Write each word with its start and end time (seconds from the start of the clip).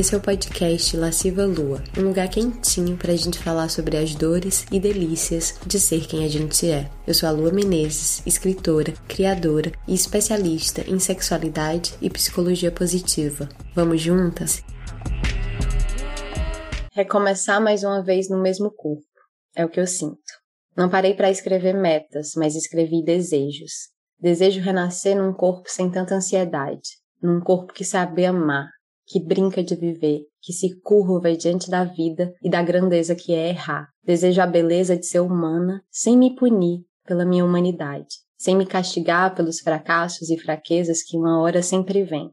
Esse 0.00 0.14
é 0.14 0.16
o 0.16 0.20
podcast 0.22 0.96
Lasciva 0.96 1.44
Lua, 1.44 1.84
um 1.98 2.04
lugar 2.04 2.26
quentinho 2.26 2.96
para 2.96 3.12
a 3.12 3.16
gente 3.16 3.38
falar 3.38 3.68
sobre 3.68 3.98
as 3.98 4.14
dores 4.14 4.64
e 4.72 4.80
delícias 4.80 5.60
de 5.66 5.78
ser 5.78 6.06
quem 6.06 6.24
a 6.24 6.28
gente 6.28 6.70
é. 6.70 6.90
Eu 7.06 7.12
sou 7.12 7.28
a 7.28 7.32
Lua 7.32 7.52
Menezes, 7.52 8.26
escritora, 8.26 8.94
criadora 9.06 9.70
e 9.86 9.92
especialista 9.92 10.80
em 10.88 10.98
sexualidade 10.98 11.94
e 12.00 12.08
psicologia 12.08 12.72
positiva. 12.72 13.46
Vamos 13.74 14.00
juntas? 14.00 14.62
Recomeçar 16.94 17.60
mais 17.60 17.84
uma 17.84 18.02
vez 18.02 18.30
no 18.30 18.40
mesmo 18.40 18.70
corpo 18.70 19.04
é 19.54 19.66
o 19.66 19.68
que 19.68 19.80
eu 19.80 19.86
sinto. 19.86 20.16
Não 20.74 20.88
parei 20.88 21.12
para 21.12 21.30
escrever 21.30 21.74
metas, 21.74 22.30
mas 22.36 22.56
escrevi 22.56 23.04
desejos. 23.04 23.90
Desejo 24.18 24.62
renascer 24.62 25.14
num 25.14 25.34
corpo 25.34 25.68
sem 25.68 25.90
tanta 25.90 26.14
ansiedade, 26.14 26.88
num 27.22 27.38
corpo 27.38 27.74
que 27.74 27.84
sabe 27.84 28.24
amar, 28.24 28.70
que 29.10 29.18
brinca 29.18 29.62
de 29.62 29.74
viver, 29.74 30.20
que 30.40 30.52
se 30.52 30.80
curva 30.82 31.36
diante 31.36 31.68
da 31.68 31.84
vida 31.84 32.32
e 32.40 32.48
da 32.48 32.62
grandeza 32.62 33.16
que 33.16 33.34
é 33.34 33.48
errar. 33.48 33.88
Desejo 34.04 34.40
a 34.40 34.46
beleza 34.46 34.96
de 34.96 35.04
ser 35.04 35.18
humana 35.18 35.82
sem 35.90 36.16
me 36.16 36.36
punir 36.36 36.84
pela 37.04 37.26
minha 37.26 37.44
humanidade, 37.44 38.06
sem 38.38 38.56
me 38.56 38.64
castigar 38.64 39.34
pelos 39.34 39.58
fracassos 39.58 40.30
e 40.30 40.38
fraquezas 40.38 41.02
que 41.02 41.16
uma 41.16 41.40
hora 41.42 41.60
sempre 41.60 42.04
vem, 42.04 42.30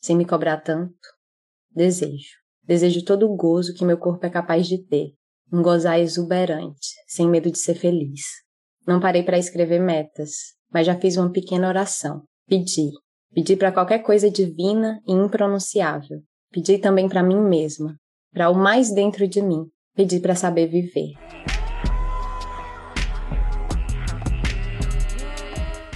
sem 0.00 0.16
me 0.16 0.24
cobrar 0.24 0.56
tanto. 0.56 0.92
Desejo. 1.70 2.36
Desejo 2.64 3.04
todo 3.04 3.24
o 3.24 3.36
gozo 3.36 3.72
que 3.72 3.84
meu 3.84 3.96
corpo 3.96 4.26
é 4.26 4.30
capaz 4.30 4.66
de 4.66 4.84
ter, 4.84 5.12
um 5.52 5.62
gozar 5.62 6.00
exuberante, 6.00 6.88
sem 7.06 7.28
medo 7.28 7.50
de 7.50 7.58
ser 7.58 7.76
feliz. 7.76 8.22
Não 8.84 8.98
parei 8.98 9.22
para 9.22 9.38
escrever 9.38 9.80
metas, 9.80 10.32
mas 10.72 10.84
já 10.84 10.98
fiz 10.98 11.16
uma 11.16 11.30
pequena 11.30 11.68
oração. 11.68 12.24
Pedi. 12.46 12.90
Pedi 13.34 13.56
para 13.56 13.70
qualquer 13.70 13.98
coisa 13.98 14.30
divina 14.30 15.00
e 15.06 15.12
impronunciável. 15.12 16.20
Pedi 16.50 16.78
também 16.78 17.08
para 17.08 17.22
mim 17.22 17.38
mesma, 17.38 17.94
para 18.32 18.48
o 18.48 18.54
mais 18.54 18.90
dentro 18.90 19.28
de 19.28 19.42
mim. 19.42 19.66
Pedi 19.94 20.18
para 20.18 20.34
saber 20.34 20.66
viver. 20.66 21.12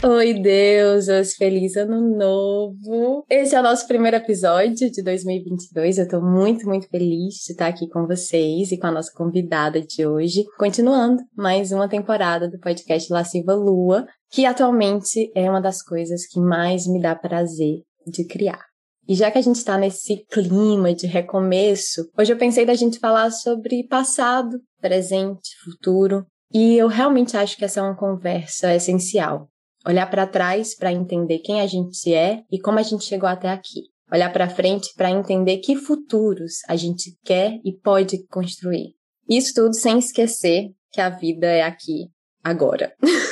Oi, 0.04 0.34
deusas! 0.34 1.34
Feliz 1.34 1.76
Ano 1.76 2.16
Novo! 2.18 3.24
Esse 3.30 3.54
é 3.54 3.60
o 3.60 3.62
nosso 3.62 3.86
primeiro 3.86 4.16
episódio 4.16 4.90
de 4.90 5.02
2022. 5.02 5.98
Eu 5.98 6.08
tô 6.08 6.20
muito, 6.20 6.66
muito 6.66 6.86
feliz 6.88 7.36
de 7.46 7.52
estar 7.52 7.68
aqui 7.68 7.88
com 7.88 8.06
vocês 8.06 8.72
e 8.72 8.78
com 8.78 8.88
a 8.88 8.92
nossa 8.92 9.12
convidada 9.14 9.80
de 9.80 10.06
hoje, 10.06 10.44
continuando 10.58 11.22
mais 11.34 11.72
uma 11.72 11.88
temporada 11.88 12.50
do 12.50 12.58
podcast 12.58 13.10
Lasciva 13.12 13.54
Lua, 13.54 14.04
que 14.32 14.46
atualmente 14.46 15.30
é 15.34 15.48
uma 15.48 15.60
das 15.60 15.82
coisas 15.82 16.26
que 16.26 16.40
mais 16.40 16.86
me 16.86 17.00
dá 17.00 17.14
prazer 17.14 17.82
de 18.06 18.24
criar. 18.26 18.64
E 19.06 19.14
já 19.14 19.30
que 19.30 19.38
a 19.38 19.42
gente 19.42 19.56
está 19.56 19.76
nesse 19.76 20.24
clima 20.30 20.94
de 20.94 21.06
recomeço, 21.06 22.08
hoje 22.18 22.32
eu 22.32 22.38
pensei 22.38 22.64
da 22.64 22.74
gente 22.74 22.98
falar 22.98 23.30
sobre 23.30 23.86
passado, 23.86 24.58
presente, 24.80 25.50
futuro. 25.64 26.24
E 26.52 26.76
eu 26.76 26.86
realmente 26.86 27.36
acho 27.36 27.56
que 27.56 27.64
essa 27.64 27.80
é 27.80 27.82
uma 27.82 27.96
conversa 27.96 28.74
essencial 28.74 29.48
Olhar 29.84 30.08
para 30.08 30.28
trás 30.28 30.76
para 30.76 30.92
entender 30.92 31.40
quem 31.40 31.60
a 31.60 31.66
gente 31.66 32.14
é 32.14 32.44
e 32.50 32.60
como 32.60 32.78
a 32.78 32.82
gente 32.82 33.04
chegou 33.04 33.28
até 33.28 33.48
aqui. 33.48 33.90
Olhar 34.12 34.32
para 34.32 34.48
frente 34.48 34.92
para 34.94 35.10
entender 35.10 35.58
que 35.58 35.74
futuros 35.74 36.58
a 36.68 36.76
gente 36.76 37.16
quer 37.24 37.58
e 37.64 37.72
pode 37.72 38.24
construir. 38.28 38.94
Isso 39.28 39.52
tudo 39.54 39.74
sem 39.74 39.98
esquecer 39.98 40.70
que 40.92 41.00
a 41.00 41.08
vida 41.08 41.46
é 41.46 41.62
aqui, 41.62 42.08
agora. 42.44 42.94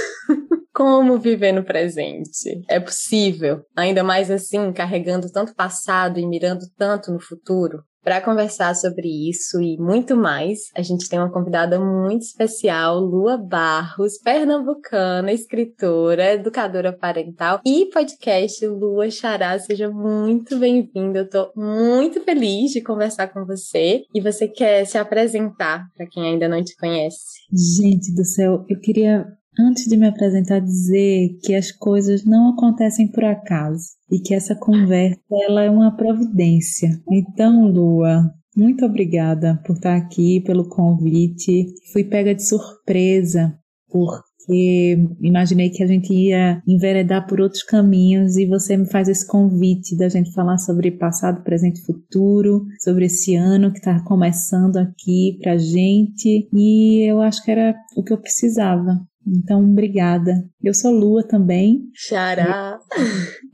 Como 0.81 1.19
viver 1.19 1.53
no 1.53 1.63
presente? 1.63 2.63
É 2.67 2.81
possível, 2.81 3.61
ainda 3.77 4.03
mais 4.03 4.31
assim, 4.31 4.73
carregando 4.73 5.31
tanto 5.31 5.55
passado 5.55 6.19
e 6.19 6.27
mirando 6.27 6.65
tanto 6.75 7.13
no 7.13 7.21
futuro? 7.21 7.83
Para 8.03 8.23
conversar 8.23 8.75
sobre 8.75 9.07
isso 9.29 9.61
e 9.61 9.77
muito 9.77 10.17
mais, 10.17 10.71
a 10.75 10.81
gente 10.81 11.07
tem 11.07 11.19
uma 11.19 11.31
convidada 11.31 11.79
muito 11.79 12.23
especial, 12.23 12.99
Lua 12.99 13.37
Barros, 13.37 14.17
pernambucana, 14.25 15.31
escritora, 15.31 16.33
educadora 16.33 16.97
parental 16.97 17.61
e 17.63 17.85
podcast 17.93 18.67
Lua 18.67 19.11
Xará. 19.11 19.59
Seja 19.59 19.91
muito 19.91 20.59
bem-vinda. 20.59 21.19
Eu 21.19 21.29
tô 21.29 21.53
muito 21.55 22.23
feliz 22.23 22.71
de 22.71 22.81
conversar 22.81 23.29
com 23.29 23.45
você 23.45 24.05
e 24.15 24.21
você 24.23 24.49
quer 24.49 24.87
se 24.87 24.97
apresentar 24.97 25.85
para 25.95 26.07
quem 26.07 26.25
ainda 26.25 26.49
não 26.49 26.65
te 26.65 26.75
conhece. 26.75 27.41
Gente 27.53 28.15
do 28.15 28.25
céu, 28.25 28.65
eu 28.67 28.81
queria 28.81 29.27
antes 29.59 29.85
de 29.85 29.97
me 29.97 30.07
apresentar 30.07 30.61
dizer 30.61 31.39
que 31.43 31.55
as 31.55 31.71
coisas 31.71 32.25
não 32.25 32.51
acontecem 32.51 33.09
por 33.09 33.25
acaso 33.25 33.85
e 34.11 34.19
que 34.19 34.35
essa 34.35 34.55
conversa 34.55 35.21
ela 35.31 35.63
é 35.63 35.71
uma 35.71 35.97
providência. 35.97 36.91
Então, 37.11 37.67
Lua, 37.67 38.33
muito 38.57 38.85
obrigada 38.85 39.61
por 39.65 39.77
estar 39.77 39.97
aqui, 39.97 40.41
pelo 40.41 40.69
convite. 40.69 41.67
Fui 41.93 42.05
pega 42.05 42.35
de 42.35 42.47
surpresa 42.47 43.57
porque 43.89 44.99
imaginei 45.21 45.71
que 45.71 45.83
a 45.83 45.87
gente 45.87 46.13
ia 46.13 46.63
enveredar 46.67 47.27
por 47.27 47.41
outros 47.41 47.63
caminhos 47.63 48.37
e 48.37 48.47
você 48.47 48.77
me 48.77 48.91
faz 48.91 49.09
esse 49.09 49.27
convite 49.27 49.97
da 49.97 50.09
gente 50.09 50.33
falar 50.33 50.59
sobre 50.59 50.91
passado, 50.91 51.43
presente 51.43 51.81
e 51.81 51.85
futuro, 51.85 52.65
sobre 52.81 53.07
esse 53.07 53.37
ano 53.37 53.73
que 53.73 53.79
está 53.79 54.03
começando 54.05 54.77
aqui 54.77 55.39
pra 55.41 55.57
gente 55.57 56.49
e 56.53 57.09
eu 57.09 57.21
acho 57.21 57.45
que 57.45 57.51
era 57.51 57.75
o 57.97 58.03
que 58.03 58.13
eu 58.13 58.19
precisava. 58.19 59.01
Então, 59.27 59.65
obrigada. 59.65 60.33
Eu 60.63 60.75
sou 60.75 60.91
Lua 60.91 61.27
também. 61.27 61.83
Xará. 61.95 62.79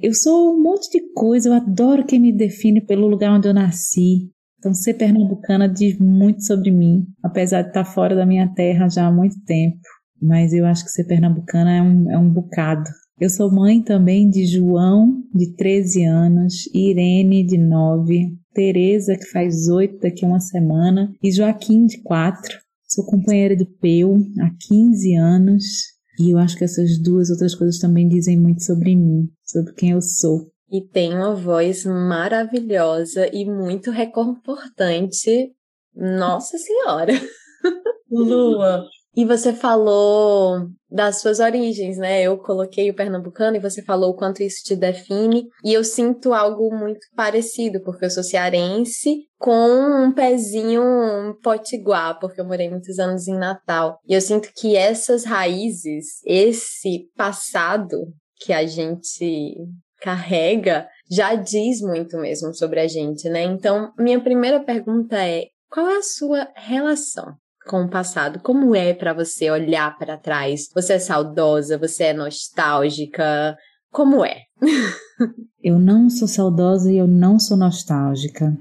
Eu 0.01 0.15
sou 0.15 0.55
um 0.55 0.63
monte 0.63 0.91
de 0.91 1.13
coisa, 1.13 1.49
eu 1.49 1.55
adoro 1.55 2.05
quem 2.05 2.21
me 2.21 2.33
define 2.33 2.81
pelo 2.81 3.07
lugar 3.07 3.33
onde 3.33 3.49
eu 3.49 3.55
nasci. 3.55 4.31
Então, 4.59 4.73
ser 4.75 4.95
pernambucana 4.95 5.69
diz 5.69 5.99
muito 5.99 6.45
sobre 6.45 6.71
mim, 6.71 7.07
apesar 7.23 7.63
de 7.63 7.69
estar 7.69 7.85
fora 7.85 8.15
da 8.15 8.27
minha 8.27 8.53
terra 8.55 8.89
já 8.89 9.07
há 9.07 9.13
muito 9.13 9.37
tempo. 9.45 9.79
Mas 10.21 10.53
eu 10.53 10.65
acho 10.65 10.85
que 10.85 10.91
ser 10.91 11.05
pernambucana 11.05 11.77
é 11.77 11.83
um, 11.83 12.11
é 12.11 12.19
um 12.19 12.29
bocado. 12.29 12.89
Eu 13.19 13.31
sou 13.31 13.51
mãe 13.51 13.83
também 13.83 14.29
de 14.29 14.45
João, 14.45 15.23
de 15.35 15.55
13 15.55 16.05
anos, 16.05 16.67
Irene, 16.75 17.45
de 17.45 17.57
9, 17.57 18.37
Tereza, 18.53 19.17
que 19.17 19.27
faz 19.27 19.69
8 19.69 20.01
daqui 20.01 20.25
a 20.25 20.29
uma 20.29 20.41
semana, 20.41 21.11
e 21.23 21.33
Joaquim, 21.33 21.87
de 21.87 22.03
4. 22.03 22.59
Sou 22.89 23.05
companheira 23.05 23.57
de 23.57 23.65
Peu 23.65 24.17
há 24.41 24.51
15 24.69 25.17
anos 25.17 25.65
e 26.19 26.31
eu 26.31 26.39
acho 26.39 26.57
que 26.57 26.65
essas 26.65 26.99
duas 26.99 27.31
outras 27.31 27.55
coisas 27.55 27.79
também 27.79 28.09
dizem 28.09 28.39
muito 28.39 28.63
sobre 28.63 28.95
mim, 28.95 29.29
sobre 29.45 29.75
quem 29.75 29.91
eu 29.91 30.01
sou. 30.01 30.51
E 30.71 30.81
tem 30.81 31.15
uma 31.15 31.35
voz 31.35 31.85
maravilhosa 31.85 33.29
e 33.33 33.45
muito 33.45 33.91
reconfortante. 33.91 35.53
Nossa 35.95 36.59
Senhora! 36.59 37.13
Lua, 38.11 38.87
e 39.17 39.25
você 39.25 39.55
falou 39.55 40.69
das 40.91 41.23
suas 41.23 41.41
origens, 41.41 41.97
né? 41.97 42.23
Eu 42.23 42.37
coloquei 42.37 42.91
o 42.91 42.95
pernambucano 42.95 43.57
e 43.57 43.61
você 43.61 43.83
falou 43.83 44.11
o 44.11 44.15
quanto 44.15 44.43
isso 44.43 44.63
te 44.63 44.77
define. 44.77 45.49
E 45.65 45.73
eu 45.73 45.83
sinto 45.83 46.35
algo 46.35 46.69
muito 46.77 47.01
parecido, 47.17 47.81
porque 47.83 48.05
eu 48.05 48.11
sou 48.11 48.23
cearense 48.23 49.23
com 49.39 50.05
um 50.05 50.13
pezinho 50.13 50.83
potiguar, 51.43 52.21
porque 52.21 52.43
eu 52.43 52.45
morei 52.45 52.69
muitos 52.69 52.99
anos 52.99 53.27
em 53.27 53.39
Natal. 53.39 53.99
E 54.07 54.13
eu 54.13 54.21
sinto 54.21 54.51
que 54.55 54.77
essas 54.77 55.25
raízes, 55.25 56.21
esse 56.27 57.09
passado 57.17 58.13
que 58.41 58.53
a 58.53 58.67
gente 58.67 59.57
carrega, 60.03 60.87
já 61.11 61.35
diz 61.35 61.81
muito 61.81 62.19
mesmo 62.19 62.55
sobre 62.55 62.81
a 62.81 62.87
gente, 62.87 63.31
né? 63.31 63.45
Então, 63.45 63.95
minha 63.99 64.21
primeira 64.21 64.63
pergunta 64.63 65.17
é: 65.17 65.45
qual 65.71 65.89
é 65.89 65.97
a 65.97 66.03
sua 66.03 66.49
relação 66.55 67.35
com 67.67 67.85
o 67.85 67.91
passado? 67.91 68.41
Como 68.41 68.75
é 68.75 68.95
para 68.95 69.13
você 69.13 69.51
olhar 69.51 69.99
para 69.99 70.17
trás? 70.17 70.69
Você 70.75 70.95
é 70.95 70.99
saudosa? 70.99 71.77
Você 71.79 72.05
é 72.05 72.13
nostálgica? 72.13 73.57
Como 73.91 74.25
é? 74.25 74.43
eu 75.63 75.79
não 75.79 76.09
sou 76.09 76.29
saudosa 76.29 76.93
e 76.93 76.99
eu 76.99 77.07
não 77.07 77.39
sou 77.39 77.57
nostálgica. 77.57 78.57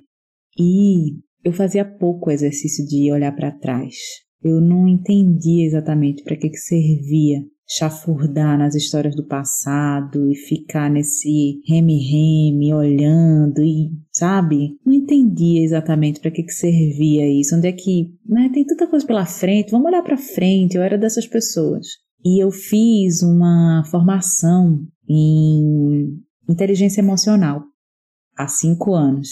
E 0.57 1.19
eu 1.43 1.53
fazia 1.53 1.85
pouco 1.85 2.31
exercício 2.31 2.85
de 2.85 3.11
olhar 3.11 3.33
para 3.35 3.51
trás. 3.51 3.95
Eu 4.43 4.59
não 4.59 4.87
entendia 4.87 5.65
exatamente 5.65 6.23
para 6.23 6.35
que, 6.35 6.49
que 6.49 6.57
servia 6.57 7.41
chafurdar 7.67 8.57
nas 8.57 8.75
histórias 8.75 9.15
do 9.15 9.25
passado 9.25 10.31
e 10.31 10.35
ficar 10.35 10.89
nesse 10.89 11.61
reme-reme, 11.67 12.73
olhando 12.73 13.63
e, 13.63 13.91
sabe? 14.11 14.77
Não 14.85 14.93
entendia 14.93 15.63
exatamente 15.63 16.19
para 16.19 16.31
que, 16.31 16.43
que 16.43 16.53
servia 16.53 17.27
isso, 17.27 17.55
onde 17.55 17.67
é 17.67 17.71
que, 17.71 18.13
né, 18.25 18.49
tem 18.53 18.65
tanta 18.65 18.87
coisa 18.87 19.05
pela 19.05 19.25
frente, 19.25 19.71
vamos 19.71 19.87
olhar 19.87 20.03
para 20.03 20.17
frente, 20.17 20.77
eu 20.77 20.83
era 20.83 20.97
dessas 20.97 21.27
pessoas. 21.27 21.87
E 22.23 22.43
eu 22.43 22.51
fiz 22.51 23.21
uma 23.21 23.83
formação 23.89 24.79
em 25.07 26.19
inteligência 26.49 27.01
emocional 27.01 27.63
há 28.37 28.47
cinco 28.47 28.93
anos. 28.93 29.29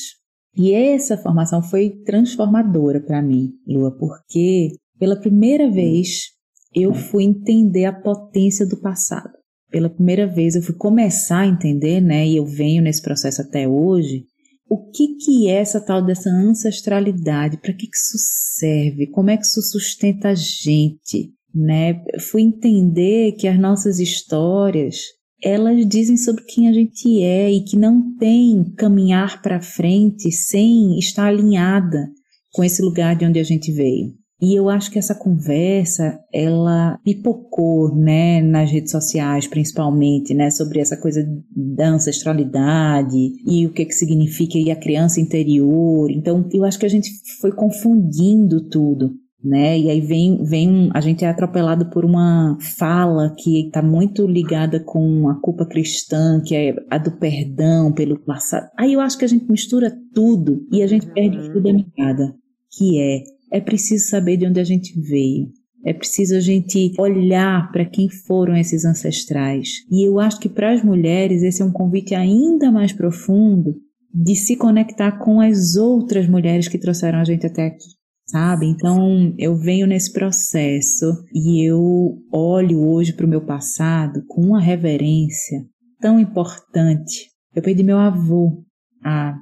E 0.56 0.71
essa 0.74 1.18
formação 1.18 1.63
foi 1.63 1.89
transformadora 2.06 3.01
para 3.01 3.21
mim, 3.21 3.53
Lua, 3.68 3.95
porque 3.97 4.69
pela 5.00 5.19
primeira 5.19 5.69
vez 5.69 6.32
eu 6.75 6.93
fui 6.93 7.23
entender 7.23 7.85
a 7.85 7.93
potência 7.93 8.65
do 8.65 8.77
passado. 8.77 9.31
Pela 9.71 9.89
primeira 9.89 10.27
vez 10.27 10.55
eu 10.55 10.61
fui 10.61 10.75
começar 10.75 11.39
a 11.39 11.47
entender, 11.47 11.99
né, 12.01 12.27
e 12.27 12.37
eu 12.37 12.45
venho 12.45 12.83
nesse 12.83 13.01
processo 13.01 13.41
até 13.41 13.67
hoje, 13.67 14.25
o 14.69 14.89
que, 14.89 15.15
que 15.17 15.49
é 15.49 15.55
essa 15.55 15.79
tal 15.79 16.03
dessa 16.03 16.29
ancestralidade? 16.29 17.57
Para 17.57 17.73
que, 17.73 17.87
que 17.87 17.95
isso 17.95 18.17
serve? 18.57 19.07
Como 19.07 19.29
é 19.29 19.37
que 19.37 19.45
isso 19.45 19.61
sustenta 19.61 20.29
a 20.29 20.35
gente? 20.35 21.31
Né? 21.53 22.03
Fui 22.19 22.41
entender 22.41 23.33
que 23.33 23.47
as 23.47 23.59
nossas 23.59 23.99
histórias 23.99 24.95
elas 25.43 25.85
dizem 25.85 26.15
sobre 26.15 26.43
quem 26.45 26.69
a 26.69 26.73
gente 26.73 27.21
é 27.21 27.51
e 27.51 27.63
que 27.65 27.77
não 27.77 28.15
tem 28.15 28.63
caminhar 28.75 29.41
para 29.41 29.61
frente 29.61 30.31
sem 30.31 30.97
estar 30.97 31.27
alinhada 31.27 32.09
com 32.53 32.63
esse 32.63 32.81
lugar 32.81 33.15
de 33.15 33.25
onde 33.25 33.39
a 33.39 33.43
gente 33.43 33.71
veio. 33.71 34.13
E 34.43 34.59
eu 34.59 34.69
acho 34.69 34.91
que 34.91 34.99
essa 34.99 35.15
conversa, 35.15 36.19
ela 36.33 36.99
pipocou, 37.01 37.95
né, 37.95 38.41
nas 38.41 38.69
redes 38.69 38.91
sociais, 38.91 39.47
principalmente, 39.47 40.33
né, 40.33 40.51
sobre 40.51 40.81
essa 40.81 40.97
coisa 40.97 41.25
da 41.55 41.87
ancestralidade 41.87 43.15
e 43.47 43.65
o 43.65 43.71
que 43.71 43.85
que 43.85 43.93
significa 43.93 44.57
e 44.57 44.69
a 44.69 44.75
criança 44.75 45.21
interior. 45.21 46.11
Então, 46.11 46.45
eu 46.51 46.65
acho 46.65 46.77
que 46.77 46.85
a 46.85 46.89
gente 46.89 47.09
foi 47.39 47.53
confundindo 47.53 48.67
tudo. 48.67 49.11
Né? 49.41 49.77
E 49.79 49.89
aí 49.89 49.99
vem, 50.01 50.41
vem 50.43 50.89
a 50.93 51.01
gente 51.01 51.25
é 51.25 51.29
atropelado 51.29 51.89
por 51.89 52.05
uma 52.05 52.57
fala 52.77 53.33
que 53.37 53.65
está 53.65 53.81
muito 53.81 54.25
ligada 54.25 54.81
com 54.81 55.29
a 55.29 55.35
culpa 55.41 55.65
cristã, 55.65 56.41
que 56.45 56.55
é 56.55 56.73
a 56.89 56.97
do 56.97 57.11
perdão 57.11 57.91
pelo 57.91 58.17
passado. 58.19 58.69
Aí 58.77 58.93
eu 58.93 59.01
acho 59.01 59.17
que 59.17 59.25
a 59.25 59.27
gente 59.27 59.49
mistura 59.49 59.93
tudo 60.13 60.65
e 60.71 60.81
a 60.81 60.87
gente 60.87 61.07
perde 61.07 61.37
o 61.37 61.51
fio 61.51 61.61
da 61.61 61.73
meada, 61.73 62.33
que 62.71 63.01
é 63.01 63.23
é 63.53 63.61
preciso 63.61 64.09
saber 64.09 64.38
de 64.38 64.47
onde 64.47 64.59
a 64.59 64.63
gente 64.63 65.00
veio. 65.00 65.47
É 65.85 65.94
preciso 65.94 66.35
a 66.35 66.39
gente 66.39 66.91
olhar 66.97 67.71
para 67.71 67.85
quem 67.85 68.09
foram 68.09 68.57
esses 68.57 68.83
ancestrais. 68.83 69.69
E 69.91 70.07
eu 70.07 70.19
acho 70.19 70.39
que 70.39 70.50
para 70.50 70.73
as 70.73 70.83
mulheres 70.83 71.44
esse 71.44 71.61
é 71.61 71.65
um 71.65 71.71
convite 71.71 72.15
ainda 72.15 72.71
mais 72.71 72.91
profundo 72.91 73.75
de 74.11 74.35
se 74.35 74.55
conectar 74.55 75.19
com 75.19 75.39
as 75.39 75.75
outras 75.75 76.27
mulheres 76.27 76.67
que 76.67 76.79
trouxeram 76.79 77.19
a 77.19 77.23
gente 77.23 77.45
até 77.45 77.67
aqui. 77.67 77.89
Sabe? 78.25 78.65
Então 78.65 79.35
eu 79.38 79.55
venho 79.55 79.85
nesse 79.85 80.11
processo 80.11 81.05
e 81.31 81.69
eu 81.69 82.17
olho 82.31 82.79
hoje 82.88 83.13
para 83.13 83.25
o 83.25 83.29
meu 83.29 83.45
passado 83.45 84.23
com 84.27 84.41
uma 84.41 84.61
reverência 84.61 85.63
tão 86.00 86.19
importante. 86.19 87.29
Eu 87.53 87.61
perdi 87.61 87.83
meu 87.83 88.00
avô 88.00 88.63
há 89.03 89.35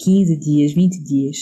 15 0.00 0.38
dias, 0.38 0.74
20 0.74 1.02
dias. 1.02 1.36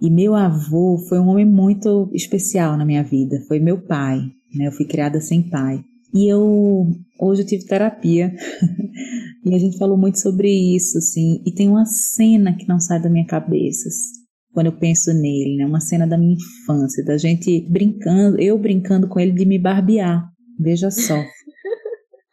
E 0.00 0.10
meu 0.10 0.34
avô 0.34 0.98
foi 1.08 1.18
um 1.18 1.28
homem 1.28 1.46
muito 1.46 2.10
especial 2.12 2.76
na 2.76 2.84
minha 2.84 3.02
vida. 3.02 3.40
Foi 3.48 3.58
meu 3.58 3.80
pai, 3.80 4.20
né? 4.54 4.66
Eu 4.66 4.72
fui 4.72 4.86
criada 4.86 5.20
sem 5.20 5.48
pai. 5.48 5.82
E 6.14 6.30
eu 6.30 6.86
hoje 7.20 7.42
eu 7.42 7.46
tive 7.46 7.66
terapia 7.66 8.32
e 9.44 9.54
a 9.54 9.58
gente 9.58 9.78
falou 9.78 9.96
muito 9.96 10.20
sobre 10.20 10.48
isso, 10.48 10.98
assim. 10.98 11.42
E 11.46 11.52
tem 11.52 11.68
uma 11.68 11.86
cena 11.86 12.54
que 12.56 12.68
não 12.68 12.78
sai 12.78 13.00
da 13.00 13.10
minha 13.10 13.26
cabeça 13.26 13.88
quando 14.52 14.66
eu 14.66 14.78
penso 14.78 15.12
nele, 15.12 15.56
né? 15.56 15.66
Uma 15.66 15.80
cena 15.80 16.06
da 16.06 16.16
minha 16.16 16.34
infância, 16.34 17.04
da 17.04 17.18
gente 17.18 17.60
brincando, 17.70 18.40
eu 18.40 18.58
brincando 18.58 19.08
com 19.08 19.20
ele 19.20 19.32
de 19.32 19.44
me 19.44 19.58
barbear. 19.58 20.30
Veja 20.58 20.90
só. 20.90 21.22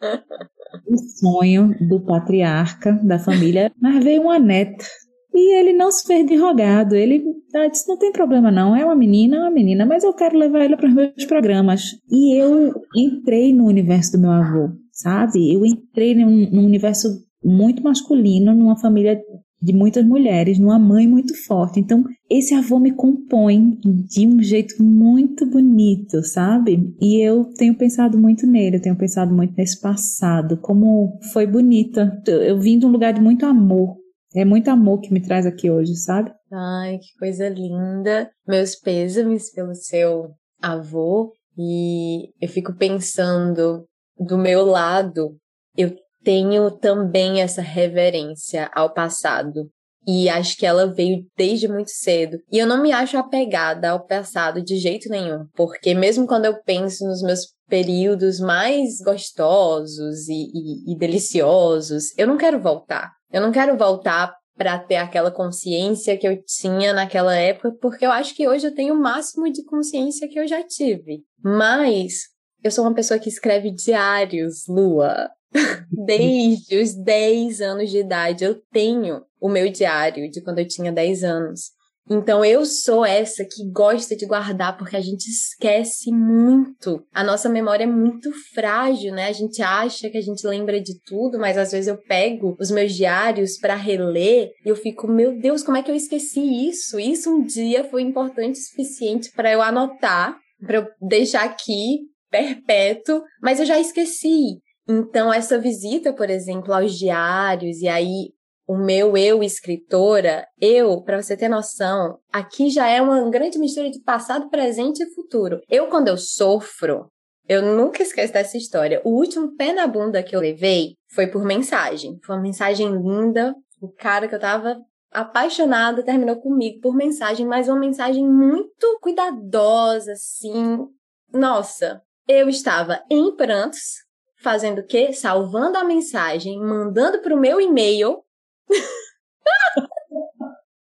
o 0.88 0.98
sonho 0.98 1.76
do 1.88 2.00
patriarca 2.00 2.94
da 3.04 3.20
família, 3.20 3.72
mas 3.80 4.04
veio 4.04 4.22
uma 4.22 4.40
neta 4.40 4.86
e 5.34 5.56
ele 5.56 5.74
não 5.74 5.92
se 5.92 6.06
fez 6.06 6.26
de 6.26 6.36
rogado. 6.36 6.96
Ele 6.96 7.24
disse: 7.72 7.88
não 7.88 7.98
tem 7.98 8.12
problema, 8.12 8.52
não. 8.52 8.76
É 8.76 8.86
uma 8.86 8.96
menina, 8.96 9.38
é 9.38 9.40
uma 9.40 9.52
menina, 9.52 9.86
mas 9.86 10.04
eu 10.04 10.14
quero 10.14 10.38
levar 10.38 10.64
ela 10.64 10.78
para 10.78 10.88
os 10.88 10.94
meus 10.94 11.26
programas. 11.28 11.82
E 12.10 12.40
eu 12.40 12.74
entrei 12.96 13.54
no 13.54 13.66
universo 13.66 14.14
do 14.14 14.20
meu 14.20 14.32
avô, 14.32 14.70
sabe? 14.92 15.54
Eu 15.54 15.66
entrei 15.66 16.16
num, 16.16 16.50
num 16.52 16.66
universo 16.66 17.08
muito 17.44 17.84
masculino, 17.84 18.54
numa 18.54 18.78
família 18.78 19.20
de 19.64 19.72
muitas 19.72 20.06
mulheres, 20.06 20.60
numa 20.60 20.78
mãe 20.78 21.08
muito 21.08 21.34
forte. 21.46 21.80
Então, 21.80 22.04
esse 22.30 22.54
avô 22.54 22.80
me 22.80 22.92
compõe 22.92 23.80
de 23.82 24.28
um 24.28 24.42
jeito 24.44 24.84
muito 24.84 25.46
bonito, 25.46 26.22
sabe? 26.22 26.94
E 27.02 27.26
eu 27.26 27.46
tenho 27.58 27.74
pensado 27.74 28.18
muito 28.18 28.46
nele, 28.46 28.76
eu 28.76 28.82
tenho 28.82 28.98
pensado 28.98 29.34
muito 29.34 29.54
nesse 29.58 29.80
passado, 29.80 30.58
como 30.58 31.18
foi 31.32 31.48
bonita. 31.48 32.22
Eu 32.28 32.60
vim 32.60 32.78
de 32.78 32.86
um 32.86 32.92
lugar 32.92 33.14
de 33.14 33.22
muito 33.22 33.46
amor, 33.46 33.96
é 34.36 34.46
muito 34.46 34.70
amor 34.70 35.00
que 35.00 35.14
me 35.14 35.22
traz 35.22 35.46
aqui 35.46 35.70
hoje, 35.70 35.96
sabe? 35.96 36.32
Ai, 36.52 36.98
que 36.98 37.18
coisa 37.20 37.50
linda. 37.50 38.30
Meus 38.48 38.76
pêsames 38.76 39.52
pelo 39.52 39.76
seu 39.76 40.32
avô. 40.62 41.32
E 41.58 42.30
eu 42.42 42.50
fico 42.50 42.76
pensando, 42.76 43.86
do 44.18 44.38
meu 44.38 44.66
lado, 44.66 45.36
eu 45.78 45.96
tenho 46.24 46.72
também 46.72 47.42
essa 47.42 47.62
reverência 47.62 48.72
ao 48.74 48.94
passado. 48.94 49.70
E 50.06 50.28
acho 50.28 50.58
que 50.58 50.66
ela 50.66 50.94
veio 50.94 51.26
desde 51.38 51.68
muito 51.68 51.92
cedo. 51.92 52.38
E 52.52 52.58
eu 52.58 52.68
não 52.68 52.82
me 52.82 52.92
acho 52.92 53.18
apegada 53.18 53.92
ao 53.92 54.06
passado 54.06 54.62
de 54.62 54.78
jeito 54.78 55.10
nenhum. 55.10 55.46
Porque 55.56 55.94
mesmo 55.94 56.28
quando 56.28 56.46
eu 56.46 56.62
penso 56.64 57.06
nos 57.06 57.22
meus 57.22 57.54
períodos 57.74 58.40
mais 58.40 59.02
gostosos 59.02 60.30
e, 60.30 60.52
e, 60.54 60.94
e 60.94 60.96
deliciosos, 60.96 62.16
eu 62.16 62.28
não 62.28 62.38
quero 62.38 62.62
voltar. 62.62 63.12
Eu 63.32 63.42
não 63.42 63.52
quero 63.52 63.76
voltar 63.76 64.32
para 64.56 64.78
ter 64.78 64.98
aquela 64.98 65.32
consciência 65.32 66.16
que 66.16 66.28
eu 66.28 66.40
tinha 66.46 66.94
naquela 66.94 67.36
época, 67.36 67.76
porque 67.82 68.06
eu 68.06 68.12
acho 68.12 68.36
que 68.36 68.48
hoje 68.48 68.68
eu 68.68 68.76
tenho 68.76 68.94
o 68.94 69.02
máximo 69.02 69.52
de 69.52 69.66
consciência 69.66 70.28
que 70.28 70.40
eu 70.40 70.48
já 70.48 70.62
tive. 70.62 71.24
Mas 71.44 72.28
eu 72.64 72.70
sou 72.70 72.86
uma 72.86 72.94
pessoa 72.94 73.20
que 73.20 73.28
escreve 73.28 73.72
diários, 73.72 74.68
Lua. 74.68 75.32
Desde 75.90 76.80
os 76.80 76.94
10 76.94 77.60
anos 77.60 77.90
de 77.90 77.98
idade 77.98 78.44
eu 78.44 78.62
tenho 78.72 79.24
o 79.42 79.50
meu 79.50 79.68
diário 79.72 80.30
de 80.30 80.42
quando 80.42 80.60
eu 80.60 80.68
tinha 80.68 80.92
10 80.92 81.24
anos. 81.24 81.72
Então 82.10 82.44
eu 82.44 82.66
sou 82.66 83.06
essa 83.06 83.46
que 83.46 83.70
gosta 83.72 84.16
de 84.16 84.26
guardar 84.26 84.78
porque 84.78 84.98
a 84.98 85.02
gente 85.02 85.26
esquece 85.28 86.12
muito. 86.12 87.02
A 87.14 87.24
nossa 87.24 87.48
memória 87.48 87.86
é 87.86 87.88
muito 87.88 88.32
frágil, 88.54 89.14
né? 89.14 89.28
A 89.28 89.32
gente 89.34 89.62
acha 89.62 90.10
que 90.10 90.18
a 90.18 90.22
gente 90.22 90.46
lembra 90.46 90.82
de 90.82 91.00
tudo, 91.06 91.40
mas 91.40 91.58
às 91.58 91.72
vezes 91.72 91.88
eu 91.88 91.98
pego 91.98 92.56
os 92.60 92.70
meus 92.70 92.94
diários 92.94 93.58
para 93.58 93.76
reler 93.76 94.52
e 94.66 94.70
eu 94.70 94.76
fico, 94.76 95.08
meu 95.08 95.40
Deus, 95.40 95.64
como 95.64 95.78
é 95.78 95.84
que 95.84 95.90
eu 95.90 95.96
esqueci 95.96 96.68
isso? 96.68 97.00
Isso 97.00 97.34
um 97.34 97.44
dia 97.44 97.86
foi 97.86 98.02
importante 98.02 98.60
o 98.60 98.64
suficiente 98.64 99.32
para 99.32 99.52
eu 99.52 99.62
anotar, 99.62 100.38
para 100.66 100.78
eu 100.78 100.88
deixar 101.02 101.44
aqui 101.44 102.00
perpétuo, 102.30 103.22
mas 103.42 103.60
eu 103.60 103.66
já 103.66 103.80
esqueci. 103.80 104.60
Então, 104.90 105.32
essa 105.32 105.58
visita, 105.58 106.12
por 106.12 106.30
exemplo, 106.30 106.74
aos 106.74 106.98
diários, 106.98 107.80
e 107.80 107.88
aí 107.88 108.34
o 108.68 108.78
meu 108.78 109.18
eu 109.18 109.44
escritora, 109.44 110.48
eu, 110.60 111.02
para 111.02 111.22
você 111.22 111.36
ter 111.36 111.50
noção, 111.50 112.18
aqui 112.32 112.70
já 112.70 112.88
é 112.88 113.02
uma 113.02 113.30
grande 113.30 113.60
mistura 113.60 113.90
de 113.90 114.02
passado, 114.02 114.50
presente 114.50 115.04
e 115.04 115.14
futuro. 115.14 115.60
Eu, 115.70 115.88
quando 115.88 116.08
eu 116.08 116.18
sofro, 116.18 117.08
eu 117.48 117.62
nunca 117.62 118.02
esqueço 118.02 118.32
dessa 118.32 118.58
história. 118.58 119.02
O 119.04 119.10
último 119.10 119.56
pé 119.56 119.74
na 119.74 119.86
bunda 119.86 120.24
que 120.24 120.36
eu 120.36 120.40
levei 120.40 120.96
foi 121.12 121.28
por 121.28 121.44
mensagem. 121.44 122.18
Foi 122.24 122.36
uma 122.36 122.42
mensagem 122.42 122.90
linda. 122.90 123.54
O 123.82 123.90
cara 123.90 124.28
que 124.30 124.36
eu 124.36 124.40
tava 124.40 124.78
apaixonada 125.12 126.04
terminou 126.04 126.38
comigo 126.38 126.80
por 126.80 126.96
mensagem, 126.96 127.46
mas 127.46 127.68
uma 127.68 127.80
mensagem 127.80 128.26
muito 128.26 129.00
cuidadosa, 129.02 130.14
assim. 130.14 130.88
Nossa, 131.32 132.02
eu 132.28 132.48
estava 132.48 133.04
em 133.12 133.36
prantos, 133.36 134.04
fazendo 134.42 134.80
o 134.80 134.86
quê? 134.86 135.12
Salvando 135.12 135.78
a 135.78 135.84
mensagem, 135.84 136.58
mandando 136.60 137.22
pro 137.22 137.40
meu 137.40 137.60
e-mail 137.60 138.24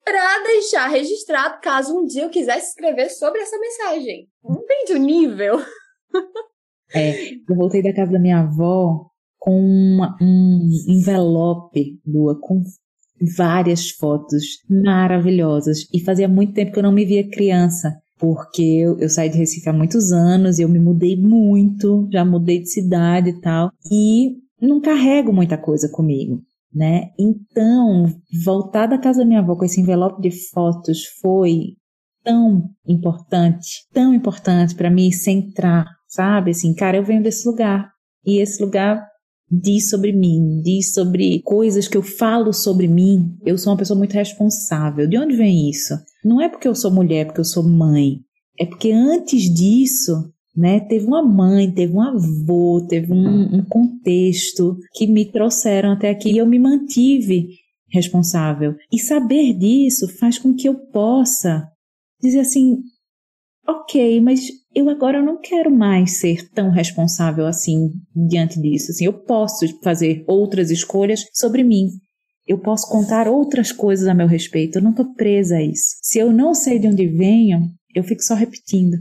para 0.10 0.44
deixar 0.44 0.88
registrado 0.88 1.60
caso 1.62 1.96
um 1.96 2.06
dia 2.06 2.24
eu 2.24 2.30
quisesse 2.30 2.70
escrever 2.70 3.10
sobre 3.10 3.42
essa 3.42 3.60
mensagem. 3.60 4.28
Entende 4.44 4.94
o 4.94 4.98
nível? 4.98 5.60
é, 6.94 7.34
eu 7.34 7.56
voltei 7.56 7.84
da 7.84 7.94
casa 7.94 8.12
da 8.12 8.20
minha 8.20 8.40
avó 8.40 9.06
com 9.38 9.58
uma, 9.62 10.18
um 10.20 10.70
envelope, 10.88 12.00
Lua, 12.06 12.40
com 12.42 12.64
várias 13.38 13.92
fotos 13.92 14.44
maravilhosas. 14.68 15.88
E 15.94 16.04
fazia 16.04 16.28
muito 16.28 16.54
tempo 16.54 16.72
que 16.72 16.80
eu 16.80 16.84
não 16.84 16.92
me 16.92 17.06
via 17.06 17.30
criança, 17.30 17.96
porque 18.18 18.62
eu, 18.62 18.98
eu 19.00 19.10
saí 19.10 19.30
de 19.30 19.38
Recife 19.38 19.70
há 19.70 19.74
muitos 19.74 20.12
anos, 20.12 20.58
eu 20.58 20.68
me 20.68 20.80
mudei 20.80 21.16
muito, 21.16 22.10
já 22.12 22.26
mudei 22.26 22.60
de 22.60 22.70
cidade 22.70 23.30
e 23.30 23.40
tal. 23.40 23.72
E 23.92 24.38
não 24.60 24.82
carrego 24.82 25.32
muita 25.32 25.58
coisa 25.58 25.88
comigo 25.88 26.44
né? 26.74 27.10
Então, 27.18 28.06
voltar 28.44 28.88
da 28.88 28.98
casa 28.98 29.20
da 29.20 29.26
minha 29.26 29.40
avó 29.40 29.56
com 29.56 29.66
esse 29.66 29.82
envelope 29.82 30.22
de 30.22 30.32
fotos 30.50 31.06
foi 31.22 31.76
tão 32.24 32.70
importante, 32.88 33.88
tão 33.94 34.14
importante 34.14 34.76
para 34.76 34.90
me 34.90 35.12
centrar, 35.12 35.86
sabe? 36.08 36.52
Assim, 36.52 36.74
cara, 36.74 36.98
eu 36.98 37.04
venho 37.04 37.24
desse 37.24 37.48
lugar 37.48 37.90
e 38.26 38.40
esse 38.40 38.62
lugar 38.64 39.04
diz 39.52 39.90
sobre 39.90 40.12
mim, 40.12 40.62
diz 40.64 40.94
sobre 40.94 41.42
coisas 41.42 41.88
que 41.88 41.98
eu 41.98 42.04
falo 42.04 42.54
sobre 42.54 42.88
mim. 42.88 43.36
Eu 43.44 43.58
sou 43.58 43.74
uma 43.74 43.80
pessoa 43.80 43.98
muito 43.98 44.14
responsável. 44.14 45.08
De 45.08 45.18
onde 45.18 45.36
vem 45.36 45.70
isso? 45.70 45.96
Não 46.24 46.40
é 46.40 46.48
porque 46.48 46.68
eu 46.68 46.76
sou 46.76 46.92
mulher, 46.92 47.26
porque 47.26 47.40
eu 47.40 47.46
sou 47.46 47.64
mãe. 47.64 48.20
É 48.60 48.66
porque 48.66 48.92
antes 48.92 49.44
disso 49.54 50.32
né? 50.60 50.80
Teve 50.82 51.06
uma 51.06 51.24
mãe, 51.24 51.72
teve 51.72 51.94
um 51.94 52.02
avô, 52.02 52.86
teve 52.88 53.14
um, 53.14 53.60
um, 53.60 53.64
contexto 53.64 54.78
que 54.94 55.08
me 55.08 55.26
trouxeram 55.26 55.94
até 55.94 56.10
aqui 56.10 56.32
e 56.32 56.38
eu 56.38 56.46
me 56.46 56.60
mantive 56.60 57.48
responsável. 57.92 58.76
E 58.92 59.00
saber 59.00 59.54
disso 59.54 60.08
faz 60.20 60.38
com 60.38 60.54
que 60.54 60.68
eu 60.68 60.76
possa 60.76 61.66
dizer 62.22 62.42
assim: 62.42 62.78
ok, 63.66 64.20
mas 64.20 64.42
eu 64.76 64.90
agora 64.90 65.22
não 65.22 65.40
quero 65.40 65.72
mais 65.72 66.20
ser 66.20 66.50
tão 66.50 66.70
responsável 66.70 67.48
assim 67.48 67.92
diante 68.14 68.60
disso. 68.62 68.92
Assim, 68.92 69.06
eu 69.06 69.14
posso 69.14 69.66
fazer 69.82 70.24
outras 70.28 70.70
escolhas 70.70 71.24
sobre 71.34 71.64
mim. 71.64 71.88
Eu 72.46 72.60
posso 72.60 72.90
contar 72.90 73.28
outras 73.28 73.72
coisas 73.72 74.08
a 74.08 74.14
meu 74.14 74.28
respeito. 74.28 74.78
Eu 74.78 74.82
não 74.82 74.92
estou 74.92 75.14
presa 75.14 75.58
a 75.58 75.64
isso. 75.64 75.96
Se 76.02 76.20
eu 76.20 76.34
não 76.34 76.54
sei 76.54 76.80
de 76.80 76.88
onde 76.88 77.08
venho, 77.08 77.70
eu 77.96 78.04
fico 78.04 78.24
só 78.24 78.34
repetindo, 78.34 78.98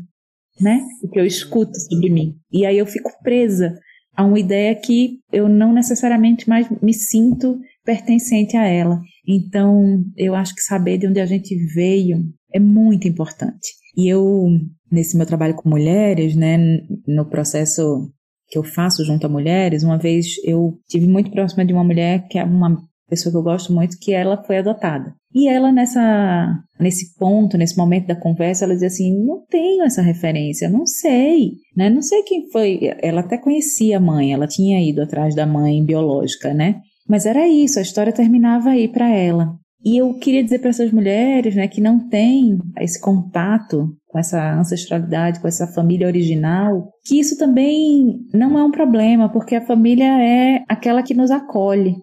né? 0.60 0.80
O 1.02 1.08
que 1.08 1.18
eu 1.18 1.26
escuto 1.26 1.76
sobre 1.78 2.10
mim. 2.10 2.36
E 2.52 2.66
aí 2.66 2.78
eu 2.78 2.86
fico 2.86 3.10
presa 3.22 3.74
a 4.16 4.24
uma 4.24 4.38
ideia 4.38 4.74
que 4.74 5.20
eu 5.32 5.48
não 5.48 5.72
necessariamente 5.72 6.48
mais 6.48 6.68
me 6.82 6.92
sinto 6.92 7.58
pertencente 7.84 8.56
a 8.56 8.66
ela. 8.66 9.00
Então, 9.26 10.02
eu 10.16 10.34
acho 10.34 10.54
que 10.54 10.60
saber 10.60 10.98
de 10.98 11.06
onde 11.06 11.20
a 11.20 11.26
gente 11.26 11.54
veio 11.72 12.24
é 12.52 12.58
muito 12.58 13.06
importante. 13.06 13.68
E 13.96 14.08
eu, 14.08 14.48
nesse 14.90 15.16
meu 15.16 15.26
trabalho 15.26 15.54
com 15.54 15.68
mulheres, 15.68 16.34
né, 16.34 16.58
no 17.06 17.28
processo 17.28 18.10
que 18.48 18.58
eu 18.58 18.64
faço 18.64 19.04
junto 19.04 19.26
a 19.26 19.28
mulheres, 19.28 19.82
uma 19.82 19.98
vez 19.98 20.34
eu 20.44 20.78
tive 20.88 21.06
muito 21.06 21.30
próxima 21.30 21.64
de 21.64 21.72
uma 21.72 21.84
mulher 21.84 22.26
que 22.28 22.38
é 22.38 22.44
uma 22.44 22.76
pessoa 23.08 23.32
que 23.32 23.38
eu 23.38 23.42
gosto 23.42 23.72
muito, 23.72 23.98
que 23.98 24.12
ela 24.12 24.42
foi 24.44 24.58
adotada. 24.58 25.14
E 25.34 25.48
ela 25.48 25.70
nessa 25.70 26.58
nesse 26.80 27.14
ponto, 27.18 27.58
nesse 27.58 27.76
momento 27.76 28.06
da 28.06 28.16
conversa, 28.16 28.64
ela 28.64 28.74
dizia 28.74 28.88
assim: 28.88 29.24
"Não 29.24 29.44
tenho 29.48 29.84
essa 29.84 30.02
referência, 30.02 30.68
não 30.68 30.86
sei, 30.86 31.52
né? 31.76 31.90
Não 31.90 32.02
sei 32.02 32.22
quem 32.22 32.50
foi". 32.50 32.80
Ela 33.02 33.20
até 33.20 33.36
conhecia 33.36 33.98
a 33.98 34.00
mãe, 34.00 34.32
ela 34.32 34.46
tinha 34.46 34.80
ido 34.80 35.02
atrás 35.02 35.34
da 35.34 35.46
mãe 35.46 35.84
biológica, 35.84 36.54
né? 36.54 36.80
Mas 37.08 37.26
era 37.26 37.46
isso, 37.48 37.78
a 37.78 37.82
história 37.82 38.12
terminava 38.12 38.70
aí 38.70 38.88
para 38.88 39.08
ela. 39.08 39.54
E 39.84 39.96
eu 39.96 40.14
queria 40.14 40.42
dizer 40.42 40.58
para 40.58 40.70
essas 40.70 40.90
mulheres, 40.90 41.54
né, 41.54 41.68
que 41.68 41.80
não 41.80 42.08
têm 42.08 42.58
esse 42.80 43.00
contato 43.00 43.88
com 44.08 44.18
essa 44.18 44.58
ancestralidade, 44.58 45.40
com 45.40 45.46
essa 45.46 45.66
família 45.68 46.06
original, 46.06 46.90
que 47.04 47.18
isso 47.20 47.38
também 47.38 48.18
não 48.34 48.58
é 48.58 48.64
um 48.64 48.70
problema, 48.70 49.30
porque 49.30 49.54
a 49.54 49.64
família 49.64 50.20
é 50.20 50.64
aquela 50.68 51.02
que 51.02 51.14
nos 51.14 51.30
acolhe, 51.30 51.94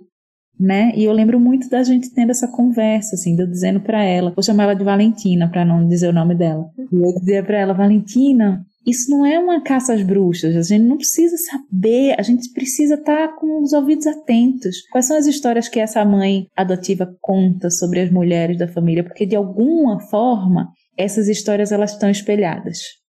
né? 0.60 0.92
E 0.96 1.04
eu 1.04 1.12
lembro 1.12 1.40
muito 1.40 1.70
da 1.70 1.84
gente 1.84 2.14
tendo 2.14 2.32
essa 2.32 2.48
conversa, 2.48 3.16
assim, 3.16 3.36
de 3.36 3.42
eu 3.42 3.48
dizendo 3.48 3.80
para 3.80 4.04
ela, 4.04 4.32
vou 4.32 4.44
chamar 4.44 4.64
ela 4.64 4.76
de 4.76 4.84
Valentina 4.84 5.50
para 5.50 5.66
não 5.66 5.88
dizer 5.88 6.10
o 6.10 6.14
nome 6.14 6.36
dela. 6.36 6.70
E 6.78 6.96
eu 6.96 7.14
dizia 7.20 7.44
para 7.44 7.58
ela, 7.58 7.74
Valentina, 7.74 8.66
isso 8.86 9.10
não 9.10 9.26
é 9.26 9.40
uma 9.40 9.62
caça 9.62 9.94
às 9.94 10.04
bruxas, 10.04 10.56
a 10.56 10.62
gente 10.62 10.88
não 10.88 10.98
precisa 10.98 11.36
saber, 11.38 12.16
a 12.18 12.22
gente 12.22 12.52
precisa 12.54 12.96
estar 12.96 13.28
tá 13.28 13.36
com 13.36 13.62
os 13.64 13.74
ouvidos 13.74 14.06
atentos. 14.06 14.78
Quais 14.92 15.06
são 15.06 15.18
as 15.18 15.26
histórias 15.26 15.68
que 15.68 15.80
essa 15.80 16.06
mãe 16.06 16.48
adotiva 16.56 17.08
conta 17.20 17.70
sobre 17.70 18.00
as 18.00 18.12
mulheres 18.12 18.58
da 18.58 18.68
família? 18.68 19.04
Porque 19.04 19.26
de 19.26 19.36
alguma 19.36 20.00
forma 20.00 20.70
essas 20.98 21.28
histórias 21.28 21.72
elas 21.72 21.92
estão 21.92 22.10
espelhadas 22.10 22.78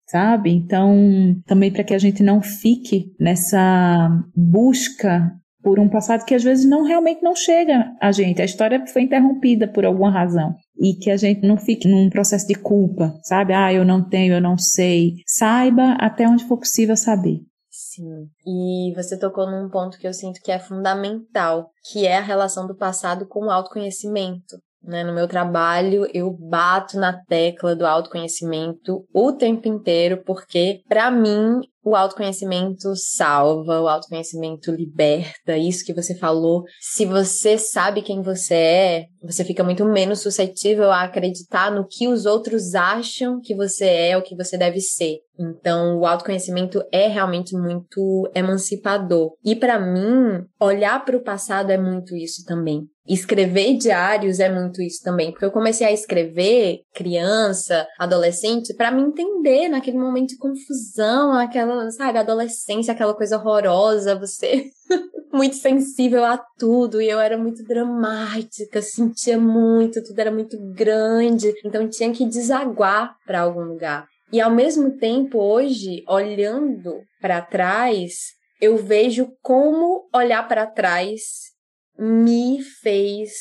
sabe? 0.10 0.52
Então, 0.52 1.36
também 1.46 1.72
para 1.72 1.84
que 1.84 1.94
a 1.94 2.00
gente 2.00 2.24
não 2.24 2.42
fique 2.42 3.12
nessa 3.20 4.10
busca 4.36 5.32
por 5.68 5.80
um 5.80 5.90
passado 5.90 6.24
que 6.24 6.34
às 6.34 6.46
vezes 6.46 6.66
não 6.66 6.84
realmente 6.84 7.22
não 7.22 7.36
chega 7.36 7.94
a 8.02 8.10
gente. 8.10 8.42
A 8.42 8.46
história 8.46 8.88
foi 8.88 9.02
interrompida 9.02 9.68
por 9.68 9.86
alguma 9.86 10.10
razão. 10.10 10.56
E 10.80 10.94
que 10.94 11.12
a 11.12 11.18
gente 11.18 11.46
não 11.46 11.58
fique 11.58 11.90
num 11.90 12.10
processo 12.10 12.48
de 12.48 12.56
culpa, 12.56 13.14
sabe? 13.22 13.52
Ah, 13.54 13.74
eu 13.74 13.84
não 13.84 14.02
tenho, 14.02 14.36
eu 14.36 14.40
não 14.40 14.58
sei. 14.58 15.16
Saiba 15.28 15.98
até 16.00 16.26
onde 16.26 16.46
for 16.46 16.58
possível 16.58 16.96
saber. 16.96 17.42
Sim. 17.70 18.30
E 18.46 18.94
você 18.96 19.20
tocou 19.20 19.46
num 19.46 19.70
ponto 19.70 20.00
que 20.00 20.08
eu 20.08 20.14
sinto 20.14 20.40
que 20.42 20.54
é 20.54 20.58
fundamental, 20.58 21.70
que 21.92 22.08
é 22.08 22.16
a 22.16 22.22
relação 22.22 22.66
do 22.66 22.78
passado 22.78 23.28
com 23.28 23.48
o 23.48 23.52
autoconhecimento. 23.52 24.56
Né? 24.82 25.04
No 25.04 25.14
meu 25.14 25.28
trabalho, 25.28 26.08
eu 26.14 26.32
bato 26.32 26.98
na 26.98 27.12
tecla 27.12 27.76
do 27.76 27.86
autoconhecimento 27.86 29.06
o 29.14 29.34
tempo 29.34 29.68
inteiro, 29.68 30.24
porque, 30.26 30.82
para 30.88 31.12
mim, 31.12 31.60
o 31.88 31.96
autoconhecimento 31.96 32.94
salva, 32.96 33.80
o 33.80 33.88
autoconhecimento 33.88 34.72
liberta, 34.72 35.58
isso 35.58 35.86
que 35.86 35.94
você 35.94 36.14
falou. 36.14 36.64
Se 36.82 37.06
você 37.06 37.58
sabe 37.58 38.02
quem 38.02 38.22
você 38.22 38.54
é, 38.54 39.06
você 39.24 39.46
fica 39.46 39.64
muito 39.64 39.86
menos 39.86 40.20
suscetível 40.20 40.92
a 40.92 41.04
acreditar 41.04 41.72
no 41.72 41.88
que 41.88 42.08
os 42.08 42.26
outros 42.26 42.76
acham 42.76 43.40
que 43.42 43.56
você 43.56 43.86
é 43.86 44.18
ou 44.18 44.22
que 44.22 44.36
você 44.36 44.58
deve 44.58 44.82
ser. 44.82 45.20
Então, 45.40 46.00
o 46.00 46.06
autoconhecimento 46.06 46.84
é 46.92 47.08
realmente 47.08 47.56
muito 47.56 48.30
emancipador. 48.36 49.34
E 49.46 49.56
para 49.56 49.80
mim, 49.80 50.44
olhar 50.60 51.06
para 51.06 51.16
o 51.16 51.24
passado 51.24 51.70
é 51.70 51.78
muito 51.78 52.16
isso 52.16 52.44
também. 52.46 52.82
Escrever 53.08 53.78
diários 53.78 54.40
é 54.40 54.50
muito 54.50 54.82
isso 54.82 55.02
também, 55.04 55.32
porque 55.32 55.46
eu 55.46 55.52
comecei 55.52 55.88
a 55.88 55.92
escrever 55.92 56.82
criança, 56.94 57.88
adolescente, 57.98 58.74
para 58.74 58.92
me 58.92 59.02
entender 59.02 59.70
naquele 59.70 59.98
momento 59.98 60.30
de 60.30 60.38
confusão, 60.38 61.34
aquela, 61.34 61.90
sabe, 61.92 62.20
adolescência, 62.20 62.94
aquela 62.94 63.14
coisa 63.14 63.38
horrorosa, 63.38 64.20
você 64.20 64.66
muito 65.32 65.56
sensível 65.56 66.26
a 66.26 66.38
tudo 66.58 67.02
e 67.02 67.10
eu 67.10 67.20
era 67.20 67.38
muito 67.38 67.64
dramática, 67.64 68.82
sentia 68.82 69.38
muito, 69.38 70.04
tudo 70.04 70.20
era 70.20 70.32
muito 70.32 70.58
grande, 70.74 71.54
então 71.64 71.88
tinha 71.88 72.12
que 72.12 72.26
desaguar 72.26 73.16
para 73.26 73.42
algum 73.42 73.62
lugar. 73.62 74.06
E 74.32 74.42
ao 74.42 74.52
mesmo 74.52 74.98
tempo, 74.98 75.40
hoje, 75.40 76.04
olhando 76.08 77.00
para 77.22 77.42
trás, 77.42 78.34
eu 78.60 78.76
vejo 78.76 79.30
como 79.42 80.10
olhar 80.14 80.46
para 80.48 80.66
trás 80.66 81.56
me 81.98 82.62
fez 82.62 83.32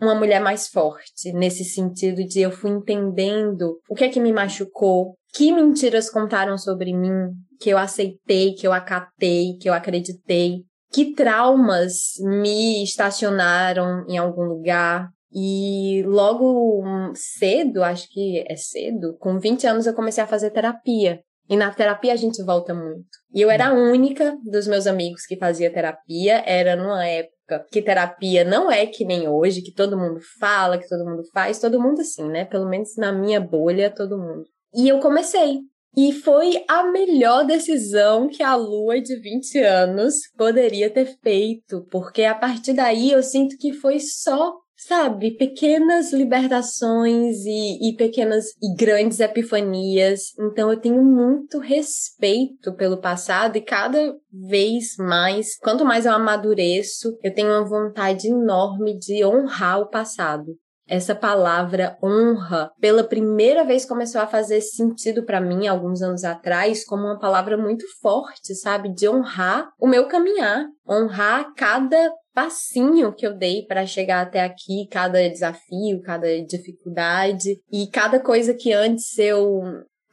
uma 0.00 0.14
mulher 0.14 0.40
mais 0.40 0.68
forte, 0.68 1.32
nesse 1.32 1.64
sentido 1.64 2.24
de 2.24 2.40
eu 2.40 2.50
fui 2.50 2.70
entendendo 2.70 3.78
o 3.88 3.94
que 3.94 4.04
é 4.04 4.08
que 4.08 4.20
me 4.20 4.32
machucou, 4.32 5.16
que 5.32 5.52
mentiras 5.52 6.10
contaram 6.10 6.58
sobre 6.58 6.92
mim, 6.92 7.30
que 7.60 7.70
eu 7.70 7.78
aceitei, 7.78 8.54
que 8.54 8.66
eu 8.66 8.72
acatei, 8.72 9.56
que 9.60 9.68
eu 9.68 9.74
acreditei, 9.74 10.64
que 10.92 11.12
traumas 11.12 12.12
me 12.20 12.84
estacionaram 12.84 14.04
em 14.08 14.16
algum 14.16 14.44
lugar. 14.44 15.08
E 15.32 16.04
logo 16.06 16.84
cedo, 17.16 17.82
acho 17.82 18.08
que 18.10 18.44
é 18.48 18.54
cedo, 18.54 19.16
com 19.18 19.40
20 19.40 19.66
anos 19.66 19.86
eu 19.86 19.94
comecei 19.94 20.22
a 20.22 20.28
fazer 20.28 20.50
terapia. 20.50 21.20
E 21.48 21.56
na 21.56 21.72
terapia 21.72 22.12
a 22.12 22.16
gente 22.16 22.42
volta 22.44 22.72
muito. 22.72 23.04
E 23.34 23.40
eu 23.40 23.50
era 23.50 23.68
a 23.68 23.72
única 23.72 24.36
dos 24.44 24.68
meus 24.68 24.86
amigos 24.86 25.26
que 25.26 25.36
fazia 25.36 25.72
terapia, 25.72 26.42
era 26.46 26.76
numa 26.76 27.04
época 27.04 27.33
que 27.70 27.82
terapia 27.82 28.44
não 28.44 28.70
é 28.70 28.86
que 28.86 29.04
nem 29.04 29.28
hoje, 29.28 29.62
que 29.62 29.72
todo 29.72 29.98
mundo 29.98 30.20
fala, 30.38 30.78
que 30.78 30.88
todo 30.88 31.04
mundo 31.04 31.22
faz, 31.32 31.58
todo 31.58 31.80
mundo 31.80 32.00
assim, 32.00 32.28
né? 32.28 32.44
Pelo 32.44 32.68
menos 32.68 32.96
na 32.96 33.12
minha 33.12 33.40
bolha, 33.40 33.90
todo 33.90 34.18
mundo. 34.18 34.44
E 34.74 34.88
eu 34.88 34.98
comecei. 34.98 35.60
E 35.96 36.12
foi 36.12 36.64
a 36.68 36.82
melhor 36.90 37.46
decisão 37.46 38.28
que 38.28 38.42
a 38.42 38.56
Lua 38.56 39.00
de 39.00 39.14
20 39.16 39.58
anos 39.60 40.14
poderia 40.36 40.90
ter 40.90 41.06
feito, 41.22 41.86
porque 41.88 42.24
a 42.24 42.34
partir 42.34 42.72
daí 42.72 43.12
eu 43.12 43.22
sinto 43.22 43.56
que 43.56 43.72
foi 43.72 44.00
só 44.00 44.54
sabe, 44.86 45.36
pequenas 45.36 46.12
libertações 46.12 47.44
e, 47.44 47.88
e, 47.88 47.96
pequenas 47.96 48.46
e 48.62 48.74
grandes 48.76 49.20
epifanias. 49.20 50.32
Então 50.38 50.70
eu 50.70 50.78
tenho 50.78 51.02
muito 51.02 51.58
respeito 51.58 52.74
pelo 52.74 53.00
passado 53.00 53.56
e 53.56 53.62
cada 53.62 54.14
vez 54.30 54.96
mais, 54.98 55.56
quanto 55.58 55.84
mais 55.84 56.06
eu 56.06 56.12
amadureço, 56.12 57.16
eu 57.22 57.32
tenho 57.32 57.48
uma 57.48 57.64
vontade 57.64 58.28
enorme 58.28 58.98
de 58.98 59.24
honrar 59.24 59.80
o 59.80 59.88
passado. 59.88 60.56
Essa 60.86 61.14
palavra 61.14 61.96
honra, 62.02 62.70
pela 62.78 63.02
primeira 63.02 63.64
vez 63.64 63.86
começou 63.86 64.20
a 64.20 64.26
fazer 64.26 64.60
sentido 64.60 65.24
para 65.24 65.40
mim 65.40 65.66
alguns 65.66 66.02
anos 66.02 66.24
atrás 66.24 66.84
como 66.84 67.04
uma 67.04 67.18
palavra 67.18 67.56
muito 67.56 67.86
forte, 68.02 68.54
sabe, 68.54 68.92
de 68.92 69.08
honrar 69.08 69.70
o 69.80 69.88
meu 69.88 70.06
caminhar, 70.08 70.66
honrar 70.86 71.54
cada 71.56 72.12
passinho 72.34 73.14
que 73.14 73.26
eu 73.26 73.34
dei 73.34 73.64
para 73.64 73.86
chegar 73.86 74.20
até 74.20 74.40
aqui, 74.40 74.88
cada 74.90 75.28
desafio, 75.28 76.02
cada 76.02 76.26
dificuldade 76.44 77.60
e 77.72 77.86
cada 77.86 78.20
coisa 78.20 78.52
que 78.52 78.72
antes 78.72 79.16
eu 79.18 79.62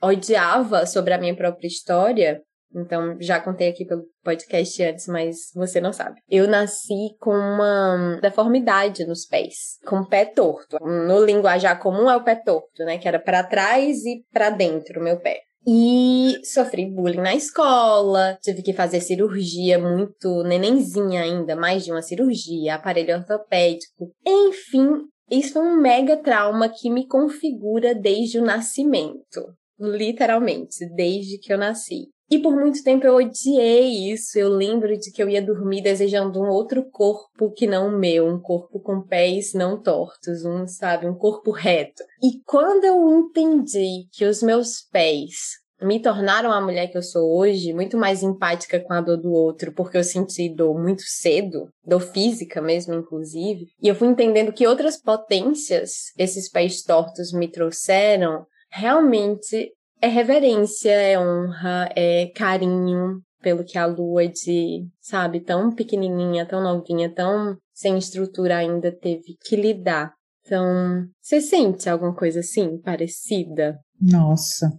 odiava 0.01 0.85
sobre 0.85 1.13
a 1.13 1.17
minha 1.17 1.35
própria 1.35 1.67
história. 1.67 2.41
Então, 2.73 3.17
já 3.19 3.39
contei 3.39 3.67
aqui 3.67 3.85
pelo 3.85 4.03
podcast 4.23 4.81
antes, 4.83 5.07
mas 5.07 5.51
você 5.53 5.81
não 5.81 5.91
sabe. 5.91 6.21
Eu 6.29 6.47
nasci 6.47 7.15
com 7.19 7.31
uma 7.31 8.17
deformidade 8.21 9.05
nos 9.05 9.25
pés, 9.25 9.77
com 9.85 9.97
o 9.97 10.07
pé 10.07 10.23
torto. 10.23 10.77
No 10.79 11.25
linguajar 11.25 11.77
comum 11.81 12.09
é 12.09 12.15
o 12.15 12.23
pé 12.23 12.35
torto, 12.35 12.85
né? 12.85 12.97
Que 12.97 13.09
era 13.09 13.19
para 13.19 13.43
trás 13.43 14.05
e 14.05 14.23
para 14.31 14.49
dentro, 14.49 15.01
o 15.01 15.03
meu 15.03 15.19
pé. 15.19 15.41
E 15.65 16.39
sofri 16.43 16.89
bullying 16.89 17.21
na 17.21 17.35
escola, 17.35 18.37
tive 18.41 18.63
que 18.63 18.73
fazer 18.73 18.99
cirurgia 18.99 19.77
muito 19.77 20.41
nenenzinha 20.43 21.21
ainda, 21.21 21.55
mais 21.55 21.85
de 21.85 21.91
uma 21.91 22.01
cirurgia, 22.01 22.75
aparelho 22.75 23.15
ortopédico. 23.17 24.11
Enfim, 24.25 25.05
isso 25.29 25.53
foi 25.53 25.61
um 25.61 25.79
mega 25.79 26.17
trauma 26.17 26.67
que 26.67 26.89
me 26.89 27.07
configura 27.07 27.93
desde 27.93 28.39
o 28.39 28.43
nascimento. 28.43 29.55
Literalmente, 29.79 30.85
desde 30.95 31.37
que 31.39 31.53
eu 31.53 31.57
nasci. 31.57 32.09
E 32.31 32.39
por 32.39 32.55
muito 32.55 32.81
tempo 32.81 33.05
eu 33.05 33.15
odiei 33.15 34.09
isso. 34.09 34.39
Eu 34.39 34.47
lembro 34.47 34.97
de 34.97 35.11
que 35.11 35.21
eu 35.21 35.27
ia 35.27 35.41
dormir 35.41 35.81
desejando 35.81 36.41
um 36.41 36.47
outro 36.47 36.89
corpo 36.89 37.51
que 37.51 37.67
não 37.67 37.89
o 37.89 37.99
meu, 37.99 38.25
um 38.25 38.39
corpo 38.39 38.79
com 38.79 39.01
pés 39.01 39.53
não 39.53 39.77
tortos, 39.77 40.45
um, 40.45 40.65
sabe, 40.65 41.05
um 41.05 41.13
corpo 41.13 41.51
reto. 41.51 42.01
E 42.23 42.41
quando 42.45 42.85
eu 42.85 43.19
entendi 43.19 44.07
que 44.13 44.23
os 44.23 44.41
meus 44.41 44.81
pés 44.81 45.59
me 45.81 45.99
tornaram 45.99 46.53
a 46.53 46.61
mulher 46.61 46.87
que 46.87 46.97
eu 46.97 47.01
sou 47.01 47.37
hoje, 47.37 47.73
muito 47.73 47.97
mais 47.97 48.23
empática 48.23 48.79
com 48.79 48.93
a 48.93 49.01
dor 49.01 49.17
do 49.17 49.33
outro, 49.33 49.73
porque 49.73 49.97
eu 49.97 50.03
senti 50.03 50.47
dor 50.47 50.79
muito 50.79 51.01
cedo, 51.01 51.67
dor 51.83 51.99
física 51.99 52.61
mesmo, 52.61 52.93
inclusive. 52.93 53.65
E 53.81 53.89
eu 53.89 53.95
fui 53.95 54.07
entendendo 54.07 54.53
que 54.53 54.67
outras 54.67 54.95
potências 54.95 56.13
esses 56.17 56.49
pés 56.49 56.81
tortos 56.83 57.33
me 57.33 57.49
trouxeram, 57.49 58.45
realmente 58.69 59.73
é 60.01 60.07
reverência, 60.07 60.91
é 60.91 61.19
honra, 61.19 61.89
é 61.95 62.27
carinho 62.35 63.21
pelo 63.41 63.63
que 63.63 63.77
a 63.77 63.85
lua 63.85 64.27
de, 64.27 64.87
sabe, 64.99 65.39
tão 65.39 65.73
pequenininha, 65.73 66.45
tão 66.45 66.61
novinha, 66.61 67.13
tão 67.13 67.55
sem 67.73 67.97
estrutura 67.97 68.57
ainda 68.57 68.91
teve 68.91 69.35
que 69.43 69.55
lidar. 69.55 70.13
Então, 70.45 71.05
você 71.21 71.39
sente 71.39 71.89
alguma 71.89 72.15
coisa 72.15 72.39
assim, 72.39 72.79
parecida? 72.79 73.79
Nossa, 73.99 74.69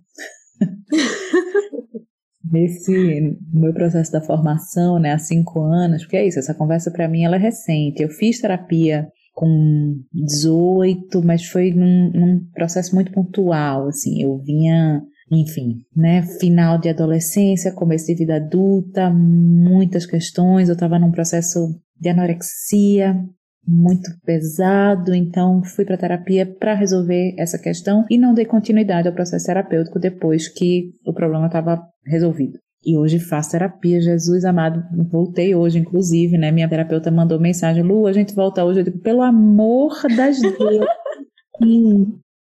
Nesse 2.44 3.38
meu 3.52 3.72
processo 3.72 4.12
da 4.12 4.20
formação, 4.20 4.98
né, 4.98 5.12
há 5.12 5.18
cinco 5.18 5.62
anos, 5.62 6.02
porque 6.02 6.16
é 6.16 6.26
isso, 6.26 6.38
essa 6.38 6.54
conversa 6.54 6.90
para 6.90 7.08
mim 7.08 7.24
ela 7.24 7.36
é 7.36 7.38
recente. 7.38 8.02
Eu 8.02 8.10
fiz 8.10 8.40
terapia 8.40 9.08
com 9.32 9.94
18, 10.12 11.22
mas 11.22 11.46
foi 11.46 11.72
num, 11.72 12.10
num, 12.12 12.44
processo 12.52 12.94
muito 12.94 13.10
pontual, 13.12 13.88
assim, 13.88 14.22
eu 14.22 14.36
vinha, 14.38 15.02
enfim, 15.32 15.84
né, 15.96 16.22
final 16.22 16.78
de 16.78 16.88
adolescência, 16.88 17.72
começo 17.72 18.06
de 18.06 18.14
vida 18.14 18.36
adulta, 18.36 19.10
muitas 19.10 20.04
questões, 20.04 20.68
eu 20.68 20.74
estava 20.74 20.98
num 20.98 21.10
processo 21.10 21.74
de 21.98 22.08
anorexia, 22.10 23.18
muito 23.66 24.10
pesado, 24.24 25.14
então 25.14 25.62
fui 25.62 25.84
para 25.84 25.96
terapia 25.96 26.44
para 26.44 26.74
resolver 26.74 27.34
essa 27.38 27.58
questão 27.58 28.04
e 28.10 28.18
não 28.18 28.34
dei 28.34 28.44
continuidade 28.44 29.08
ao 29.08 29.14
processo 29.14 29.46
terapêutico 29.46 29.98
depois 29.98 30.48
que 30.48 30.90
o 31.06 31.14
problema 31.14 31.46
estava 31.46 31.80
resolvido. 32.04 32.58
E 32.84 32.96
hoje 32.96 33.20
faço 33.20 33.52
terapia, 33.52 34.00
Jesus 34.00 34.44
amado. 34.44 34.82
Voltei 35.08 35.54
hoje, 35.54 35.78
inclusive, 35.78 36.36
né? 36.36 36.50
Minha 36.50 36.68
terapeuta 36.68 37.12
mandou 37.12 37.38
mensagem: 37.38 37.80
Lu, 37.80 38.08
a 38.08 38.12
gente 38.12 38.34
volta 38.34 38.64
hoje. 38.64 38.80
Eu 38.80 38.84
digo, 38.84 38.98
pelo 38.98 39.22
amor 39.22 39.92
das 40.16 40.40
Deus. 40.42 40.84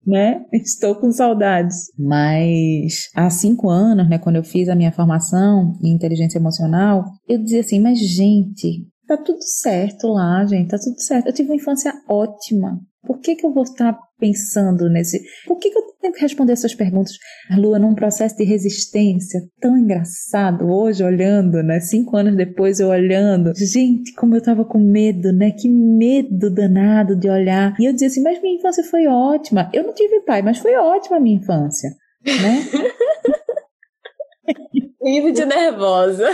Né? 0.06 0.44
Estou 0.52 0.94
com 0.94 1.10
saudades. 1.10 1.90
Mas 1.98 3.08
há 3.14 3.28
cinco 3.28 3.68
anos, 3.68 4.08
né, 4.08 4.18
quando 4.18 4.36
eu 4.36 4.44
fiz 4.44 4.68
a 4.68 4.76
minha 4.76 4.92
formação 4.92 5.76
em 5.82 5.92
inteligência 5.92 6.38
emocional, 6.38 7.04
eu 7.28 7.42
dizia 7.42 7.60
assim: 7.60 7.80
mas 7.80 7.98
gente, 7.98 8.86
Tá 9.06 9.16
tudo 9.16 9.38
certo 9.40 10.08
lá, 10.08 10.44
gente, 10.44 10.68
tá 10.68 10.78
tudo 10.78 11.00
certo. 11.00 11.26
Eu 11.28 11.32
tive 11.32 11.50
uma 11.50 11.54
infância 11.54 11.92
ótima. 12.08 12.80
Por 13.06 13.20
que, 13.20 13.36
que 13.36 13.46
eu 13.46 13.52
vou 13.52 13.62
estar 13.62 13.96
pensando 14.18 14.88
nesse. 14.88 15.22
Por 15.46 15.58
que, 15.58 15.70
que 15.70 15.78
eu 15.78 15.82
tenho 16.00 16.12
que 16.12 16.20
responder 16.20 16.52
essas 16.52 16.74
perguntas? 16.74 17.12
A 17.50 17.56
Lua, 17.56 17.78
num 17.78 17.94
processo 17.94 18.36
de 18.36 18.44
resistência 18.44 19.40
tão 19.60 19.76
engraçado, 19.76 20.66
hoje 20.66 21.04
olhando, 21.04 21.62
né? 21.62 21.80
Cinco 21.80 22.16
anos 22.16 22.36
depois 22.36 22.80
eu 22.80 22.88
olhando. 22.88 23.52
Gente, 23.56 24.12
como 24.14 24.34
eu 24.34 24.42
tava 24.42 24.64
com 24.64 24.78
medo, 24.78 25.32
né? 25.32 25.50
Que 25.50 25.68
medo 25.68 26.50
danado 26.50 27.14
de 27.16 27.28
olhar. 27.28 27.74
E 27.78 27.84
eu 27.84 27.92
dizia 27.92 28.08
assim, 28.08 28.22
mas 28.22 28.40
minha 28.40 28.56
infância 28.56 28.84
foi 28.84 29.06
ótima. 29.06 29.70
Eu 29.72 29.84
não 29.84 29.94
tive 29.94 30.20
pai, 30.20 30.42
mas 30.42 30.58
foi 30.58 30.74
ótima 30.74 31.16
a 31.16 31.20
minha 31.20 31.36
infância, 31.36 31.90
né? 32.24 32.66
Rindo 35.02 35.32
de 35.32 35.44
nervosa. 35.44 36.26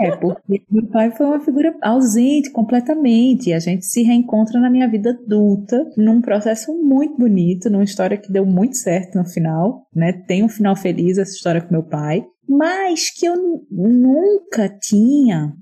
É, 0.00 0.16
porque 0.16 0.62
meu 0.70 0.86
pai 0.88 1.10
foi 1.10 1.26
uma 1.26 1.40
figura 1.40 1.76
ausente 1.82 2.50
completamente. 2.50 3.52
A 3.52 3.58
gente 3.58 3.84
se 3.84 4.02
reencontra 4.02 4.58
na 4.58 4.70
minha 4.70 4.88
vida 4.88 5.10
adulta, 5.10 5.84
num 5.96 6.20
processo 6.20 6.72
muito 6.82 7.16
bonito, 7.16 7.70
numa 7.70 7.84
história 7.84 8.16
que 8.16 8.32
deu 8.32 8.44
muito 8.44 8.76
certo 8.76 9.16
no 9.16 9.24
final, 9.24 9.86
né? 9.94 10.12
Tem 10.26 10.42
um 10.42 10.48
final 10.48 10.74
feliz 10.74 11.18
essa 11.18 11.32
história 11.32 11.60
com 11.60 11.72
meu 11.72 11.82
pai, 11.82 12.24
mas 12.48 13.10
que 13.10 13.26
eu 13.26 13.36
nunca 13.70 14.68
tinha 14.68 15.52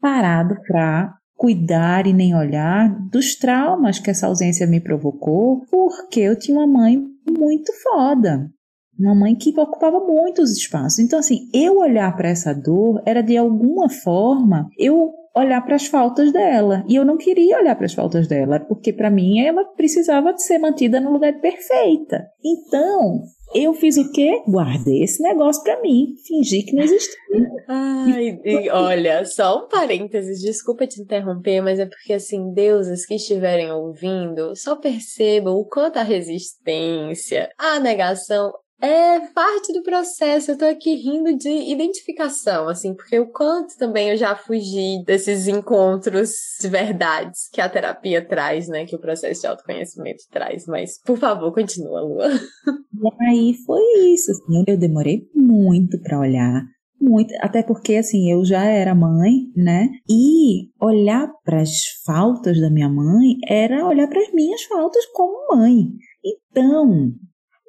parado 0.00 0.54
para 0.66 1.12
cuidar 1.36 2.06
e 2.06 2.12
nem 2.12 2.34
olhar 2.34 2.88
dos 3.10 3.36
traumas 3.36 3.98
que 3.98 4.10
essa 4.10 4.26
ausência 4.26 4.66
me 4.66 4.80
provocou, 4.80 5.64
porque 5.70 6.20
eu 6.20 6.38
tinha 6.38 6.58
uma 6.58 6.66
mãe 6.66 7.02
muito 7.28 7.72
foda, 7.82 8.50
uma 8.98 9.14
mãe 9.14 9.34
que 9.34 9.58
ocupava 9.58 10.00
muitos 10.00 10.56
espaços. 10.56 10.98
Então, 10.98 11.18
assim, 11.18 11.48
eu 11.52 11.78
olhar 11.78 12.14
para 12.16 12.28
essa 12.28 12.54
dor 12.54 13.02
era 13.04 13.22
de 13.22 13.36
alguma 13.36 13.88
forma 13.88 14.68
eu 14.78 15.12
olhar 15.36 15.60
para 15.60 15.76
as 15.76 15.86
faltas 15.86 16.32
dela. 16.32 16.82
E 16.88 16.96
eu 16.96 17.04
não 17.04 17.18
queria 17.18 17.58
olhar 17.58 17.76
para 17.76 17.84
as 17.84 17.92
faltas 17.92 18.26
dela, 18.26 18.58
porque 18.58 18.90
para 18.90 19.10
mim 19.10 19.40
ela 19.40 19.64
precisava 19.64 20.32
de 20.32 20.42
ser 20.42 20.58
mantida 20.58 20.98
no 20.98 21.12
lugar 21.12 21.38
perfeita. 21.40 22.26
Então, 22.42 23.20
eu 23.54 23.74
fiz 23.74 23.98
o 23.98 24.10
quê? 24.12 24.42
Guardei 24.48 25.02
esse 25.02 25.22
negócio 25.22 25.62
para 25.62 25.80
mim, 25.82 26.14
fingi 26.26 26.62
que 26.62 26.74
não 26.74 26.82
existia. 26.82 27.14
Ai, 27.68 28.40
e 28.44 28.70
olha, 28.70 29.24
só 29.26 29.64
um 29.64 29.68
parênteses, 29.68 30.40
desculpa 30.40 30.86
te 30.86 31.02
interromper, 31.02 31.60
mas 31.60 31.78
é 31.78 31.86
porque 31.86 32.14
assim, 32.14 32.52
deuses 32.54 33.04
que 33.04 33.16
estiverem 33.16 33.70
ouvindo, 33.70 34.56
só 34.56 34.74
percebam 34.76 35.54
o 35.54 35.66
quanto 35.66 35.98
a 35.98 36.02
resistência, 36.02 37.50
a 37.58 37.78
negação 37.78 38.52
é 38.80 39.20
parte 39.28 39.72
do 39.72 39.82
processo. 39.82 40.50
Eu 40.50 40.58
tô 40.58 40.64
aqui 40.64 40.94
rindo 40.94 41.36
de 41.36 41.48
identificação, 41.48 42.68
assim, 42.68 42.94
porque 42.94 43.18
o 43.18 43.30
quanto 43.30 43.76
também 43.78 44.10
eu 44.10 44.16
já 44.16 44.36
fugi 44.36 45.02
desses 45.04 45.48
encontros 45.48 46.30
de 46.60 46.68
verdades 46.68 47.48
que 47.52 47.60
a 47.60 47.68
terapia 47.68 48.26
traz, 48.26 48.68
né? 48.68 48.84
Que 48.84 48.96
o 48.96 49.00
processo 49.00 49.40
de 49.40 49.46
autoconhecimento 49.46 50.24
traz. 50.30 50.66
Mas, 50.66 51.00
por 51.04 51.18
favor, 51.18 51.52
continua, 51.52 52.00
Lua. 52.00 52.28
E 52.28 53.24
aí 53.24 53.54
foi 53.66 53.82
isso, 54.12 54.30
assim, 54.30 54.64
eu 54.66 54.78
demorei 54.78 55.22
muito 55.34 56.00
para 56.00 56.18
olhar. 56.18 56.62
Muito, 56.98 57.34
até 57.40 57.62
porque 57.62 57.96
assim, 57.96 58.32
eu 58.32 58.42
já 58.42 58.64
era 58.64 58.94
mãe, 58.94 59.32
né? 59.54 59.88
E 60.08 60.70
olhar 60.80 61.28
para 61.44 61.60
as 61.60 61.70
faltas 62.04 62.58
da 62.58 62.70
minha 62.70 62.88
mãe 62.88 63.36
era 63.46 63.86
olhar 63.86 64.08
para 64.08 64.20
as 64.20 64.32
minhas 64.32 64.62
faltas 64.62 65.04
como 65.12 65.56
mãe. 65.56 65.88
Então, 66.24 67.12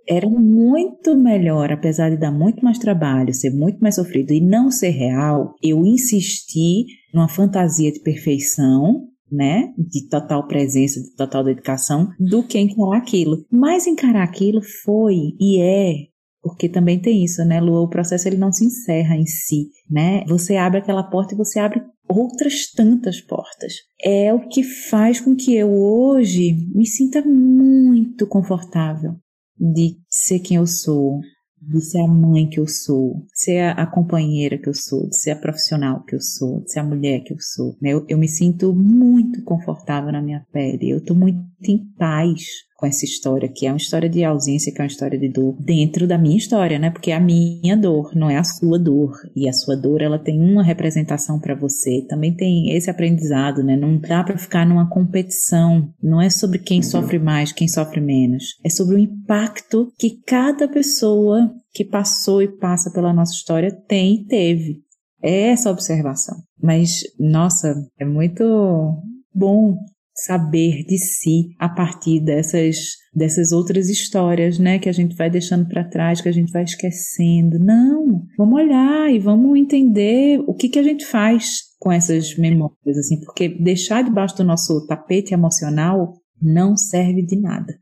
era 0.08 0.28
muito 0.30 1.16
melhor, 1.16 1.72
apesar 1.72 2.10
de 2.10 2.18
dar 2.18 2.32
muito 2.32 2.64
mais 2.64 2.80
trabalho, 2.80 3.34
ser 3.34 3.52
muito 3.52 3.80
mais 3.80 3.96
sofrido 3.96 4.34
e 4.34 4.40
não 4.40 4.72
ser 4.72 4.90
real, 4.90 5.54
eu 5.62 5.86
insisti 5.86 6.86
numa 7.14 7.28
fantasia 7.28 7.92
de 7.92 8.00
perfeição, 8.00 9.08
né, 9.30 9.74
de 9.78 10.08
total 10.08 10.48
presença, 10.48 11.02
de 11.02 11.14
total 11.16 11.44
dedicação, 11.44 12.10
do 12.18 12.44
que 12.44 12.58
encarar 12.58 12.98
aquilo. 12.98 13.46
Mas 13.52 13.86
encarar 13.86 14.24
aquilo 14.24 14.62
foi 14.84 15.34
e 15.40 15.62
é 15.62 16.08
porque 16.42 16.70
também 16.70 16.98
tem 16.98 17.26
isso, 17.26 17.44
né, 17.44 17.60
Lu? 17.60 17.84
O 17.84 17.90
processo 17.90 18.26
ele 18.26 18.38
não 18.38 18.54
se 18.54 18.64
encerra 18.64 19.18
em 19.18 19.26
si, 19.26 19.70
né? 19.90 20.24
Você 20.30 20.56
abre 20.56 20.80
aquela 20.80 21.04
porta 21.04 21.34
e 21.34 21.38
você 21.38 21.60
abre 21.60 21.82
outras 22.08 22.72
tantas 22.72 23.20
portas. 23.20 23.74
É 24.02 24.34
o 24.34 24.48
que 24.48 24.64
faz 24.64 25.20
com 25.20 25.36
que 25.36 25.54
eu 25.54 25.70
hoje 25.70 26.56
me 26.74 26.86
sinta 26.86 27.22
muito 27.22 28.26
confortável 28.26 29.16
de 29.60 29.98
ser 30.10 30.40
quem 30.40 30.58
eu 30.58 30.68
sou, 30.68 31.22
de 31.62 31.82
ser 31.82 32.00
a 32.00 32.08
mãe 32.08 32.48
que 32.48 32.60
eu 32.60 32.68
sou, 32.68 33.26
de 33.34 33.42
ser 33.42 33.60
a, 33.78 33.86
companheira 33.86 34.58
que 34.58 34.70
eu 34.70 34.74
sou, 34.74 35.10
de 35.10 35.18
ser 35.18 35.32
a 35.32 35.36
profissional 35.36 36.04
que 36.04 36.16
eu 36.16 36.22
sou, 36.22 36.62
de 36.62 36.72
ser 36.72 36.80
a 36.80 36.84
mulher 36.84 37.22
que 37.24 37.34
eu 37.34 37.38
sou. 37.40 37.76
Né? 37.82 37.92
Eu, 37.92 38.06
eu 38.08 38.18
me 38.18 38.28
sinto 38.28 38.74
muito 38.74 39.44
confortável 39.44 40.12
na 40.12 40.22
minha 40.22 40.46
pele, 40.52 40.90
eu 40.90 41.00
estou 41.00 41.16
muito 41.16 41.40
em 41.64 41.78
paz 41.98 42.46
com 42.78 42.86
essa 42.86 43.06
história, 43.06 43.50
que 43.50 43.66
é 43.66 43.72
uma 43.72 43.78
história 43.78 44.08
de 44.08 44.24
ausência, 44.24 44.72
que 44.72 44.80
é 44.80 44.84
uma 44.84 44.88
história 44.88 45.18
de 45.18 45.28
dor, 45.28 45.56
dentro 45.60 46.06
da 46.08 46.16
minha 46.16 46.38
história, 46.38 46.78
né? 46.78 46.92
Porque 46.92 47.10
é 47.10 47.16
a 47.16 47.20
minha 47.20 47.76
dor, 47.76 48.12
não 48.16 48.30
é 48.30 48.38
a 48.38 48.44
sua 48.44 48.78
dor. 48.78 49.14
E 49.36 49.50
a 49.50 49.54
sua 49.54 49.76
dor, 49.76 50.04
ela 50.04 50.20
tem 50.20 50.40
uma 50.40 50.64
representação 50.64 51.40
para 51.40 51.56
você. 51.56 52.06
Também 52.08 52.36
tem 52.36 52.72
esse 52.76 52.90
aprendizado, 52.90 53.64
né? 53.64 53.76
Não 53.76 53.98
dá 53.98 54.24
para 54.24 54.38
ficar 54.38 54.64
numa 54.64 54.88
competição. 54.88 55.90
Não 56.02 56.22
é 56.22 56.30
sobre 56.30 56.60
quem 56.60 56.84
sofre 56.84 57.18
mais, 57.18 57.52
quem 57.52 57.68
sofre 57.68 58.00
menos. 58.00 58.44
É 58.64 58.70
sobre 58.70 58.96
o 58.96 59.00
impacto 59.00 59.92
que 59.98 60.22
cada 60.26 60.68
pessoa 60.68 61.52
que 61.74 61.84
passou 61.84 62.44
e 62.44 62.48
passa 62.48 62.92
pela 62.92 63.12
nossa 63.12 63.34
história 63.34 63.72
tem 63.88 64.22
e 64.22 64.26
teve. 64.26 64.82
É 65.24 65.50
essa 65.50 65.72
observação. 65.72 66.38
Mas, 66.62 67.02
nossa, 67.20 67.76
é 68.00 68.06
muito 68.06 68.44
bom 69.34 69.76
saber 70.26 70.84
de 70.84 70.98
si 70.98 71.56
a 71.60 71.70
partir 71.70 72.20
dessas 72.20 72.78
dessas 73.14 73.52
outras 73.52 73.90
histórias, 73.90 74.60
né, 74.60 74.78
que 74.78 74.88
a 74.88 74.92
gente 74.92 75.16
vai 75.16 75.28
deixando 75.28 75.68
para 75.68 75.84
trás, 75.84 76.22
que 76.22 76.30
a 76.30 76.32
gente 76.32 76.52
vai 76.52 76.64
esquecendo. 76.64 77.58
Não, 77.58 78.22
vamos 78.38 78.62
olhar 78.62 79.12
e 79.12 79.18
vamos 79.18 79.58
entender 79.58 80.40
o 80.46 80.54
que 80.54 80.70
que 80.70 80.78
a 80.78 80.84
gente 80.84 81.04
faz 81.04 81.62
com 81.80 81.92
essas 81.92 82.38
memórias 82.38 82.98
assim, 82.98 83.20
porque 83.22 83.50
deixar 83.50 84.04
debaixo 84.04 84.38
do 84.38 84.44
nosso 84.44 84.86
tapete 84.86 85.34
emocional 85.34 86.14
não 86.40 86.78
serve 86.78 87.26
de 87.26 87.40
nada. 87.40 87.74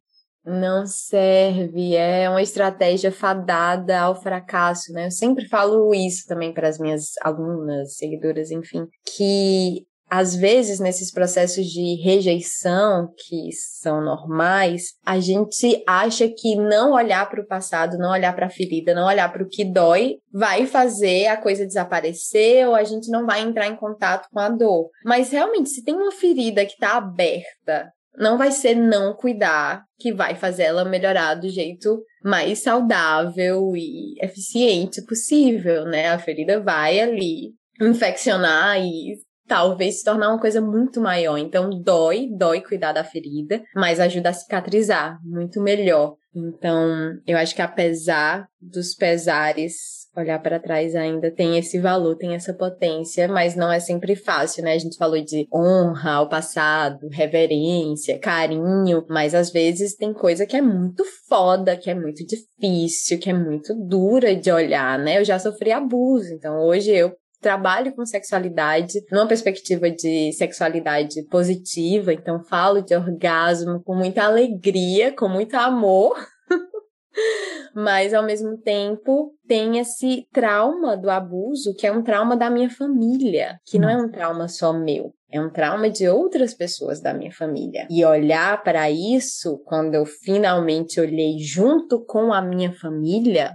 Não 0.46 0.86
serve, 0.86 1.96
é 1.96 2.30
uma 2.30 2.42
estratégia 2.42 3.12
fadada 3.12 4.00
ao 4.00 4.22
fracasso, 4.22 4.94
né? 4.94 5.08
Eu 5.08 5.12
sempre 5.12 5.48
falo 5.48 5.94
isso 5.94 6.26
também 6.28 6.54
para 6.54 6.68
as 6.70 6.78
minhas 6.78 7.14
alunas, 7.24 7.98
seguidoras, 7.98 8.52
enfim, 8.52 8.86
que 9.16 9.86
às 10.10 10.36
vezes, 10.36 10.80
nesses 10.80 11.12
processos 11.12 11.66
de 11.66 11.96
rejeição, 12.02 13.10
que 13.18 13.52
são 13.52 14.02
normais, 14.02 14.94
a 15.06 15.20
gente 15.20 15.84
acha 15.88 16.28
que 16.28 16.56
não 16.56 16.94
olhar 16.94 17.28
para 17.30 17.42
o 17.42 17.48
passado, 17.48 17.98
não 17.98 18.12
olhar 18.12 18.36
para 18.36 18.46
a 18.46 18.50
ferida, 18.50 18.94
não 18.94 19.08
olhar 19.08 19.32
para 19.32 19.44
o 19.44 19.50
que 19.50 19.66
dói, 19.66 20.18
vai 20.32 20.68
fazer 20.68 21.28
a 21.28 21.38
coisa 21.38 21.66
desaparecer 21.66 22.68
ou 22.68 22.76
a 22.76 22.84
gente 22.84 23.10
não 23.10 23.26
vai 23.26 23.42
entrar 23.42 23.68
em 23.68 23.76
contato 23.76 24.28
com 24.32 24.40
a 24.40 24.50
dor. 24.50 24.90
Mas 25.04 25.32
realmente, 25.32 25.70
se 25.70 25.84
tem 25.84 25.96
uma 25.96 26.12
ferida 26.12 26.66
que 26.66 26.74
está 26.74 26.98
aberta, 26.98 27.92
não 28.18 28.38
vai 28.38 28.52
ser 28.52 28.76
não 28.76 29.14
cuidar 29.14 29.84
que 30.00 30.14
vai 30.14 30.36
fazer 30.36 30.64
ela 30.64 30.86
melhorar 30.86 31.36
do 31.36 31.50
jeito 31.50 32.02
mais 32.24 32.60
saudável 32.60 33.76
e 33.76 34.16
eficiente 34.24 35.04
possível, 35.06 35.86
né? 35.86 36.10
A 36.10 36.20
ferida 36.20 36.62
vai 36.62 37.00
ali 37.00 37.54
infeccionar 37.82 38.80
e 38.80 39.16
talvez 39.48 40.00
se 40.00 40.04
tornar 40.04 40.30
uma 40.30 40.40
coisa 40.40 40.62
muito 40.62 41.00
maior. 41.00 41.38
Então, 41.38 41.70
dói, 41.70 42.28
dói 42.36 42.62
cuidar 42.62 42.92
da 42.92 43.04
ferida, 43.04 43.62
mas 43.76 44.00
ajuda 44.00 44.30
a 44.30 44.34
cicatrizar 44.34 45.20
muito 45.24 45.62
melhor. 45.62 46.16
Então, 46.36 47.18
eu 47.26 47.38
acho 47.38 47.56
que 47.56 47.62
apesar 47.62 48.46
dos 48.62 48.94
pesares, 48.94 50.06
olhar 50.18 50.38
para 50.40 50.60
trás 50.60 50.94
ainda 50.94 51.32
tem 51.32 51.58
esse 51.58 51.80
valor, 51.80 52.18
tem 52.18 52.36
essa 52.36 52.54
potência, 52.54 53.28
mas 53.28 53.56
não 53.56 53.72
é 53.72 53.80
sempre 53.80 54.18
fácil, 54.18 54.64
né? 54.64 54.74
A 54.74 54.78
gente 54.78 54.98
falou 54.98 55.22
de 55.24 55.48
honra 55.54 56.16
ao 56.16 56.28
passado, 56.28 57.08
reverência, 57.10 58.20
carinho, 58.20 59.06
mas 59.10 59.34
às 59.34 59.50
vezes 59.50 59.96
tem 59.96 60.14
coisa 60.14 60.46
que 60.46 60.58
é 60.58 60.62
muito 60.62 61.06
foda, 61.28 61.78
que 61.78 61.90
é 61.90 61.96
muito 61.96 62.26
difícil, 62.26 63.18
que 63.18 63.30
é 63.30 63.34
muito 63.34 63.74
dura 63.74 64.36
de 64.36 64.52
olhar, 64.52 65.00
né? 65.00 65.20
Eu 65.20 65.24
já 65.24 65.40
sofri 65.40 65.72
abuso, 65.72 66.34
então 66.34 66.60
hoje 66.66 66.92
eu 66.92 67.14
trabalho 67.46 67.94
com 67.94 68.04
sexualidade 68.08 69.06
numa 69.12 69.28
perspectiva 69.28 69.88
de 69.92 70.34
sexualidade 70.34 71.22
positiva, 71.30 72.12
então 72.12 72.44
falo 72.44 72.82
de 72.82 72.96
orgasmo 72.96 73.84
com 73.84 73.94
muita 73.96 74.24
alegria, 74.24 75.16
com 75.16 75.30
muito 75.30 75.54
amor. 75.54 76.16
Mas 77.76 78.16
ao 78.16 78.24
mesmo 78.24 78.58
tempo 78.58 79.32
tem 79.48 79.78
esse 79.78 80.28
trauma 80.34 80.98
do 80.98 81.08
abuso, 81.08 81.76
que 81.76 81.86
é 81.86 81.92
um 81.92 82.02
trauma 82.02 82.36
da 82.36 82.50
minha 82.50 82.70
família, 82.70 83.60
que 83.64 83.78
não 83.78 83.88
é 83.88 83.96
um 83.96 84.10
trauma 84.10 84.48
só 84.48 84.74
meu. 84.74 85.14
É 85.32 85.40
um 85.40 85.52
trauma 85.52 85.88
de 85.88 86.10
outras 86.10 86.56
pessoas 86.56 87.00
da 87.00 87.14
minha 87.14 87.32
família. 87.32 87.86
E 87.92 88.04
olhar 88.04 88.64
para 88.64 88.90
isso, 88.90 89.62
quando 89.66 89.94
eu 89.94 90.06
finalmente 90.06 91.00
olhei 91.00 91.38
junto 91.38 92.04
com 92.06 92.34
a 92.34 92.42
minha 92.42 92.72
família, 92.72 93.54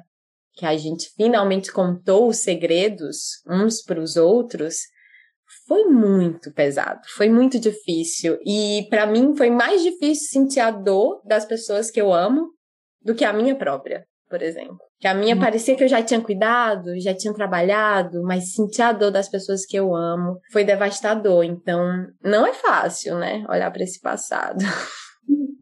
que 0.60 0.66
a 0.66 0.76
gente 0.76 1.10
finalmente 1.16 1.72
contou 1.72 2.28
os 2.28 2.36
segredos 2.36 3.40
uns 3.48 3.82
para 3.82 3.98
os 3.98 4.16
outros, 4.16 4.80
foi 5.66 5.84
muito 5.84 6.52
pesado, 6.52 7.00
foi 7.16 7.30
muito 7.30 7.58
difícil. 7.58 8.38
E 8.44 8.86
para 8.90 9.06
mim 9.06 9.34
foi 9.34 9.48
mais 9.48 9.82
difícil 9.82 10.28
sentir 10.28 10.60
a 10.60 10.70
dor 10.70 11.22
das 11.24 11.46
pessoas 11.46 11.90
que 11.90 11.98
eu 11.98 12.12
amo 12.12 12.50
do 13.02 13.14
que 13.14 13.24
a 13.24 13.32
minha 13.32 13.56
própria, 13.56 14.04
por 14.28 14.42
exemplo. 14.42 14.76
Que 15.00 15.08
a 15.08 15.14
minha 15.14 15.34
hum. 15.34 15.40
parecia 15.40 15.74
que 15.74 15.82
eu 15.82 15.88
já 15.88 16.02
tinha 16.02 16.20
cuidado, 16.20 17.00
já 17.00 17.14
tinha 17.14 17.32
trabalhado, 17.32 18.22
mas 18.22 18.52
sentir 18.52 18.82
a 18.82 18.92
dor 18.92 19.10
das 19.10 19.30
pessoas 19.30 19.64
que 19.64 19.78
eu 19.78 19.96
amo 19.96 20.38
foi 20.52 20.62
devastador. 20.62 21.42
Então, 21.42 21.80
não 22.22 22.46
é 22.46 22.52
fácil, 22.52 23.16
né? 23.16 23.46
Olhar 23.48 23.70
para 23.70 23.82
esse 23.82 23.98
passado. 23.98 24.58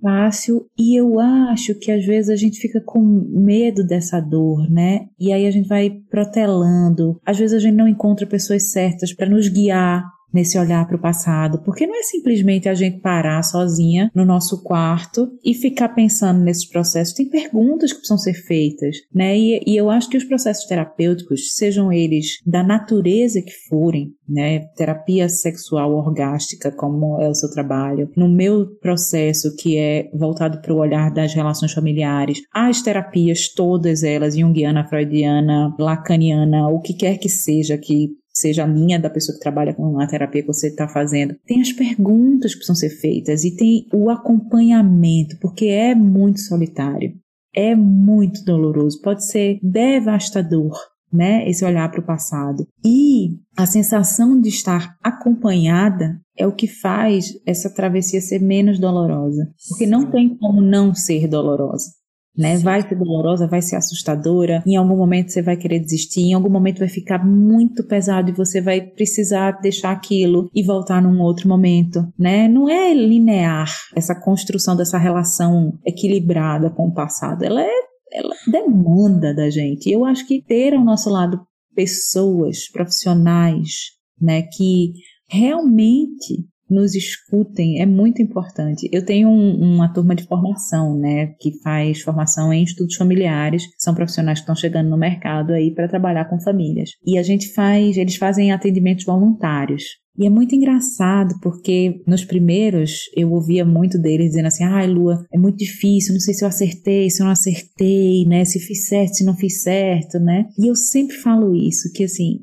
fácil 0.00 0.66
e 0.78 0.98
eu 0.98 1.18
acho 1.18 1.74
que 1.74 1.90
às 1.90 2.04
vezes 2.04 2.31
a 2.31 2.37
gente 2.37 2.59
fica 2.61 2.81
com 2.81 3.00
medo 3.00 3.85
dessa 3.85 4.20
dor, 4.20 4.70
né? 4.70 5.07
E 5.18 5.33
aí 5.33 5.46
a 5.46 5.50
gente 5.50 5.68
vai 5.68 5.90
protelando. 6.11 7.20
Às 7.24 7.38
vezes 7.38 7.57
a 7.57 7.61
gente 7.61 7.74
não 7.74 7.88
encontra 7.88 8.26
pessoas 8.26 8.70
certas 8.70 9.12
para 9.12 9.28
nos 9.28 9.48
guiar 9.48 10.04
nesse 10.38 10.57
olhar 10.57 10.87
para 10.87 10.96
o 10.96 11.01
passado, 11.01 11.61
porque 11.64 11.85
não 11.85 11.98
é 11.98 12.03
simplesmente 12.05 12.68
a 12.68 12.74
gente 12.74 13.01
parar 13.01 13.42
sozinha 13.42 14.09
no 14.14 14.24
nosso 14.24 14.62
quarto 14.62 15.29
e 15.44 15.53
ficar 15.53 15.88
pensando 15.88 16.40
nesses 16.40 16.68
processos. 16.68 17.14
Tem 17.14 17.29
perguntas 17.29 17.92
que 17.92 17.98
precisam 17.98 18.18
ser 18.18 18.35
feitas, 18.35 18.98
né? 19.12 19.37
E, 19.37 19.61
e 19.66 19.77
eu 19.77 19.90
acho 19.90 20.09
que 20.09 20.16
os 20.16 20.24
processos 20.24 20.64
terapêuticos, 20.66 21.57
sejam 21.57 21.92
eles 21.92 22.40
da 22.46 22.62
natureza 22.62 23.42
que 23.42 23.53
forem, 23.68 24.12
né? 24.29 24.61
Terapia 24.77 25.29
sexual 25.29 25.92
orgástica, 25.92 26.70
como 26.70 27.20
é 27.20 27.29
o 27.29 27.35
seu 27.35 27.51
trabalho, 27.51 28.09
no 28.16 28.29
meu 28.29 28.66
processo 28.81 29.57
que 29.57 29.77
é 29.77 30.09
voltado 30.14 30.62
para 30.62 30.72
o 30.72 30.79
olhar 30.79 31.12
das 31.12 31.35
relações 31.35 31.72
familiares, 31.72 32.42
as 32.55 32.81
terapias 32.81 33.53
todas 33.53 34.05
elas, 34.05 34.37
junguiana, 34.37 34.87
freudiana, 34.87 35.74
lacaniana, 35.79 36.68
o 36.68 36.81
que 36.81 36.94
quer 36.94 37.18
que 37.18 37.29
seja 37.29 37.77
que 37.77 38.11
seja 38.38 38.64
a 38.64 38.66
minha, 38.66 38.98
da 38.98 39.11
pessoa 39.11 39.37
que 39.37 39.42
trabalha 39.42 39.74
com 39.74 40.01
a 40.01 40.07
terapia 40.07 40.42
que 40.42 40.48
você 40.48 40.68
está 40.68 40.88
fazendo. 40.88 41.37
Tem 41.46 41.61
as 41.61 41.72
perguntas 41.72 42.53
que 42.53 42.59
precisam 42.59 42.77
ser 42.77 42.90
feitas 42.90 43.44
e 43.44 43.57
tem 43.57 43.87
o 43.92 44.11
acompanhamento, 44.11 45.37
porque 45.40 45.66
é 45.66 45.94
muito 45.94 46.40
solitário, 46.40 47.14
é 47.55 47.74
muito 47.74 48.44
doloroso, 48.44 49.01
pode 49.03 49.27
ser 49.27 49.59
devastador. 49.62 50.77
Né, 51.11 51.48
esse 51.48 51.64
olhar 51.64 51.90
para 51.90 52.03
o 52.03 52.05
passado. 52.05 52.66
E 52.85 53.38
a 53.57 53.64
sensação 53.64 54.38
de 54.38 54.51
estar 54.51 54.94
acompanhada 55.03 56.20
é 56.37 56.46
o 56.46 56.53
que 56.53 56.66
faz 56.66 57.33
essa 57.46 57.72
travessia 57.72 58.20
ser 58.20 58.42
menos 58.42 58.79
dolorosa. 58.79 59.51
Porque 59.70 59.87
não 59.87 60.11
tem 60.11 60.37
como 60.37 60.61
não 60.61 60.94
ser 60.94 61.27
dolorosa 61.27 61.92
né? 62.38 62.57
Vai 62.59 62.83
ser 62.88 62.94
dolorosa, 62.94 63.48
vai 63.48 63.61
ser 63.61 63.77
assustadora, 63.77 64.62
em 64.64 64.77
algum 64.77 64.96
momento 64.96 65.33
você 65.33 65.42
vai 65.42 65.57
querer 65.57 65.81
desistir, 65.81 66.22
em 66.22 66.35
algum 66.35 66.48
momento 66.48 66.79
vai 66.79 66.88
ficar 66.88 67.27
muito 67.27 67.83
pesado 67.85 68.31
e 68.31 68.35
você 68.35 68.61
vai 68.61 68.81
precisar 68.81 69.61
deixar 69.61 69.90
aquilo 69.90 70.48
e 70.55 70.62
voltar 70.62 71.03
num 71.03 71.20
outro 71.20 71.48
momento, 71.48 72.07
né? 72.18 72.46
Não 72.46 72.68
é 72.68 72.94
linear 72.94 73.68
essa 73.96 74.14
construção 74.14 74.77
dessa 74.77 74.96
relação 74.96 75.77
equilibrada 75.85 76.70
com 76.70 76.87
o 76.87 76.94
passado, 76.94 77.44
ela 77.44 77.61
é 77.61 77.88
ela 78.11 78.35
demanda 78.51 79.35
da 79.35 79.51
gente. 79.51 79.90
Eu 79.90 80.05
acho 80.05 80.27
que 80.27 80.42
ter 80.42 80.74
ao 80.74 80.85
nosso 80.85 81.11
lado 81.11 81.40
pessoas 81.74 82.68
profissionais, 82.72 83.90
né, 84.20 84.42
que 84.42 84.92
realmente 85.29 86.46
nos 86.70 86.94
escutem 86.94 87.81
é 87.81 87.87
muito 87.87 88.22
importante. 88.22 88.88
Eu 88.92 89.04
tenho 89.04 89.28
um, 89.28 89.74
uma 89.74 89.92
turma 89.92 90.14
de 90.14 90.24
formação, 90.24 90.96
né, 90.96 91.35
que 91.40 91.59
faz 91.62 92.02
formação 92.02 92.52
em 92.52 92.62
estudos 92.62 92.96
familiares, 92.96 93.64
são 93.78 93.94
profissionais 93.94 94.38
que 94.38 94.42
estão 94.42 94.54
chegando 94.54 94.90
no 94.90 94.98
mercado 94.98 95.52
aí 95.52 95.72
para 95.72 95.88
trabalhar 95.88 96.26
com 96.26 96.40
famílias. 96.40 96.90
E 97.04 97.18
a 97.18 97.22
gente 97.22 97.52
faz, 97.52 97.96
eles 97.96 98.16
fazem 98.16 98.52
atendimentos 98.52 99.04
voluntários. 99.04 99.85
E 100.18 100.26
é 100.26 100.31
muito 100.31 100.52
engraçado 100.52 101.37
porque 101.40 102.02
nos 102.04 102.24
primeiros 102.24 103.02
eu 103.16 103.31
ouvia 103.31 103.64
muito 103.64 103.96
deles 103.96 104.31
dizendo 104.31 104.46
assim: 104.46 104.64
ai, 104.64 104.85
ah, 104.85 104.90
Lua, 104.90 105.24
é 105.33 105.38
muito 105.38 105.59
difícil, 105.59 106.12
não 106.12 106.20
sei 106.20 106.35
se 106.35 106.44
eu 106.44 106.48
acertei, 106.48 107.09
se 107.09 107.22
eu 107.22 107.24
não 107.24 107.33
acertei, 107.33 108.24
né? 108.26 108.44
Se 108.44 108.59
fiz 108.59 108.88
certo, 108.88 109.14
se 109.14 109.24
não 109.24 109.37
fiz 109.37 109.62
certo, 109.62 110.18
né? 110.18 110.46
E 110.59 110.68
eu 110.68 110.74
sempre 110.74 111.14
falo 111.18 111.54
isso, 111.54 111.92
que 111.94 112.02
assim, 112.02 112.40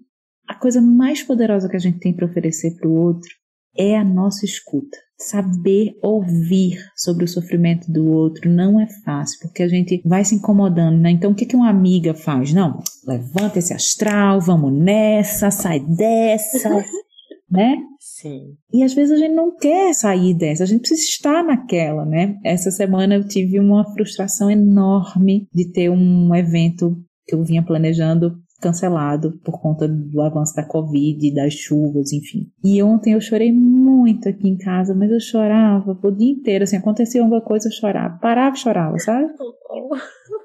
a 0.47 0.55
coisa 0.55 0.79
mais 0.79 1.21
poderosa 1.21 1.67
que 1.67 1.75
a 1.75 1.79
gente 1.79 1.99
tem 1.99 2.15
para 2.15 2.25
oferecer 2.25 2.75
para 2.75 2.87
o 2.87 2.93
outro 2.93 3.29
é 3.77 3.97
a 3.97 4.03
nossa 4.03 4.45
escuta. 4.45 4.97
Saber 5.17 5.97
ouvir 6.03 6.77
sobre 6.95 7.23
o 7.23 7.27
sofrimento 7.27 7.89
do 7.89 8.05
outro 8.07 8.49
não 8.49 8.79
é 8.79 8.85
fácil, 9.05 9.39
porque 9.41 9.63
a 9.63 9.67
gente 9.67 10.01
vai 10.05 10.25
se 10.25 10.35
incomodando, 10.35 10.99
né? 10.99 11.09
Então, 11.09 11.31
o 11.31 11.35
que, 11.35 11.45
que 11.45 11.55
uma 11.55 11.69
amiga 11.69 12.13
faz? 12.13 12.51
Não, 12.51 12.81
levanta 13.07 13.59
esse 13.59 13.73
astral, 13.73 14.41
vamos 14.41 14.73
nessa, 14.73 15.49
sai 15.49 15.79
dessa, 15.79 16.69
né? 17.49 17.77
Sim. 17.99 18.55
E 18.73 18.83
às 18.83 18.93
vezes 18.93 19.13
a 19.13 19.17
gente 19.17 19.33
não 19.33 19.55
quer 19.55 19.93
sair 19.93 20.33
dessa, 20.33 20.63
a 20.63 20.67
gente 20.67 20.81
precisa 20.81 21.01
estar 21.01 21.43
naquela, 21.43 22.05
né? 22.05 22.35
Essa 22.43 22.69
semana 22.69 23.15
eu 23.15 23.25
tive 23.25 23.57
uma 23.57 23.85
frustração 23.93 24.51
enorme 24.51 25.47
de 25.53 25.71
ter 25.71 25.89
um 25.89 26.35
evento 26.35 26.97
que 27.25 27.33
eu 27.33 27.43
vinha 27.43 27.63
planejando 27.63 28.37
cancelado 28.61 29.39
por 29.43 29.61
conta 29.61 29.87
do 29.87 30.21
avanço 30.21 30.55
da 30.55 30.63
Covid, 30.63 31.33
das 31.33 31.53
chuvas, 31.53 32.11
enfim. 32.11 32.47
E 32.63 32.81
ontem 32.81 33.13
eu 33.13 33.21
chorei 33.21 33.51
muito 33.51 34.29
aqui 34.29 34.47
em 34.47 34.57
casa, 34.57 34.93
mas 34.95 35.11
eu 35.11 35.19
chorava 35.19 35.97
o 36.01 36.11
dia 36.11 36.31
inteiro, 36.31 36.63
assim, 36.63 36.77
acontecia 36.77 37.21
alguma 37.21 37.41
coisa, 37.41 37.67
eu 37.67 37.71
chorava. 37.71 38.17
Parava 38.19 38.55
e 38.55 38.59
chorava, 38.59 38.97
sabe? 38.99 39.27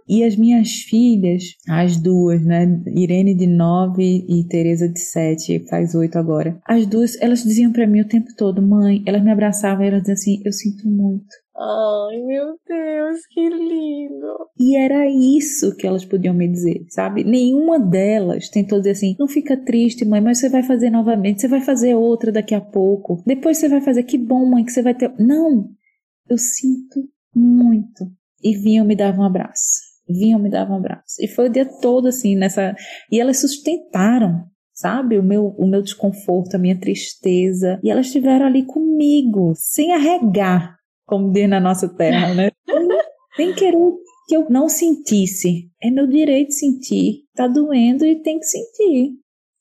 E 0.08 0.24
as 0.24 0.36
minhas 0.36 0.70
filhas, 0.88 1.42
as 1.68 1.96
duas, 1.96 2.44
né? 2.44 2.82
Irene 2.88 3.34
de 3.34 3.46
9 3.46 4.02
e 4.28 4.44
Teresa 4.48 4.88
de 4.88 4.98
7, 4.98 5.66
faz 5.68 5.94
8 5.94 6.18
agora. 6.18 6.60
As 6.66 6.86
duas, 6.86 7.20
elas 7.20 7.44
diziam 7.44 7.72
para 7.72 7.86
mim 7.86 8.00
o 8.00 8.08
tempo 8.08 8.26
todo, 8.36 8.60
mãe, 8.60 9.02
elas 9.06 9.22
me 9.22 9.30
abraçavam 9.30 9.84
e 9.84 9.88
elas 9.88 10.00
diziam 10.00 10.14
assim, 10.14 10.42
eu 10.44 10.52
sinto 10.52 10.88
muito. 10.88 11.26
Ai, 11.62 12.16
meu 12.22 12.56
Deus, 12.66 13.26
que 13.30 13.46
lindo! 13.50 14.34
E 14.58 14.78
era 14.78 15.06
isso 15.10 15.76
que 15.76 15.86
elas 15.86 16.06
podiam 16.06 16.32
me 16.32 16.48
dizer, 16.48 16.86
sabe? 16.88 17.22
Nenhuma 17.22 17.78
delas 17.78 18.48
tentou 18.48 18.78
dizer 18.78 18.92
assim: 18.92 19.14
não 19.18 19.28
fica 19.28 19.62
triste, 19.62 20.06
mãe, 20.06 20.22
mas 20.22 20.38
você 20.38 20.48
vai 20.48 20.62
fazer 20.62 20.88
novamente, 20.88 21.42
você 21.42 21.48
vai 21.48 21.60
fazer 21.60 21.94
outra 21.94 22.32
daqui 22.32 22.54
a 22.54 22.62
pouco. 22.62 23.22
Depois 23.26 23.58
você 23.58 23.68
vai 23.68 23.82
fazer, 23.82 24.04
que 24.04 24.16
bom, 24.16 24.46
mãe, 24.46 24.64
que 24.64 24.72
você 24.72 24.80
vai 24.80 24.94
ter. 24.94 25.12
Não! 25.18 25.68
Eu 26.30 26.38
sinto 26.38 27.06
muito. 27.34 28.06
e 28.42 28.56
vinham 28.56 28.86
me 28.86 28.96
dar 28.96 29.14
um 29.18 29.22
abraço. 29.22 29.80
Vinham 30.08 30.40
me 30.40 30.48
dar 30.48 30.68
um 30.70 30.76
abraço. 30.76 31.16
E 31.20 31.28
foi 31.28 31.48
o 31.48 31.52
dia 31.52 31.66
todo 31.80 32.08
assim, 32.08 32.36
nessa. 32.36 32.74
E 33.12 33.20
elas 33.20 33.38
sustentaram, 33.38 34.46
sabe? 34.72 35.18
O 35.18 35.22
meu, 35.22 35.48
o 35.58 35.66
meu 35.66 35.82
desconforto, 35.82 36.54
a 36.54 36.58
minha 36.58 36.78
tristeza. 36.80 37.78
E 37.84 37.90
elas 37.90 38.06
estiveram 38.06 38.46
ali 38.46 38.64
comigo, 38.64 39.52
sem 39.56 39.92
arregar, 39.92 40.79
como 41.10 41.32
diz 41.32 41.48
na 41.48 41.58
nossa 41.58 41.88
terra, 41.88 42.32
né? 42.32 42.50
sem 43.36 43.52
querer 43.52 43.76
que 44.28 44.36
eu 44.36 44.48
não 44.48 44.68
sentisse. 44.68 45.68
É 45.82 45.90
meu 45.90 46.06
direito 46.06 46.52
sentir. 46.52 47.24
Tá 47.34 47.48
doendo 47.48 48.06
e 48.06 48.22
tem 48.22 48.38
que 48.38 48.44
sentir. 48.44 49.10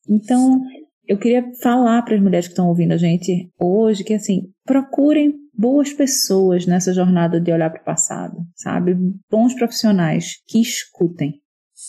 Então, 0.08 0.62
eu 1.08 1.18
queria 1.18 1.44
falar 1.62 2.04
para 2.04 2.16
as 2.16 2.22
mulheres 2.22 2.46
que 2.46 2.52
estão 2.52 2.68
ouvindo 2.68 2.94
a 2.94 2.98
gente 2.98 3.52
hoje 3.60 4.04
que 4.04 4.14
assim, 4.14 4.44
procurem 4.64 5.34
boas 5.52 5.92
pessoas 5.92 6.68
nessa 6.68 6.94
jornada 6.94 7.42
de 7.42 7.52
olhar 7.52 7.72
para 7.72 7.82
o 7.82 7.86
passado, 7.86 8.38
sabe? 8.56 8.96
Bons 9.30 9.56
profissionais 9.56 10.36
que 10.48 10.62
escutem, 10.62 11.42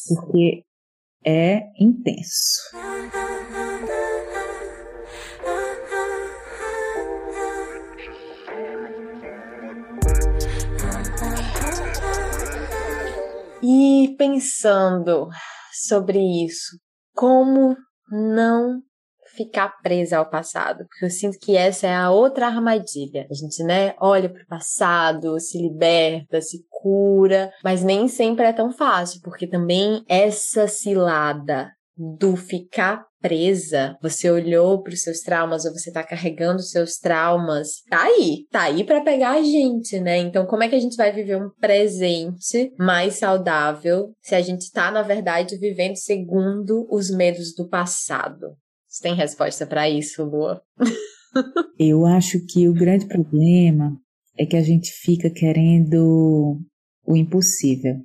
porque 0.08 0.64
é 1.24 1.64
intenso. 1.78 3.19
E 13.62 14.14
pensando 14.16 15.28
sobre 15.72 16.18
isso, 16.18 16.78
como 17.14 17.76
não 18.10 18.80
ficar 19.36 19.68
presa 19.82 20.18
ao 20.18 20.28
passado, 20.28 20.78
porque 20.86 21.04
eu 21.04 21.10
sinto 21.10 21.38
que 21.38 21.56
essa 21.56 21.86
é 21.86 21.94
a 21.94 22.10
outra 22.10 22.46
armadilha. 22.46 23.26
A 23.30 23.34
gente, 23.34 23.62
né, 23.62 23.94
olha 24.00 24.28
para 24.28 24.42
o 24.42 24.46
passado, 24.46 25.38
se 25.38 25.60
liberta, 25.60 26.40
se 26.40 26.64
cura, 26.68 27.52
mas 27.62 27.82
nem 27.82 28.08
sempre 28.08 28.46
é 28.46 28.52
tão 28.52 28.72
fácil, 28.72 29.20
porque 29.22 29.46
também 29.46 30.04
essa 30.08 30.66
cilada 30.66 31.70
do 32.18 32.34
ficar 32.34 33.04
presa, 33.20 33.96
você 34.00 34.30
olhou 34.30 34.82
para 34.82 34.94
os 34.94 35.02
seus 35.02 35.20
traumas 35.20 35.66
ou 35.66 35.72
você 35.72 35.90
está 35.90 36.02
carregando 36.02 36.60
os 36.60 36.70
seus 36.70 36.96
traumas, 36.96 37.82
tá 37.90 38.02
aí, 38.02 38.46
tá 38.50 38.62
aí 38.62 38.82
para 38.82 39.02
pegar 39.02 39.32
a 39.32 39.42
gente, 39.42 40.00
né? 40.00 40.16
Então, 40.16 40.46
como 40.46 40.62
é 40.62 40.68
que 40.68 40.74
a 40.74 40.80
gente 40.80 40.96
vai 40.96 41.12
viver 41.12 41.36
um 41.36 41.50
presente 41.60 42.72
mais 42.78 43.16
saudável 43.16 44.14
se 44.22 44.34
a 44.34 44.40
gente 44.40 44.62
está 44.62 44.90
na 44.90 45.02
verdade 45.02 45.58
vivendo 45.58 45.96
segundo 45.96 46.86
os 46.90 47.10
medos 47.10 47.54
do 47.54 47.68
passado? 47.68 48.56
Você 48.88 49.02
tem 49.02 49.14
resposta 49.14 49.66
para 49.66 49.88
isso, 49.88 50.24
Lua? 50.24 50.62
Eu 51.78 52.06
acho 52.06 52.38
que 52.46 52.68
o 52.68 52.74
grande 52.74 53.06
problema 53.06 53.94
é 54.38 54.46
que 54.46 54.56
a 54.56 54.62
gente 54.62 54.90
fica 54.90 55.30
querendo 55.30 56.58
o 57.06 57.16
impossível. 57.16 57.96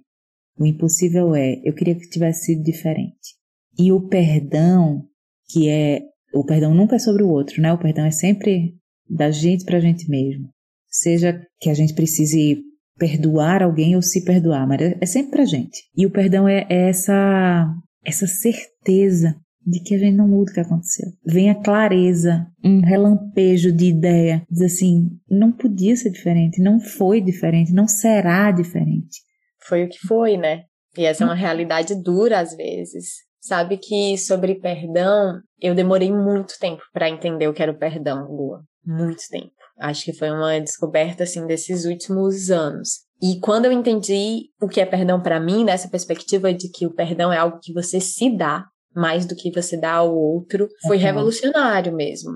O 0.57 0.65
impossível 0.65 1.35
é, 1.35 1.59
eu 1.65 1.73
queria 1.73 1.95
que 1.95 2.07
tivesse 2.07 2.45
sido 2.45 2.63
diferente. 2.63 3.35
E 3.77 3.91
o 3.91 4.07
perdão, 4.07 5.03
que 5.49 5.69
é, 5.69 6.01
o 6.33 6.45
perdão 6.45 6.73
nunca 6.73 6.95
é 6.95 6.99
sobre 6.99 7.23
o 7.23 7.29
outro, 7.29 7.61
né? 7.61 7.71
O 7.73 7.77
perdão 7.77 8.05
é 8.05 8.11
sempre 8.11 8.75
da 9.09 9.31
gente 9.31 9.65
para 9.65 9.77
a 9.77 9.81
gente 9.81 10.09
mesmo. 10.09 10.49
Seja 10.89 11.41
que 11.59 11.69
a 11.69 11.73
gente 11.73 11.93
precise 11.93 12.61
perdoar 12.97 13.61
alguém 13.61 13.95
ou 13.95 14.01
se 14.01 14.23
perdoar, 14.23 14.67
mas 14.67 14.81
é, 14.81 14.97
é 15.01 15.05
sempre 15.05 15.31
pra 15.31 15.45
gente. 15.45 15.83
E 15.95 16.05
o 16.05 16.11
perdão 16.11 16.47
é, 16.47 16.65
é 16.69 16.89
essa 16.89 17.73
essa 18.05 18.27
certeza 18.27 19.35
de 19.65 19.79
que 19.79 19.95
a 19.95 19.97
gente 19.97 20.15
não 20.15 20.27
muda 20.27 20.51
o 20.51 20.53
que 20.53 20.59
aconteceu. 20.59 21.07
Vem 21.25 21.49
a 21.49 21.55
clareza, 21.55 22.45
um 22.63 22.81
relampejo 22.81 23.71
de 23.71 23.85
ideia, 23.85 24.45
diz 24.49 24.61
assim, 24.61 25.09
não 25.27 25.51
podia 25.51 25.95
ser 25.95 26.11
diferente, 26.11 26.61
não 26.61 26.79
foi 26.79 27.19
diferente, 27.19 27.73
não 27.73 27.87
será 27.87 28.51
diferente. 28.51 29.21
Foi 29.67 29.83
o 29.83 29.89
que 29.89 29.97
foi, 30.07 30.37
né? 30.37 30.65
E 30.95 31.03
essa 31.03 31.23
é 31.23 31.27
uma 31.27 31.35
realidade 31.35 31.95
dura 31.95 32.39
às 32.39 32.55
vezes. 32.55 33.24
Sabe 33.45 33.77
que 33.77 34.17
sobre 34.17 34.55
perdão, 34.55 35.39
eu 35.61 35.75
demorei 35.75 36.11
muito 36.11 36.57
tempo 36.59 36.81
para 36.91 37.07
entender 37.07 37.47
o 37.47 37.53
que 37.53 37.61
era 37.61 37.71
o 37.71 37.77
perdão, 37.77 38.27
Lua. 38.27 38.63
Muito 38.83 39.21
tempo. 39.29 39.51
Acho 39.79 40.03
que 40.03 40.13
foi 40.13 40.31
uma 40.31 40.59
descoberta 40.59 41.25
assim 41.25 41.45
desses 41.45 41.85
últimos 41.85 42.49
anos. 42.49 43.01
E 43.21 43.39
quando 43.39 43.65
eu 43.65 43.71
entendi 43.71 44.49
o 44.59 44.67
que 44.67 44.81
é 44.81 44.85
perdão 44.85 45.21
para 45.21 45.39
mim, 45.39 45.63
nessa 45.63 45.87
perspectiva 45.87 46.51
de 46.51 46.71
que 46.71 46.87
o 46.87 46.93
perdão 46.95 47.31
é 47.31 47.37
algo 47.37 47.59
que 47.61 47.71
você 47.71 47.99
se 47.99 48.35
dá, 48.35 48.65
mais 48.95 49.27
do 49.27 49.35
que 49.35 49.51
você 49.51 49.79
dá 49.79 49.93
ao 49.93 50.15
outro, 50.15 50.67
foi 50.81 50.97
uhum. 50.97 51.03
revolucionário 51.03 51.93
mesmo. 51.93 52.31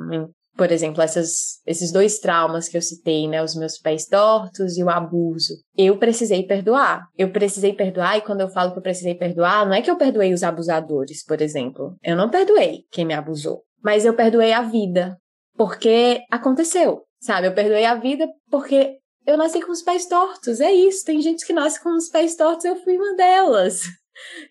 Por 0.60 0.74
exemplo, 0.74 1.02
essas, 1.02 1.62
esses 1.66 1.90
dois 1.90 2.20
traumas 2.20 2.68
que 2.68 2.76
eu 2.76 2.82
citei, 2.82 3.30
né? 3.30 3.42
Os 3.42 3.56
meus 3.56 3.78
pés 3.78 4.06
tortos 4.06 4.78
e 4.78 4.84
o 4.84 4.90
abuso. 4.90 5.54
Eu 5.78 5.98
precisei 5.98 6.44
perdoar. 6.44 7.08
Eu 7.18 7.32
precisei 7.32 7.72
perdoar, 7.72 8.18
e 8.18 8.22
quando 8.22 8.42
eu 8.42 8.50
falo 8.50 8.74
que 8.74 8.78
eu 8.78 8.84
precisei 8.84 9.16
perdoar, 9.16 9.66
não 9.66 9.74
é 9.74 9.82
que 9.82 9.90
eu 9.90 9.96
perdoei 9.96 10.34
os 10.34 10.44
abusadores, 10.44 11.24
por 11.24 11.42
exemplo. 11.42 11.96
Eu 12.04 12.18
não 12.18 12.30
perdoei 12.30 12.80
quem 12.92 13.06
me 13.06 13.14
abusou. 13.14 13.64
Mas 13.82 14.04
eu 14.04 14.14
perdoei 14.14 14.52
a 14.52 14.62
vida. 14.62 15.16
Porque 15.56 16.20
aconteceu, 16.30 17.04
sabe? 17.22 17.48
Eu 17.48 17.54
perdoei 17.54 17.86
a 17.86 17.96
vida 17.96 18.28
porque 18.52 18.98
eu 19.26 19.38
nasci 19.38 19.62
com 19.62 19.72
os 19.72 19.82
pés 19.82 20.08
tortos. 20.08 20.60
É 20.60 20.74
isso. 20.74 21.06
Tem 21.06 21.22
gente 21.22 21.48
que 21.48 21.54
nasce 21.54 21.82
com 21.82 21.96
os 21.96 22.10
pés 22.10 22.36
tortos, 22.36 22.66
eu 22.66 22.76
fui 22.76 22.98
uma 22.98 23.16
delas. 23.16 23.84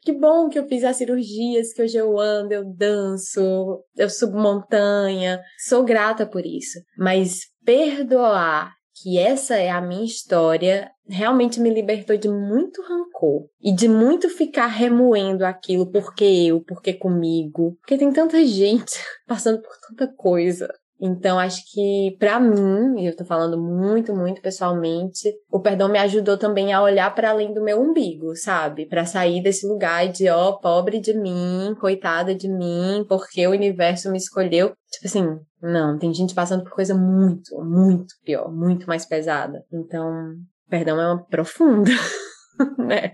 Que 0.02 0.12
bom 0.12 0.48
que 0.48 0.58
eu 0.58 0.66
fiz 0.66 0.84
as 0.84 0.96
cirurgias, 0.96 1.72
que 1.72 1.82
hoje 1.82 1.96
eu 1.96 2.18
ando, 2.18 2.52
eu 2.52 2.64
danço, 2.64 3.84
eu 3.96 4.08
subo 4.08 4.38
montanha. 4.38 5.40
Sou 5.58 5.84
grata 5.84 6.26
por 6.26 6.44
isso. 6.44 6.78
Mas 6.96 7.40
perdoar 7.64 8.72
que 9.02 9.18
essa 9.18 9.56
é 9.56 9.70
a 9.70 9.80
minha 9.80 10.04
história 10.04 10.90
realmente 11.08 11.60
me 11.60 11.70
libertou 11.70 12.16
de 12.16 12.28
muito 12.28 12.82
rancor 12.82 13.48
e 13.60 13.72
de 13.74 13.88
muito 13.88 14.28
ficar 14.28 14.66
remoendo 14.66 15.44
aquilo 15.44 15.90
porque 15.90 16.24
eu, 16.24 16.60
porque 16.62 16.92
comigo, 16.92 17.76
porque 17.80 17.96
tem 17.96 18.12
tanta 18.12 18.44
gente 18.44 18.92
passando 19.26 19.62
por 19.62 19.72
tanta 19.88 20.12
coisa. 20.14 20.68
Então, 21.00 21.38
acho 21.38 21.62
que 21.72 22.16
para 22.18 22.40
mim, 22.40 23.00
e 23.00 23.06
eu 23.06 23.14
tô 23.14 23.24
falando 23.24 23.56
muito, 23.56 24.14
muito 24.14 24.42
pessoalmente, 24.42 25.32
o 25.50 25.60
perdão 25.60 25.88
me 25.88 25.98
ajudou 25.98 26.36
também 26.36 26.72
a 26.72 26.82
olhar 26.82 27.14
para 27.14 27.30
além 27.30 27.54
do 27.54 27.62
meu 27.62 27.80
umbigo, 27.80 28.34
sabe? 28.34 28.86
Para 28.86 29.04
sair 29.04 29.40
desse 29.40 29.66
lugar 29.66 30.08
de, 30.08 30.28
ó, 30.28 30.48
oh, 30.48 30.58
pobre 30.58 30.98
de 30.98 31.14
mim, 31.14 31.74
coitada 31.80 32.34
de 32.34 32.48
mim, 32.48 33.04
porque 33.08 33.46
o 33.46 33.52
universo 33.52 34.10
me 34.10 34.18
escolheu. 34.18 34.72
Tipo 34.90 35.06
assim, 35.06 35.24
não, 35.62 35.96
tem 35.98 36.12
gente 36.12 36.34
passando 36.34 36.64
por 36.64 36.72
coisa 36.72 36.94
muito, 36.96 37.56
muito 37.64 38.14
pior, 38.24 38.52
muito 38.52 38.86
mais 38.86 39.06
pesada. 39.06 39.62
Então, 39.72 40.34
perdão 40.68 41.00
é 41.00 41.12
uma 41.12 41.24
profunda, 41.24 41.90
né? 42.76 43.12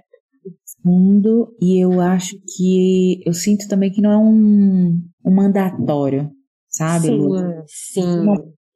Profundo, 0.83 1.55
e 1.61 1.83
eu 1.83 2.01
acho 2.01 2.37
que 2.57 3.23
eu 3.27 3.33
sinto 3.35 3.69
também 3.69 3.91
que 3.91 4.01
não 4.01 4.11
é 4.11 4.19
um, 4.19 5.03
um 5.25 5.35
mandatório 5.35 6.31
sabe? 6.77 7.07
Sim, 7.07 7.19
Lu? 7.19 7.43
sim. 7.67 8.27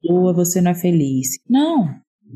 Lua, 0.04 0.32
você 0.32 0.61
não 0.61 0.70
é 0.70 0.74
feliz. 0.74 1.38
Não, 1.48 1.88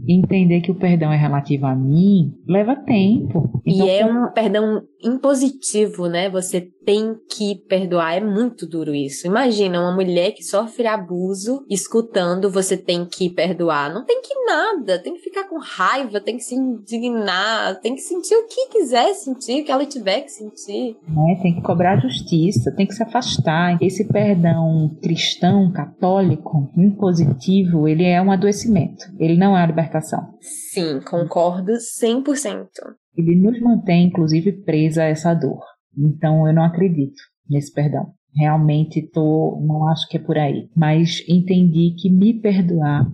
entender 0.09 0.61
que 0.61 0.71
o 0.71 0.75
perdão 0.75 1.13
é 1.13 1.17
relativo 1.17 1.67
a 1.67 1.75
mim 1.75 2.35
leva 2.47 2.75
tempo. 2.77 3.61
Então, 3.65 3.87
e 3.87 3.91
é 3.91 4.05
um 4.05 4.33
perdão 4.33 4.83
impositivo, 5.03 6.07
né? 6.07 6.29
Você 6.31 6.61
tem 6.85 7.15
que 7.31 7.57
perdoar. 7.69 8.17
É 8.17 8.21
muito 8.21 8.67
duro 8.67 8.95
isso. 8.95 9.27
Imagina 9.27 9.81
uma 9.81 9.95
mulher 9.95 10.33
que 10.33 10.43
sofre 10.43 10.87
abuso 10.87 11.65
escutando 11.69 12.51
você 12.51 12.77
tem 12.77 13.05
que 13.05 13.31
perdoar. 13.31 13.93
Não 13.93 14.05
tem 14.05 14.21
que 14.21 14.35
nada. 14.45 14.99
Tem 14.99 15.15
que 15.15 15.21
ficar 15.21 15.45
com 15.49 15.59
raiva, 15.59 16.21
tem 16.21 16.37
que 16.37 16.43
se 16.43 16.55
indignar, 16.55 17.81
tem 17.81 17.95
que 17.95 18.01
sentir 18.01 18.35
o 18.35 18.47
que 18.47 18.69
quiser 18.69 19.15
sentir, 19.15 19.63
o 19.63 19.65
que 19.65 19.73
ela 19.73 19.87
tiver 19.87 20.23
que 20.23 20.31
sentir. 20.31 20.97
É, 21.31 21.43
tem 21.43 21.55
que 21.55 21.63
cobrar 21.63 22.01
justiça, 22.01 22.75
tem 22.75 22.87
que 22.87 22.95
se 22.95 23.03
afastar. 23.03 23.79
Esse 23.81 24.05
perdão 24.05 24.97
cristão, 25.03 25.71
católico, 25.73 26.71
impositivo, 26.77 27.89
ele 27.89 28.05
é 28.05 28.21
um 28.21 28.31
adoecimento. 28.31 29.05
Ele 29.19 29.37
não 29.37 29.57
é 29.57 29.63
a 29.63 29.67
libertação. 29.67 30.35
Sim, 30.41 31.01
concordo 31.01 31.73
100%. 31.73 32.67
Ele 33.17 33.37
nos 33.37 33.61
mantém, 33.61 34.07
inclusive, 34.07 34.53
presa 34.53 35.03
a 35.03 35.07
essa 35.07 35.35
dor. 35.35 35.61
Então, 35.97 36.47
eu 36.47 36.55
não 36.55 36.65
acredito 36.65 37.21
nesse 37.49 37.73
perdão. 37.73 38.13
Realmente 38.35 39.03
tô, 39.03 39.61
não 39.63 39.87
acho 39.89 40.09
que 40.09 40.17
é 40.17 40.21
por 40.21 40.39
aí. 40.39 40.69
Mas 40.75 41.23
entendi 41.29 41.95
que 41.99 42.11
me 42.11 42.33
perdoar 42.33 43.07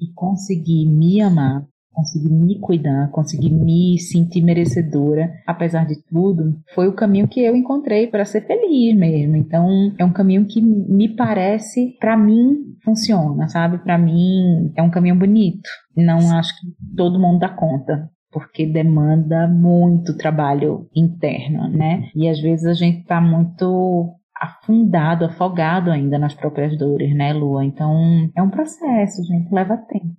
e 0.00 0.12
conseguir 0.12 0.86
me 0.86 1.20
amar, 1.20 1.64
conseguir 1.92 2.30
me 2.30 2.58
cuidar, 2.58 3.10
conseguir 3.10 3.50
me 3.50 3.98
sentir 3.98 4.42
merecedora, 4.42 5.32
apesar 5.46 5.86
de 5.86 6.02
tudo, 6.10 6.58
foi 6.74 6.88
o 6.88 6.94
caminho 6.94 7.28
que 7.28 7.40
eu 7.40 7.54
encontrei 7.54 8.08
para 8.08 8.24
ser 8.24 8.44
feliz 8.44 8.94
mesmo. 8.96 9.36
Então, 9.36 9.94
é 9.96 10.04
um 10.04 10.12
caminho 10.12 10.44
que 10.46 10.60
me 10.60 11.14
parece, 11.14 11.96
para 12.00 12.16
mim, 12.16 12.74
funciona, 12.84 13.48
sabe? 13.48 13.78
Para 13.78 13.96
mim, 13.96 14.72
é 14.76 14.82
um 14.82 14.90
caminho 14.90 15.16
bonito. 15.16 15.68
Não 15.96 16.36
acho 16.36 16.52
que 16.60 16.66
todo 16.96 17.20
mundo 17.20 17.38
dá 17.38 17.48
conta 17.48 18.10
porque 18.30 18.66
demanda 18.66 19.46
muito 19.48 20.16
trabalho 20.16 20.88
interno, 20.94 21.68
né? 21.68 22.08
E 22.14 22.28
às 22.28 22.40
vezes 22.40 22.66
a 22.66 22.74
gente 22.74 23.00
está 23.00 23.20
muito 23.20 24.14
afundado, 24.36 25.24
afogado 25.24 25.90
ainda 25.90 26.18
nas 26.18 26.34
próprias 26.34 26.76
dores, 26.76 27.14
né, 27.14 27.32
Lua? 27.32 27.64
Então 27.64 28.30
é 28.36 28.42
um 28.42 28.50
processo, 28.50 29.22
gente, 29.24 29.52
leva 29.52 29.76
tempo. 29.76 30.16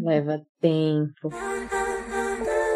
Leva 0.00 0.40
tempo. 0.60 1.28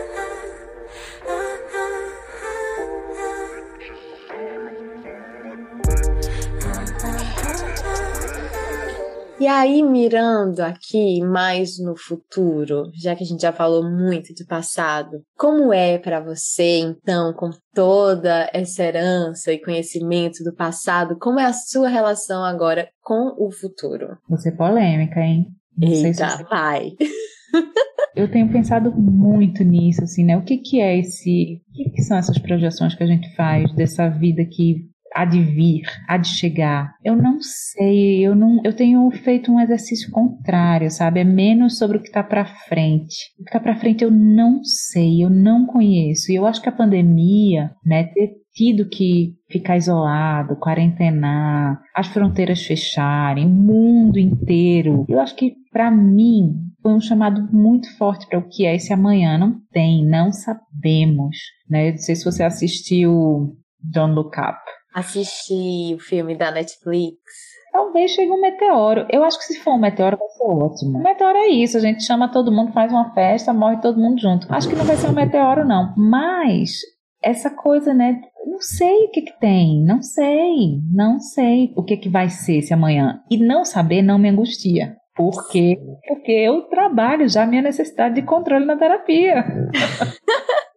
E 9.38 9.46
aí, 9.46 9.82
mirando 9.82 10.60
aqui 10.60 11.20
mais 11.20 11.78
no 11.78 11.94
futuro, 11.94 12.90
já 12.94 13.14
que 13.14 13.22
a 13.22 13.26
gente 13.26 13.42
já 13.42 13.52
falou 13.52 13.84
muito 13.84 14.32
de 14.32 14.46
passado, 14.46 15.20
como 15.36 15.74
é 15.74 15.98
para 15.98 16.20
você, 16.20 16.78
então, 16.78 17.34
com 17.34 17.50
toda 17.74 18.50
essa 18.54 18.82
herança 18.82 19.52
e 19.52 19.60
conhecimento 19.60 20.42
do 20.42 20.54
passado, 20.54 21.18
como 21.20 21.38
é 21.38 21.44
a 21.44 21.52
sua 21.52 21.88
relação 21.90 22.42
agora 22.42 22.88
com 23.02 23.34
o 23.36 23.50
futuro? 23.50 24.16
Você 24.30 24.48
é 24.48 24.52
polêmica, 24.52 25.20
hein? 25.20 25.48
Não 25.76 25.86
Eita, 25.86 26.14
se 26.14 26.36
você... 26.38 26.44
pai! 26.46 26.92
Eu 28.16 28.30
tenho 28.30 28.50
pensado 28.50 28.90
muito 28.90 29.62
nisso, 29.62 30.02
assim, 30.02 30.24
né? 30.24 30.38
O 30.38 30.42
que, 30.42 30.56
que 30.56 30.80
é 30.80 30.98
esse. 30.98 31.60
O 31.68 31.72
que, 31.74 31.90
que 31.90 32.02
são 32.02 32.16
essas 32.16 32.38
projeções 32.38 32.94
que 32.94 33.02
a 33.02 33.06
gente 33.06 33.34
faz 33.36 33.70
dessa 33.74 34.08
vida 34.08 34.42
que 34.46 34.88
há 35.14 35.24
de 35.24 35.40
vir, 35.40 35.82
há 36.08 36.16
de 36.16 36.28
chegar. 36.28 36.94
Eu 37.04 37.16
não 37.16 37.38
sei, 37.40 38.26
eu 38.26 38.34
não, 38.34 38.60
eu 38.64 38.74
tenho 38.74 39.10
feito 39.10 39.52
um 39.52 39.60
exercício 39.60 40.10
contrário, 40.10 40.90
sabe? 40.90 41.20
É 41.20 41.24
menos 41.24 41.78
sobre 41.78 41.98
o 41.98 42.00
que 42.00 42.08
está 42.08 42.22
para 42.22 42.44
frente. 42.44 43.16
O 43.38 43.44
que 43.44 43.48
está 43.48 43.60
para 43.60 43.76
frente 43.76 44.04
eu 44.04 44.10
não 44.10 44.62
sei, 44.62 45.24
eu 45.24 45.30
não 45.30 45.66
conheço. 45.66 46.30
E 46.30 46.34
eu 46.34 46.46
acho 46.46 46.60
que 46.60 46.68
a 46.68 46.72
pandemia, 46.72 47.70
né, 47.84 48.04
ter 48.04 48.32
tido 48.52 48.88
que 48.88 49.34
ficar 49.50 49.76
isolado, 49.76 50.56
quarentenar, 50.56 51.78
as 51.94 52.06
fronteiras 52.08 52.62
fecharem, 52.62 53.44
o 53.46 53.50
mundo 53.50 54.18
inteiro. 54.18 55.04
Eu 55.08 55.20
acho 55.20 55.36
que 55.36 55.54
para 55.70 55.90
mim 55.90 56.54
foi 56.82 56.94
um 56.94 57.00
chamado 57.00 57.46
muito 57.52 57.94
forte 57.98 58.26
para 58.26 58.38
o 58.38 58.48
que 58.48 58.64
é 58.64 58.74
esse 58.74 58.92
amanhã. 58.92 59.36
Não 59.36 59.60
tem, 59.70 60.06
não 60.06 60.32
sabemos. 60.32 61.36
Né? 61.68 61.92
Não 61.92 61.98
sei 61.98 62.14
se 62.16 62.24
você 62.24 62.42
assistiu 62.42 63.54
Don't 63.82 64.14
Look 64.14 64.38
Up 64.38 64.75
assistir 64.96 65.94
o 65.94 65.98
filme 65.98 66.34
da 66.34 66.50
Netflix? 66.50 67.18
Talvez 67.70 68.12
chegue 68.12 68.30
um 68.30 68.40
meteoro. 68.40 69.06
Eu 69.10 69.22
acho 69.22 69.38
que 69.38 69.44
se 69.44 69.60
for 69.60 69.74
um 69.74 69.78
meteoro 69.78 70.16
vai 70.16 70.28
ser 70.28 70.44
ótimo. 70.44 70.98
Um 70.98 71.02
meteoro 71.02 71.36
é 71.36 71.48
isso, 71.48 71.76
a 71.76 71.80
gente 71.80 72.02
chama 72.02 72.32
todo 72.32 72.50
mundo, 72.50 72.72
faz 72.72 72.90
uma 72.90 73.12
festa, 73.12 73.52
morre 73.52 73.76
todo 73.82 74.00
mundo 74.00 74.18
junto. 74.18 74.46
Acho 74.50 74.68
que 74.68 74.74
não 74.74 74.84
vai 74.84 74.96
ser 74.96 75.08
um 75.08 75.12
meteoro, 75.12 75.66
não. 75.66 75.92
Mas 75.96 76.80
essa 77.22 77.50
coisa, 77.50 77.92
né? 77.92 78.22
Não 78.46 78.60
sei 78.60 79.04
o 79.04 79.10
que, 79.10 79.22
que 79.22 79.38
tem, 79.38 79.84
não 79.84 80.00
sei, 80.00 80.80
não 80.90 81.18
sei 81.18 81.74
o 81.76 81.82
que, 81.82 81.96
que 81.98 82.08
vai 82.08 82.30
ser 82.30 82.58
esse 82.58 82.72
amanhã. 82.72 83.20
E 83.30 83.36
não 83.36 83.64
saber 83.64 84.00
não 84.00 84.18
me 84.18 84.30
angustia. 84.30 84.96
Por 85.14 85.48
quê? 85.50 85.78
Porque 86.08 86.32
eu 86.32 86.62
trabalho 86.62 87.28
já 87.28 87.42
a 87.42 87.46
minha 87.46 87.62
necessidade 87.62 88.14
de 88.14 88.22
controle 88.22 88.64
na 88.64 88.76
terapia. 88.76 89.44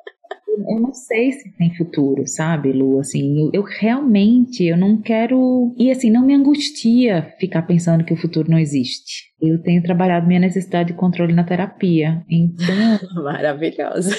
eu 0.67 0.79
não 0.79 0.93
sei 0.93 1.31
se 1.31 1.51
tem 1.57 1.75
futuro, 1.75 2.27
sabe, 2.27 2.71
Lu? 2.71 2.99
Assim, 2.99 3.39
eu, 3.39 3.51
eu, 3.53 3.63
realmente 3.63 4.65
eu 4.65 4.77
não 4.77 5.01
quero. 5.01 5.73
E 5.77 5.91
assim, 5.91 6.09
não 6.09 6.25
me 6.25 6.33
angustia 6.33 7.33
ficar 7.39 7.63
pensando 7.63 8.03
que 8.03 8.13
o 8.13 8.17
futuro 8.17 8.49
não 8.49 8.59
existe. 8.59 9.29
Eu 9.41 9.61
tenho 9.61 9.81
trabalhado 9.81 10.27
minha 10.27 10.39
necessidade 10.39 10.91
de 10.91 10.97
controle 10.97 11.33
na 11.33 11.43
terapia. 11.43 12.23
Então. 12.29 12.99
Maravilhosa. 13.23 14.15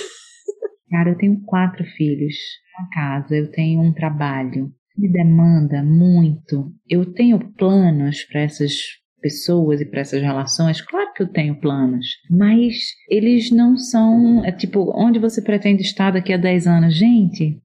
Cara, 0.90 1.10
eu 1.10 1.16
tenho 1.16 1.40
quatro 1.44 1.84
filhos, 1.84 2.34
uma 2.78 2.88
casa, 2.90 3.36
eu 3.36 3.50
tenho 3.50 3.80
um 3.80 3.92
trabalho 3.92 4.72
me 5.00 5.08
demanda 5.08 5.82
muito. 5.82 6.72
Eu 6.86 7.12
tenho 7.12 7.38
planos 7.54 8.24
para 8.24 8.42
essas 8.42 8.72
pessoas 9.20 9.80
e 9.80 9.84
para 9.84 10.00
essas 10.00 10.22
relações, 10.22 10.80
claro 10.80 11.12
que 11.14 11.22
eu 11.22 11.28
tenho 11.28 11.60
planos, 11.60 12.06
mas 12.30 12.74
eles 13.08 13.50
não 13.50 13.76
são, 13.76 14.44
é 14.44 14.52
tipo, 14.52 14.92
onde 14.94 15.18
você 15.18 15.42
pretende 15.42 15.82
estar 15.82 16.10
daqui 16.10 16.32
a 16.32 16.36
10 16.36 16.66
anos? 16.66 16.94
Gente, 16.96 17.60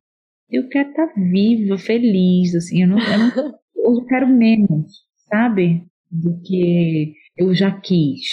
eu 0.50 0.68
quero 0.70 0.90
estar 0.90 1.08
viva, 1.16 1.78
feliz, 1.78 2.54
assim, 2.56 2.84
eu 2.84 2.88
não, 2.88 3.00
eu 3.00 3.20
não 3.20 3.32
eu 3.76 4.06
quero 4.06 4.28
menos, 4.28 4.92
sabe? 5.30 5.84
Do 6.12 6.40
que 6.42 7.14
eu 7.38 7.54
já 7.54 7.72
quis. 7.72 8.26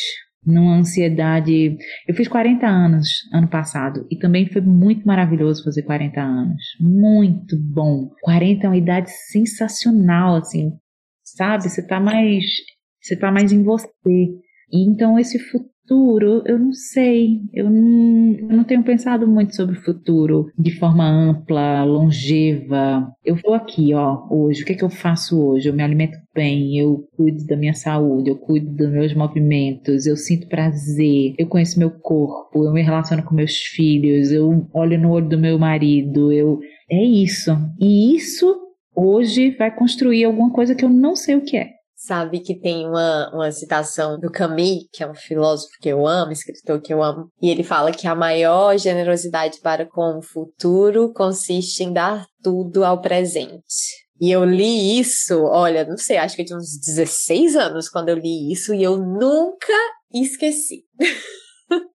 Numa 0.44 0.76
ansiedade. 0.76 1.76
Eu 2.06 2.14
fiz 2.16 2.26
40 2.26 2.66
anos 2.66 3.08
ano 3.32 3.48
passado 3.48 4.04
e 4.10 4.18
também 4.18 4.48
foi 4.48 4.60
muito 4.60 5.06
maravilhoso 5.06 5.62
fazer 5.62 5.82
40 5.82 6.20
anos. 6.20 6.62
Muito 6.80 7.56
bom. 7.56 8.10
40 8.22 8.66
é 8.66 8.68
uma 8.68 8.76
idade 8.76 9.10
sensacional, 9.30 10.36
assim, 10.36 10.72
sabe? 11.22 11.68
Você 11.68 11.86
tá 11.86 12.00
mais 12.00 12.44
você 13.02 13.14
está 13.14 13.30
mais 13.30 13.52
em 13.52 13.62
você. 13.62 13.88
E 14.72 14.88
então 14.88 15.18
esse 15.18 15.38
futuro, 15.38 16.42
eu 16.46 16.58
não 16.58 16.72
sei, 16.72 17.40
eu 17.52 17.68
não, 17.68 18.36
eu 18.38 18.56
não 18.56 18.64
tenho 18.64 18.82
pensado 18.82 19.26
muito 19.26 19.54
sobre 19.54 19.76
o 19.76 19.82
futuro 19.82 20.46
de 20.56 20.78
forma 20.78 21.04
ampla, 21.04 21.84
longeva. 21.84 23.12
Eu 23.24 23.36
vou 23.36 23.52
aqui, 23.52 23.92
ó, 23.92 24.26
hoje, 24.30 24.62
o 24.62 24.64
que 24.64 24.72
é 24.72 24.76
que 24.76 24.84
eu 24.84 24.88
faço 24.88 25.38
hoje? 25.38 25.68
Eu 25.68 25.74
me 25.74 25.82
alimento 25.82 26.16
bem, 26.34 26.78
eu 26.78 27.06
cuido 27.16 27.44
da 27.44 27.56
minha 27.56 27.74
saúde, 27.74 28.30
eu 28.30 28.38
cuido 28.38 28.70
dos 28.70 28.90
meus 28.90 29.12
movimentos, 29.14 30.06
eu 30.06 30.16
sinto 30.16 30.48
prazer, 30.48 31.34
eu 31.36 31.46
conheço 31.46 31.78
meu 31.78 31.90
corpo, 31.90 32.64
eu 32.64 32.72
me 32.72 32.82
relaciono 32.82 33.24
com 33.24 33.34
meus 33.34 33.56
filhos, 33.56 34.30
eu 34.30 34.66
olho 34.72 34.98
no 34.98 35.10
olho 35.10 35.28
do 35.28 35.38
meu 35.38 35.58
marido, 35.58 36.32
eu 36.32 36.60
é 36.88 37.04
isso. 37.04 37.50
E 37.78 38.14
isso 38.14 38.56
hoje 38.94 39.50
vai 39.50 39.74
construir 39.74 40.24
alguma 40.24 40.50
coisa 40.50 40.74
que 40.74 40.84
eu 40.84 40.88
não 40.88 41.14
sei 41.14 41.34
o 41.34 41.42
que 41.42 41.56
é 41.56 41.81
sabe 42.04 42.40
que 42.40 42.58
tem 42.58 42.86
uma, 42.86 43.30
uma 43.32 43.52
citação 43.52 44.18
do 44.18 44.30
Camus, 44.30 44.88
que 44.92 45.02
é 45.02 45.10
um 45.10 45.14
filósofo 45.14 45.72
que 45.80 45.88
eu 45.88 46.06
amo, 46.06 46.32
escritor 46.32 46.80
que 46.80 46.92
eu 46.92 47.02
amo, 47.02 47.28
e 47.40 47.48
ele 47.48 47.62
fala 47.62 47.92
que 47.92 48.06
a 48.08 48.14
maior 48.14 48.76
generosidade 48.76 49.60
para 49.60 49.86
com 49.86 50.18
o 50.18 50.22
futuro 50.22 51.12
consiste 51.12 51.84
em 51.84 51.92
dar 51.92 52.26
tudo 52.42 52.84
ao 52.84 53.00
presente. 53.00 54.02
E 54.20 54.30
eu 54.30 54.44
li 54.44 54.98
isso, 54.98 55.42
olha, 55.44 55.84
não 55.84 55.96
sei, 55.96 56.16
acho 56.16 56.34
que 56.34 56.42
eu 56.42 56.46
tinha 56.46 56.58
uns 56.58 56.78
16 56.78 57.56
anos 57.56 57.88
quando 57.88 58.08
eu 58.08 58.16
li 58.16 58.52
isso 58.52 58.74
e 58.74 58.82
eu 58.82 58.96
nunca 58.96 59.72
esqueci. 60.12 60.84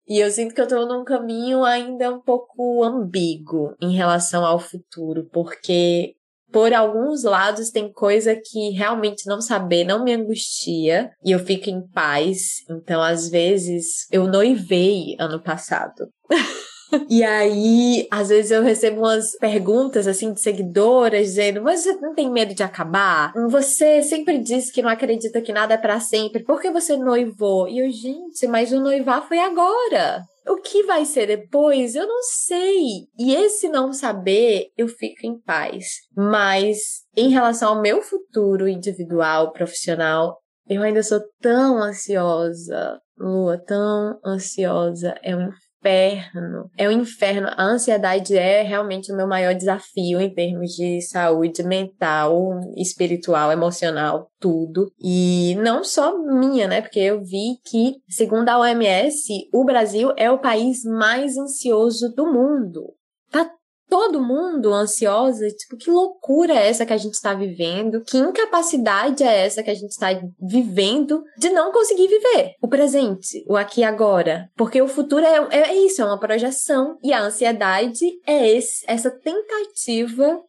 E 0.07 0.19
eu 0.19 0.31
sinto 0.31 0.55
que 0.55 0.61
eu 0.61 0.69
tô 0.69 0.87
num 0.87 1.03
caminho 1.03 1.65
ainda 1.65 2.13
um 2.13 2.21
pouco 2.21 2.85
ambíguo 2.85 3.75
em 3.81 3.97
relação 3.97 4.45
ao 4.45 4.59
futuro, 4.59 5.27
porque 5.33 6.15
por 6.55 6.73
alguns 6.73 7.25
lados 7.25 7.71
tem 7.71 7.93
coisa 7.93 8.37
que 8.37 8.71
realmente 8.71 9.27
não 9.27 9.41
saber 9.41 9.83
não 9.83 10.05
me 10.05 10.15
angustia 10.15 11.11
e 11.25 11.33
eu 11.33 11.41
fico 11.41 11.69
em 11.69 11.85
paz. 11.89 12.63
Então, 12.71 13.03
às 13.03 13.29
vezes, 13.29 14.07
eu 14.13 14.29
noivei 14.29 15.17
ano 15.19 15.43
passado. 15.43 16.09
E 17.11 17.25
aí, 17.25 18.07
às 18.09 18.29
vezes 18.29 18.53
eu 18.53 18.63
recebo 18.63 19.01
umas 19.01 19.37
perguntas 19.39 20.07
assim 20.07 20.33
de 20.33 20.41
seguidoras 20.41 21.27
dizendo: 21.27 21.61
"Mas 21.61 21.81
você 21.81 21.95
não 21.95 22.15
tem 22.15 22.31
medo 22.31 22.55
de 22.55 22.63
acabar? 22.63 23.33
Você 23.51 24.01
sempre 24.01 24.39
diz 24.39 24.71
que 24.71 24.81
não 24.81 24.89
acredita 24.89 25.41
que 25.41 25.53
nada 25.53 25.75
é 25.75 25.79
para 25.79 25.99
sempre. 25.99 26.45
Por 26.45 26.61
que 26.61 26.71
você 26.71 26.97
noivou?" 26.97 27.67
E 27.67 27.81
eu, 27.81 27.91
gente, 27.91 28.47
mas 28.47 28.71
o 28.71 28.79
noivar 28.79 29.27
foi 29.27 29.41
agora. 29.41 30.25
O 30.47 30.57
que 30.57 30.83
vai 30.83 31.05
ser 31.05 31.27
depois, 31.27 31.95
eu 31.95 32.07
não 32.07 32.23
sei. 32.23 33.09
E 33.19 33.35
esse 33.35 33.69
não 33.69 33.93
saber, 33.93 34.69
eu 34.77 34.87
fico 34.87 35.27
em 35.27 35.41
paz. 35.41 36.01
Mas 36.15 36.77
em 37.17 37.31
relação 37.31 37.75
ao 37.75 37.83
meu 37.83 38.03
futuro 38.03 38.69
individual, 38.69 39.53
profissional, 39.53 40.39
eu 40.69 40.83
ainda 40.83 41.03
sou 41.03 41.21
tão 41.41 41.79
ansiosa, 41.79 43.01
Lua, 43.19 43.59
tão 43.59 44.19
ansiosa. 44.25 45.15
É 45.23 45.37
um 45.37 45.51
inferno. 45.85 46.71
É 46.77 46.89
um 46.89 46.93
inferno. 46.93 47.49
A 47.57 47.65
ansiedade 47.65 48.37
é 48.37 48.63
realmente 48.63 49.13
o 49.13 49.17
meu 49.17 49.27
maior 49.27 49.55
desafio 49.55 50.21
em 50.21 50.33
termos 50.33 50.73
de 50.73 51.03
saúde 51.03 51.63
mental, 51.63 52.61
espiritual, 52.77 53.53
emocional, 53.53 54.31
tudo. 54.41 54.91
E 54.99 55.55
não 55.57 55.85
só 55.85 56.17
minha, 56.19 56.67
né? 56.67 56.81
Porque 56.81 57.01
eu 57.01 57.23
vi 57.23 57.59
que, 57.65 57.97
segundo 58.09 58.49
a 58.49 58.59
OMS, 58.59 59.49
o 59.53 59.65
Brasil 59.65 60.13
é 60.17 60.31
o 60.31 60.39
país 60.39 60.83
mais 60.85 61.37
ansioso 61.37 62.13
do 62.15 62.27
mundo. 62.27 62.95
Tá 63.31 63.51
todo 63.95 64.21
mundo 64.21 64.75
ansiosa, 64.75 65.47
tipo, 65.51 65.77
que 65.77 65.89
loucura 65.89 66.53
é 66.53 66.69
essa 66.69 66.85
que 66.85 66.93
a 66.93 66.97
gente 66.97 67.15
está 67.15 67.33
vivendo? 67.33 68.03
Que 68.03 68.19
incapacidade 68.19 69.23
é 69.23 69.47
essa 69.47 69.63
que 69.63 69.71
a 69.71 69.75
gente 69.75 69.93
está 69.93 70.09
vivendo 70.43 71.23
de 71.39 71.49
não 71.51 71.71
conseguir 71.71 72.09
viver 72.09 72.55
o 72.61 72.67
presente, 72.67 73.45
o 73.49 73.57
aqui 73.57 73.83
e 73.83 73.85
agora? 73.85 74.51
Porque 74.57 74.83
o 74.83 74.89
futuro 74.89 75.25
é, 75.25 75.47
é 75.53 75.77
isso, 75.77 76.03
é 76.03 76.05
uma 76.05 76.19
projeção 76.19 76.99
e 77.05 77.13
a 77.13 77.23
ansiedade 77.23 78.05
é 78.27 78.57
esse, 78.57 78.85
essa 78.89 79.13
tentativa 79.13 80.41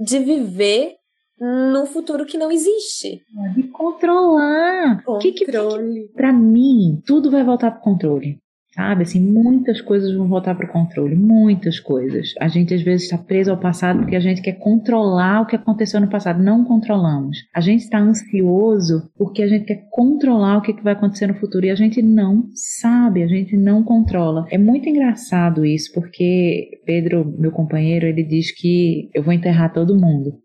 de 0.00 0.18
viver 0.20 0.94
no 1.38 1.84
futuro 1.84 2.24
que 2.24 2.38
não 2.38 2.50
existe. 2.50 3.20
De 3.54 3.64
controlar. 3.64 5.04
Controle. 5.04 5.20
Que, 5.20 5.32
que, 5.32 5.44
que, 5.44 6.12
pra 6.14 6.32
mim, 6.32 7.02
tudo 7.04 7.30
vai 7.30 7.44
voltar 7.44 7.70
pro 7.70 7.82
controle. 7.82 8.38
Sabe, 8.74 9.02
assim, 9.02 9.20
muitas 9.20 9.80
coisas 9.80 10.12
vão 10.16 10.26
voltar 10.26 10.54
para 10.56 10.66
o 10.66 10.72
controle, 10.72 11.14
muitas 11.14 11.78
coisas. 11.78 12.30
A 12.40 12.48
gente 12.48 12.74
às 12.74 12.82
vezes 12.82 13.04
está 13.04 13.16
preso 13.16 13.52
ao 13.52 13.56
passado 13.56 14.00
porque 14.00 14.16
a 14.16 14.20
gente 14.20 14.42
quer 14.42 14.54
controlar 14.54 15.42
o 15.42 15.46
que 15.46 15.54
aconteceu 15.54 16.00
no 16.00 16.08
passado, 16.08 16.42
não 16.42 16.64
controlamos. 16.64 17.38
A 17.54 17.60
gente 17.60 17.82
está 17.82 18.00
ansioso 18.00 19.08
porque 19.16 19.42
a 19.44 19.46
gente 19.46 19.66
quer 19.66 19.86
controlar 19.90 20.58
o 20.58 20.62
que 20.62 20.72
vai 20.82 20.94
acontecer 20.94 21.28
no 21.28 21.34
futuro 21.34 21.66
e 21.66 21.70
a 21.70 21.76
gente 21.76 22.02
não 22.02 22.48
sabe, 22.52 23.22
a 23.22 23.28
gente 23.28 23.56
não 23.56 23.84
controla. 23.84 24.44
É 24.50 24.58
muito 24.58 24.88
engraçado 24.88 25.64
isso 25.64 25.92
porque 25.94 26.80
Pedro, 26.84 27.24
meu 27.38 27.52
companheiro, 27.52 28.06
ele 28.06 28.24
diz 28.24 28.50
que 28.50 29.08
eu 29.14 29.22
vou 29.22 29.32
enterrar 29.32 29.72
todo 29.72 29.98
mundo. 29.98 30.43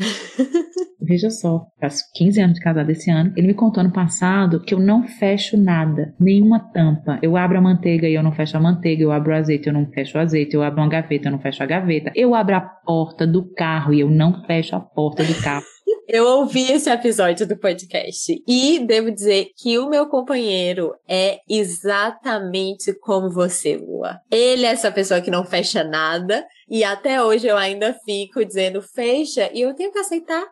Veja 1.02 1.30
só, 1.30 1.66
faz 1.80 2.02
15 2.14 2.40
anos 2.40 2.54
de 2.56 2.60
casado 2.60 2.90
esse 2.90 3.10
ano. 3.10 3.32
Ele 3.36 3.48
me 3.48 3.54
contou 3.54 3.82
ano 3.82 3.92
passado 3.92 4.60
que 4.60 4.74
eu 4.74 4.78
não 4.78 5.02
fecho 5.02 5.56
nada, 5.56 6.14
nenhuma 6.20 6.60
tampa. 6.60 7.18
Eu 7.22 7.36
abro 7.36 7.58
a 7.58 7.60
manteiga 7.60 8.08
e 8.08 8.14
eu 8.14 8.22
não 8.22 8.32
fecho 8.32 8.56
a 8.56 8.60
manteiga. 8.60 9.02
Eu 9.02 9.12
abro 9.12 9.32
o 9.32 9.34
azeite 9.34 9.66
e 9.66 9.70
eu 9.70 9.72
não 9.72 9.86
fecho 9.86 10.18
o 10.18 10.20
azeite. 10.20 10.54
Eu 10.54 10.62
abro 10.62 10.80
uma 10.80 10.88
gaveta 10.88 11.24
e 11.24 11.28
eu 11.28 11.32
não 11.32 11.40
fecho 11.40 11.62
a 11.62 11.66
gaveta. 11.66 12.12
Eu 12.14 12.34
abro 12.34 12.54
a 12.54 12.60
porta 12.60 13.26
do 13.26 13.50
carro 13.54 13.94
e 13.94 14.00
eu 14.00 14.10
não 14.10 14.44
fecho 14.44 14.76
a 14.76 14.80
porta 14.80 15.24
do 15.24 15.34
carro. 15.42 15.64
Eu 16.12 16.26
ouvi 16.26 16.72
esse 16.72 16.90
episódio 16.90 17.46
do 17.46 17.56
podcast 17.56 18.42
e 18.44 18.80
devo 18.80 19.12
dizer 19.12 19.50
que 19.56 19.78
o 19.78 19.88
meu 19.88 20.08
companheiro 20.08 20.92
é 21.08 21.38
exatamente 21.48 22.92
como 22.98 23.30
você, 23.30 23.76
Lua. 23.76 24.18
Ele 24.28 24.66
é 24.66 24.70
essa 24.70 24.90
pessoa 24.90 25.20
que 25.20 25.30
não 25.30 25.44
fecha 25.44 25.84
nada 25.84 26.44
e 26.68 26.82
até 26.82 27.22
hoje 27.22 27.46
eu 27.46 27.56
ainda 27.56 27.96
fico 28.04 28.44
dizendo 28.44 28.82
fecha 28.82 29.48
e 29.54 29.60
eu 29.60 29.72
tenho 29.72 29.92
que 29.92 30.00
aceitar. 30.00 30.42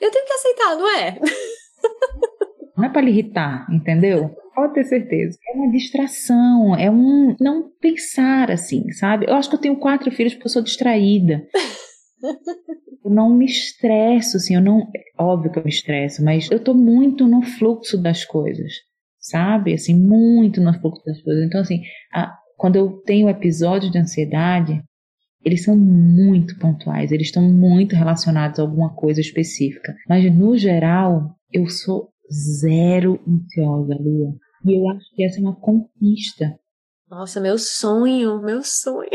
Eu 0.00 0.10
tenho 0.10 0.24
que 0.24 0.32
aceitar, 0.32 0.76
não 0.76 0.90
é? 0.90 1.18
Não 2.74 2.86
é 2.86 2.88
para 2.88 3.02
lhe 3.02 3.10
irritar, 3.10 3.66
entendeu? 3.70 4.34
Pode 4.54 4.72
ter 4.72 4.84
certeza. 4.84 5.38
É 5.46 5.52
uma 5.52 5.70
distração, 5.70 6.74
é 6.74 6.90
um 6.90 7.36
não 7.38 7.70
pensar 7.78 8.50
assim, 8.50 8.90
sabe? 8.92 9.26
Eu 9.28 9.34
acho 9.34 9.50
que 9.50 9.56
eu 9.56 9.60
tenho 9.60 9.76
quatro 9.76 10.10
filhos 10.10 10.32
porque 10.32 10.46
eu 10.46 10.52
sou 10.52 10.62
distraída. 10.62 11.46
eu 13.04 13.10
não 13.10 13.30
me 13.30 13.46
estresso, 13.46 14.36
assim, 14.36 14.54
eu 14.54 14.60
não. 14.60 14.86
Óbvio 15.18 15.52
que 15.52 15.58
eu 15.58 15.64
me 15.64 15.70
estresso, 15.70 16.24
mas 16.24 16.50
eu 16.50 16.62
tô 16.62 16.74
muito 16.74 17.26
no 17.26 17.42
fluxo 17.42 18.00
das 18.00 18.24
coisas, 18.24 18.72
sabe? 19.18 19.74
Assim, 19.74 19.94
muito 19.94 20.60
no 20.60 20.72
fluxo 20.80 21.04
das 21.04 21.20
coisas. 21.22 21.44
Então, 21.44 21.60
assim, 21.60 21.82
a, 22.12 22.36
quando 22.56 22.76
eu 22.76 23.02
tenho 23.04 23.28
episódios 23.28 23.90
de 23.90 23.98
ansiedade, 23.98 24.82
eles 25.44 25.64
são 25.64 25.76
muito 25.76 26.56
pontuais, 26.58 27.10
eles 27.10 27.26
estão 27.26 27.42
muito 27.42 27.96
relacionados 27.96 28.58
a 28.58 28.62
alguma 28.62 28.94
coisa 28.94 29.20
específica. 29.20 29.94
Mas, 30.08 30.32
no 30.32 30.56
geral, 30.56 31.36
eu 31.52 31.68
sou 31.68 32.10
zero 32.30 33.20
ansiosa, 33.28 33.94
Lua. 34.00 34.34
E 34.64 34.78
eu 34.78 34.88
acho 34.90 35.04
que 35.14 35.24
essa 35.24 35.38
é 35.38 35.42
uma 35.42 35.56
conquista. 35.56 36.56
Nossa, 37.10 37.40
meu 37.40 37.58
sonho, 37.58 38.40
meu 38.40 38.62
sonho. 38.62 39.10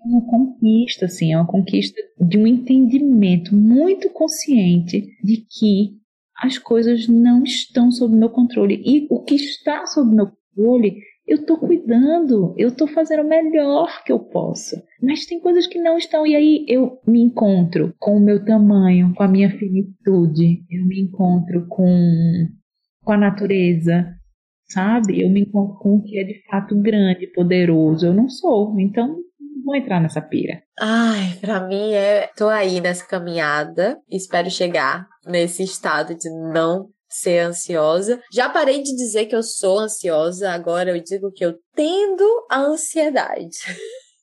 Uma 0.00 0.24
conquista, 0.26 1.06
assim, 1.06 1.32
é 1.32 1.36
uma 1.36 1.46
conquista 1.46 2.00
de 2.20 2.38
um 2.38 2.46
entendimento 2.46 3.54
muito 3.54 4.08
consciente 4.10 5.08
de 5.22 5.44
que 5.50 5.98
as 6.36 6.56
coisas 6.56 7.08
não 7.08 7.42
estão 7.42 7.90
sob 7.90 8.16
meu 8.16 8.30
controle. 8.30 8.80
E 8.84 9.06
o 9.10 9.22
que 9.22 9.34
está 9.34 9.84
sob 9.86 10.14
meu 10.14 10.28
controle, 10.28 11.02
eu 11.26 11.38
estou 11.38 11.58
cuidando, 11.58 12.54
eu 12.56 12.68
estou 12.68 12.86
fazendo 12.86 13.24
o 13.24 13.28
melhor 13.28 14.02
que 14.04 14.12
eu 14.12 14.20
posso. 14.20 14.76
Mas 15.02 15.26
tem 15.26 15.40
coisas 15.40 15.66
que 15.66 15.80
não 15.80 15.98
estão, 15.98 16.26
e 16.26 16.34
aí 16.36 16.64
eu 16.68 17.00
me 17.06 17.20
encontro 17.20 17.92
com 17.98 18.16
o 18.16 18.20
meu 18.20 18.44
tamanho, 18.44 19.12
com 19.14 19.22
a 19.22 19.28
minha 19.28 19.50
finitude, 19.50 20.62
eu 20.70 20.86
me 20.86 21.00
encontro 21.00 21.66
com, 21.68 22.46
com 23.02 23.12
a 23.12 23.18
natureza, 23.18 24.14
sabe? 24.68 25.20
Eu 25.20 25.28
me 25.28 25.40
encontro 25.40 25.76
com 25.78 25.96
o 25.96 26.02
que 26.02 26.18
é 26.18 26.24
de 26.24 26.40
fato 26.48 26.80
grande, 26.80 27.26
poderoso. 27.26 28.06
Eu 28.06 28.14
não 28.14 28.28
sou, 28.28 28.78
então 28.78 29.18
vou 29.68 29.76
entrar 29.76 30.00
nessa 30.00 30.20
pira. 30.20 30.62
Ai, 30.80 31.38
pra 31.40 31.60
mim 31.60 31.92
é. 31.92 32.30
Tô 32.36 32.48
aí 32.48 32.80
nessa 32.80 33.06
caminhada. 33.06 33.98
Espero 34.10 34.50
chegar 34.50 35.06
nesse 35.26 35.62
estado 35.62 36.14
de 36.14 36.30
não 36.52 36.88
ser 37.08 37.40
ansiosa. 37.40 38.20
Já 38.32 38.48
parei 38.48 38.82
de 38.82 38.94
dizer 38.96 39.26
que 39.26 39.36
eu 39.36 39.42
sou 39.42 39.78
ansiosa, 39.78 40.50
agora 40.50 40.90
eu 40.90 41.02
digo 41.02 41.32
que 41.32 41.44
eu 41.44 41.54
tendo 41.74 42.46
a 42.50 42.60
ansiedade. 42.60 43.58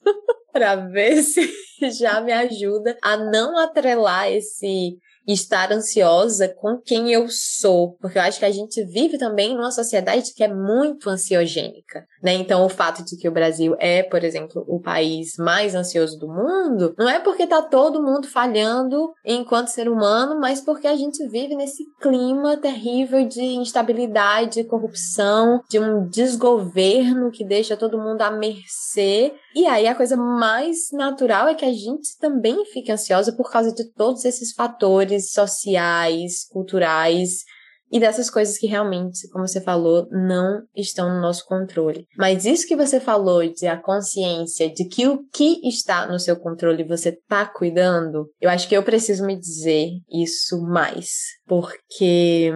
para 0.56 0.78
ver 0.78 1.22
se 1.22 1.52
já 2.00 2.22
me 2.22 2.32
ajuda 2.32 2.98
a 3.02 3.18
não 3.18 3.58
atrelar 3.58 4.32
esse 4.32 4.98
estar 5.28 5.72
ansiosa 5.72 6.48
com 6.48 6.78
quem 6.78 7.12
eu 7.12 7.28
sou, 7.30 7.98
porque 8.00 8.18
eu 8.18 8.22
acho 8.22 8.40
que 8.40 8.46
a 8.46 8.52
gente 8.52 8.84
vive 8.86 9.18
também 9.18 9.56
numa 9.56 9.72
sociedade 9.72 10.34
que 10.34 10.44
é 10.44 10.54
muito 10.54 11.10
ansiogênica, 11.10 12.06
né? 12.22 12.34
Então, 12.34 12.66
o 12.66 12.70
fato 12.70 13.04
de 13.04 13.18
que 13.18 13.28
o 13.28 13.32
Brasil 13.32 13.76
é, 13.80 14.04
por 14.04 14.24
exemplo, 14.24 14.64
o 14.68 14.80
país 14.80 15.34
mais 15.38 15.76
ansioso 15.76 16.18
do 16.20 16.28
mundo, 16.28 16.94
não 16.98 17.10
é 17.10 17.20
porque 17.20 17.48
tá 17.48 17.62
todo 17.62 18.04
mundo 18.04 18.28
falhando 18.28 19.14
enquanto 19.24 19.70
ser 19.70 19.90
humano, 19.90 20.40
mas 20.40 20.62
porque 20.62 20.88
a 20.88 20.96
gente 20.96 21.26
vive 21.28 21.56
nesse 21.56 21.84
clima 22.02 22.58
terrível 22.58 23.28
de 23.28 23.42
instabilidade, 23.42 24.64
corrupção, 24.66 25.62
de 25.70 25.80
um 25.80 26.08
desgoverno 26.08 27.32
que 27.32 27.46
deixa 27.46 27.78
todo 27.78 28.02
mundo 28.02 28.22
à 28.22 28.32
mercê. 28.32 29.34
E 29.56 29.66
aí 29.66 29.88
a 29.88 29.96
coisa 29.96 30.18
mais 30.18 30.92
natural 30.92 31.48
é 31.48 31.56
que 31.56 31.66
a 31.66 31.72
gente 31.72 32.18
também 32.20 32.66
fique 32.66 32.92
ansiosa 32.92 33.32
por 33.32 33.50
causa 33.50 33.74
de 33.74 33.86
todos 33.94 34.26
esses 34.26 34.54
fatores 34.54 35.15
sociais, 35.20 36.46
culturais 36.50 37.44
e 37.92 38.00
dessas 38.00 38.30
coisas 38.30 38.58
que 38.58 38.68
realmente, 38.68 39.30
como 39.30 39.48
você 39.48 39.62
falou, 39.62 40.08
não 40.12 40.64
estão 40.76 41.08
no 41.10 41.22
nosso 41.22 41.46
controle. 41.46 42.08
Mas 42.18 42.46
isso 42.46 42.68
que 42.68 42.76
você 42.76 43.00
falou 43.00 43.48
de 43.48 43.68
a 43.68 43.82
consciência 43.82 44.70
de 44.70 44.86
que 44.86 45.08
o 45.08 45.24
que 45.32 45.66
está 45.68 46.08
no 46.08 46.20
seu 46.20 46.36
controle 46.36 46.84
você 46.84 47.10
está 47.10 47.46
cuidando, 47.46 48.30
eu 48.42 48.50
acho 48.50 48.68
que 48.68 48.76
eu 48.76 48.84
preciso 48.84 49.26
me 49.26 49.40
dizer 49.40 49.90
isso 50.12 50.62
mais, 50.62 51.10
porque 51.48 52.52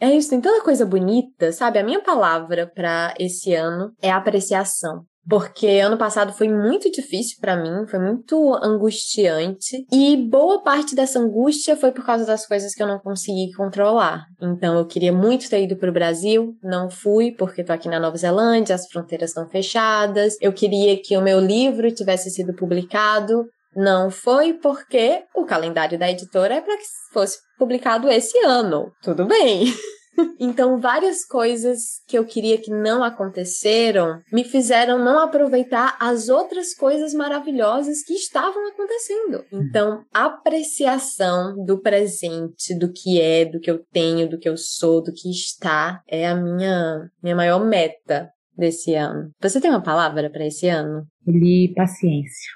é 0.00 0.14
isso, 0.14 0.30
tem 0.30 0.40
tanta 0.40 0.62
coisa 0.62 0.84
bonita, 0.84 1.50
sabe? 1.50 1.78
A 1.78 1.84
minha 1.84 2.02
palavra 2.02 2.70
para 2.72 3.14
esse 3.18 3.54
ano 3.54 3.92
é 4.00 4.10
apreciação 4.10 5.04
porque 5.28 5.66
ano 5.78 5.96
passado 5.96 6.32
foi 6.32 6.48
muito 6.48 6.90
difícil 6.90 7.38
para 7.40 7.56
mim, 7.56 7.86
foi 7.86 7.98
muito 7.98 8.54
angustiante 8.62 9.86
e 9.90 10.16
boa 10.16 10.62
parte 10.62 10.94
dessa 10.94 11.18
angústia 11.18 11.76
foi 11.76 11.92
por 11.92 12.04
causa 12.04 12.26
das 12.26 12.46
coisas 12.46 12.74
que 12.74 12.82
eu 12.82 12.86
não 12.86 12.98
consegui 12.98 13.52
controlar. 13.56 14.26
Então 14.40 14.76
eu 14.78 14.86
queria 14.86 15.12
muito 15.12 15.48
ter 15.48 15.62
ido 15.62 15.76
para 15.76 15.90
o 15.90 15.94
Brasil, 15.94 16.54
não 16.62 16.90
fui 16.90 17.32
porque 17.32 17.64
tô 17.64 17.72
aqui 17.72 17.88
na 17.88 18.00
Nova 18.00 18.16
Zelândia, 18.16 18.74
as 18.74 18.86
fronteiras 18.86 19.30
estão 19.30 19.48
fechadas. 19.48 20.36
Eu 20.40 20.52
queria 20.52 21.00
que 21.00 21.16
o 21.16 21.22
meu 21.22 21.40
livro 21.40 21.90
tivesse 21.90 22.30
sido 22.30 22.54
publicado, 22.54 23.46
não 23.74 24.10
foi 24.10 24.54
porque 24.54 25.24
o 25.34 25.44
calendário 25.44 25.98
da 25.98 26.10
editora 26.10 26.54
é 26.54 26.60
para 26.60 26.76
que 26.76 26.84
fosse 27.12 27.38
publicado 27.58 28.08
esse 28.08 28.38
ano. 28.44 28.92
Tudo 29.02 29.26
bem. 29.26 29.72
Então, 30.38 30.78
várias 30.78 31.24
coisas 31.24 32.00
que 32.06 32.18
eu 32.18 32.24
queria 32.24 32.58
que 32.58 32.70
não 32.70 33.02
aconteceram 33.02 34.20
me 34.32 34.44
fizeram 34.44 34.98
não 34.98 35.18
aproveitar 35.20 35.96
as 36.00 36.28
outras 36.28 36.74
coisas 36.74 37.14
maravilhosas 37.14 38.02
que 38.02 38.14
estavam 38.14 38.66
acontecendo. 38.68 39.44
Então, 39.52 40.04
apreciação 40.12 41.64
do 41.64 41.80
presente, 41.80 42.74
do 42.78 42.92
que 42.92 43.20
é, 43.20 43.44
do 43.44 43.60
que 43.60 43.70
eu 43.70 43.82
tenho, 43.92 44.28
do 44.28 44.38
que 44.38 44.48
eu 44.48 44.56
sou, 44.56 45.02
do 45.02 45.12
que 45.12 45.30
está, 45.30 46.02
é 46.08 46.26
a 46.26 46.34
minha, 46.34 47.10
minha 47.22 47.36
maior 47.36 47.64
meta 47.64 48.28
desse 48.56 48.94
ano. 48.94 49.30
Você 49.40 49.60
tem 49.60 49.70
uma 49.70 49.82
palavra 49.82 50.30
para 50.30 50.46
esse 50.46 50.68
ano? 50.68 51.06
Li 51.26 51.72
paciência. 51.74 52.52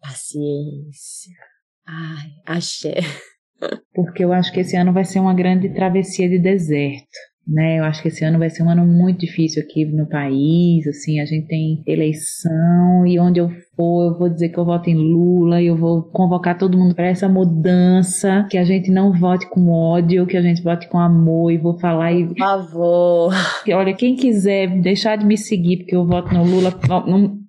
Paciência. 0.00 1.34
Ai, 1.86 2.30
axé. 2.46 2.96
porque 3.94 4.24
eu 4.24 4.32
acho 4.32 4.52
que 4.52 4.60
esse 4.60 4.76
ano 4.76 4.92
vai 4.92 5.04
ser 5.04 5.20
uma 5.20 5.34
grande 5.34 5.68
travessia 5.70 6.28
de 6.28 6.38
deserto. 6.38 7.30
Né, 7.48 7.80
eu 7.80 7.84
acho 7.84 8.00
que 8.00 8.08
esse 8.08 8.24
ano 8.24 8.38
vai 8.38 8.48
ser 8.48 8.62
um 8.62 8.70
ano 8.70 8.86
muito 8.86 9.20
difícil 9.20 9.60
aqui 9.62 9.84
no 9.84 10.06
país, 10.06 10.86
assim, 10.86 11.18
a 11.18 11.24
gente 11.24 11.48
tem 11.48 11.82
eleição 11.84 13.04
e 13.04 13.18
onde 13.18 13.40
eu 13.40 13.50
for, 13.74 14.12
eu 14.12 14.18
vou 14.18 14.28
dizer 14.28 14.50
que 14.50 14.58
eu 14.58 14.64
voto 14.64 14.88
em 14.88 14.94
Lula 14.94 15.60
e 15.60 15.66
eu 15.66 15.76
vou 15.76 16.02
convocar 16.12 16.56
todo 16.56 16.78
mundo 16.78 16.94
para 16.94 17.08
essa 17.08 17.28
mudança, 17.28 18.46
que 18.48 18.56
a 18.56 18.62
gente 18.62 18.92
não 18.92 19.12
vote 19.12 19.48
com 19.48 19.68
ódio, 19.68 20.26
que 20.26 20.36
a 20.36 20.42
gente 20.42 20.62
vote 20.62 20.88
com 20.88 20.98
amor 20.98 21.50
e 21.50 21.58
vou 21.58 21.76
falar 21.80 22.12
e... 22.12 22.28
Por 22.28 22.36
favor. 22.36 23.32
Olha, 23.72 23.94
quem 23.94 24.14
quiser 24.14 24.68
deixar 24.80 25.16
de 25.16 25.26
me 25.26 25.36
seguir 25.36 25.78
porque 25.78 25.96
eu 25.96 26.06
voto 26.06 26.32
no 26.32 26.44
Lula, 26.44 26.72
não, 27.08 27.39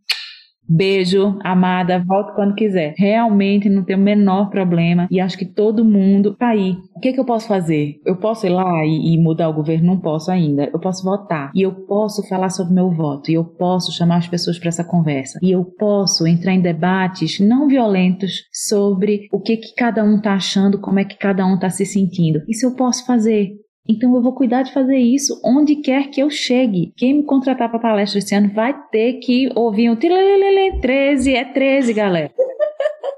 Beijo, 0.73 1.37
amada, 1.43 1.99
volte 1.99 2.33
quando 2.33 2.55
quiser. 2.55 2.93
Realmente 2.97 3.67
não 3.67 3.83
tem 3.83 3.97
o 3.97 3.99
menor 3.99 4.49
problema 4.49 5.05
e 5.11 5.19
acho 5.19 5.37
que 5.37 5.45
todo 5.45 5.83
mundo 5.83 6.33
tá 6.33 6.47
aí. 6.47 6.77
O 6.95 6.99
que, 7.01 7.11
que 7.11 7.19
eu 7.19 7.25
posso 7.25 7.45
fazer? 7.45 7.99
Eu 8.05 8.15
posso 8.15 8.45
ir 8.45 8.51
lá 8.51 8.85
e, 8.85 9.13
e 9.13 9.17
mudar 9.21 9.49
o 9.49 9.53
governo? 9.53 9.87
Não 9.87 9.99
posso 9.99 10.31
ainda. 10.31 10.69
Eu 10.71 10.79
posso 10.79 11.03
votar 11.03 11.51
e 11.53 11.61
eu 11.61 11.73
posso 11.73 12.25
falar 12.25 12.49
sobre 12.49 12.73
meu 12.73 12.89
voto 12.89 13.29
e 13.29 13.33
eu 13.33 13.43
posso 13.43 13.91
chamar 13.91 14.19
as 14.19 14.29
pessoas 14.29 14.57
para 14.57 14.69
essa 14.69 14.83
conversa 14.83 15.39
e 15.41 15.51
eu 15.51 15.65
posso 15.65 16.25
entrar 16.25 16.53
em 16.53 16.61
debates 16.61 17.41
não 17.41 17.67
violentos 17.67 18.45
sobre 18.53 19.27
o 19.29 19.41
que, 19.41 19.57
que 19.57 19.75
cada 19.75 20.05
um 20.05 20.21
tá 20.21 20.35
achando, 20.35 20.79
como 20.79 20.99
é 20.99 21.03
que 21.03 21.17
cada 21.17 21.45
um 21.45 21.59
tá 21.59 21.69
se 21.69 21.85
sentindo. 21.85 22.41
Isso 22.47 22.65
eu 22.65 22.75
posso 22.75 23.05
fazer. 23.05 23.60
Então 23.87 24.15
eu 24.15 24.21
vou 24.21 24.33
cuidar 24.33 24.63
de 24.63 24.73
fazer 24.73 24.97
isso 24.97 25.39
onde 25.43 25.77
quer 25.77 26.09
que 26.09 26.21
eu 26.21 26.29
chegue. 26.29 26.93
Quem 26.95 27.15
me 27.15 27.23
contratar 27.23 27.69
para 27.69 27.79
palestra 27.79 28.19
esse 28.19 28.33
ano 28.35 28.53
vai 28.53 28.73
ter 28.89 29.13
que 29.13 29.49
ouvir 29.55 29.89
um 29.89 29.95
tilelelele 29.95 30.79
13, 30.79 31.33
é 31.33 31.45
13, 31.45 31.93
galera. 31.93 32.33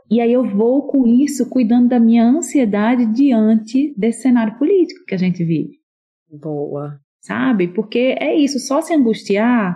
E 0.10 0.22
aí 0.22 0.32
eu 0.32 0.48
vou 0.48 0.88
com 0.88 1.08
isso 1.08 1.50
cuidando 1.50 1.90
da 1.90 2.00
minha 2.00 2.24
ansiedade 2.24 3.06
diante 3.08 3.94
desse 3.98 4.22
cenário 4.22 4.58
político 4.58 5.04
que 5.08 5.16
a 5.16 5.18
gente 5.18 5.44
vive. 5.44 5.80
Boa. 6.30 7.00
Sabe? 7.22 7.68
Porque 7.70 8.16
é 8.20 8.36
isso, 8.36 8.60
só 8.60 8.82
se 8.82 8.94
angustiar, 8.94 9.76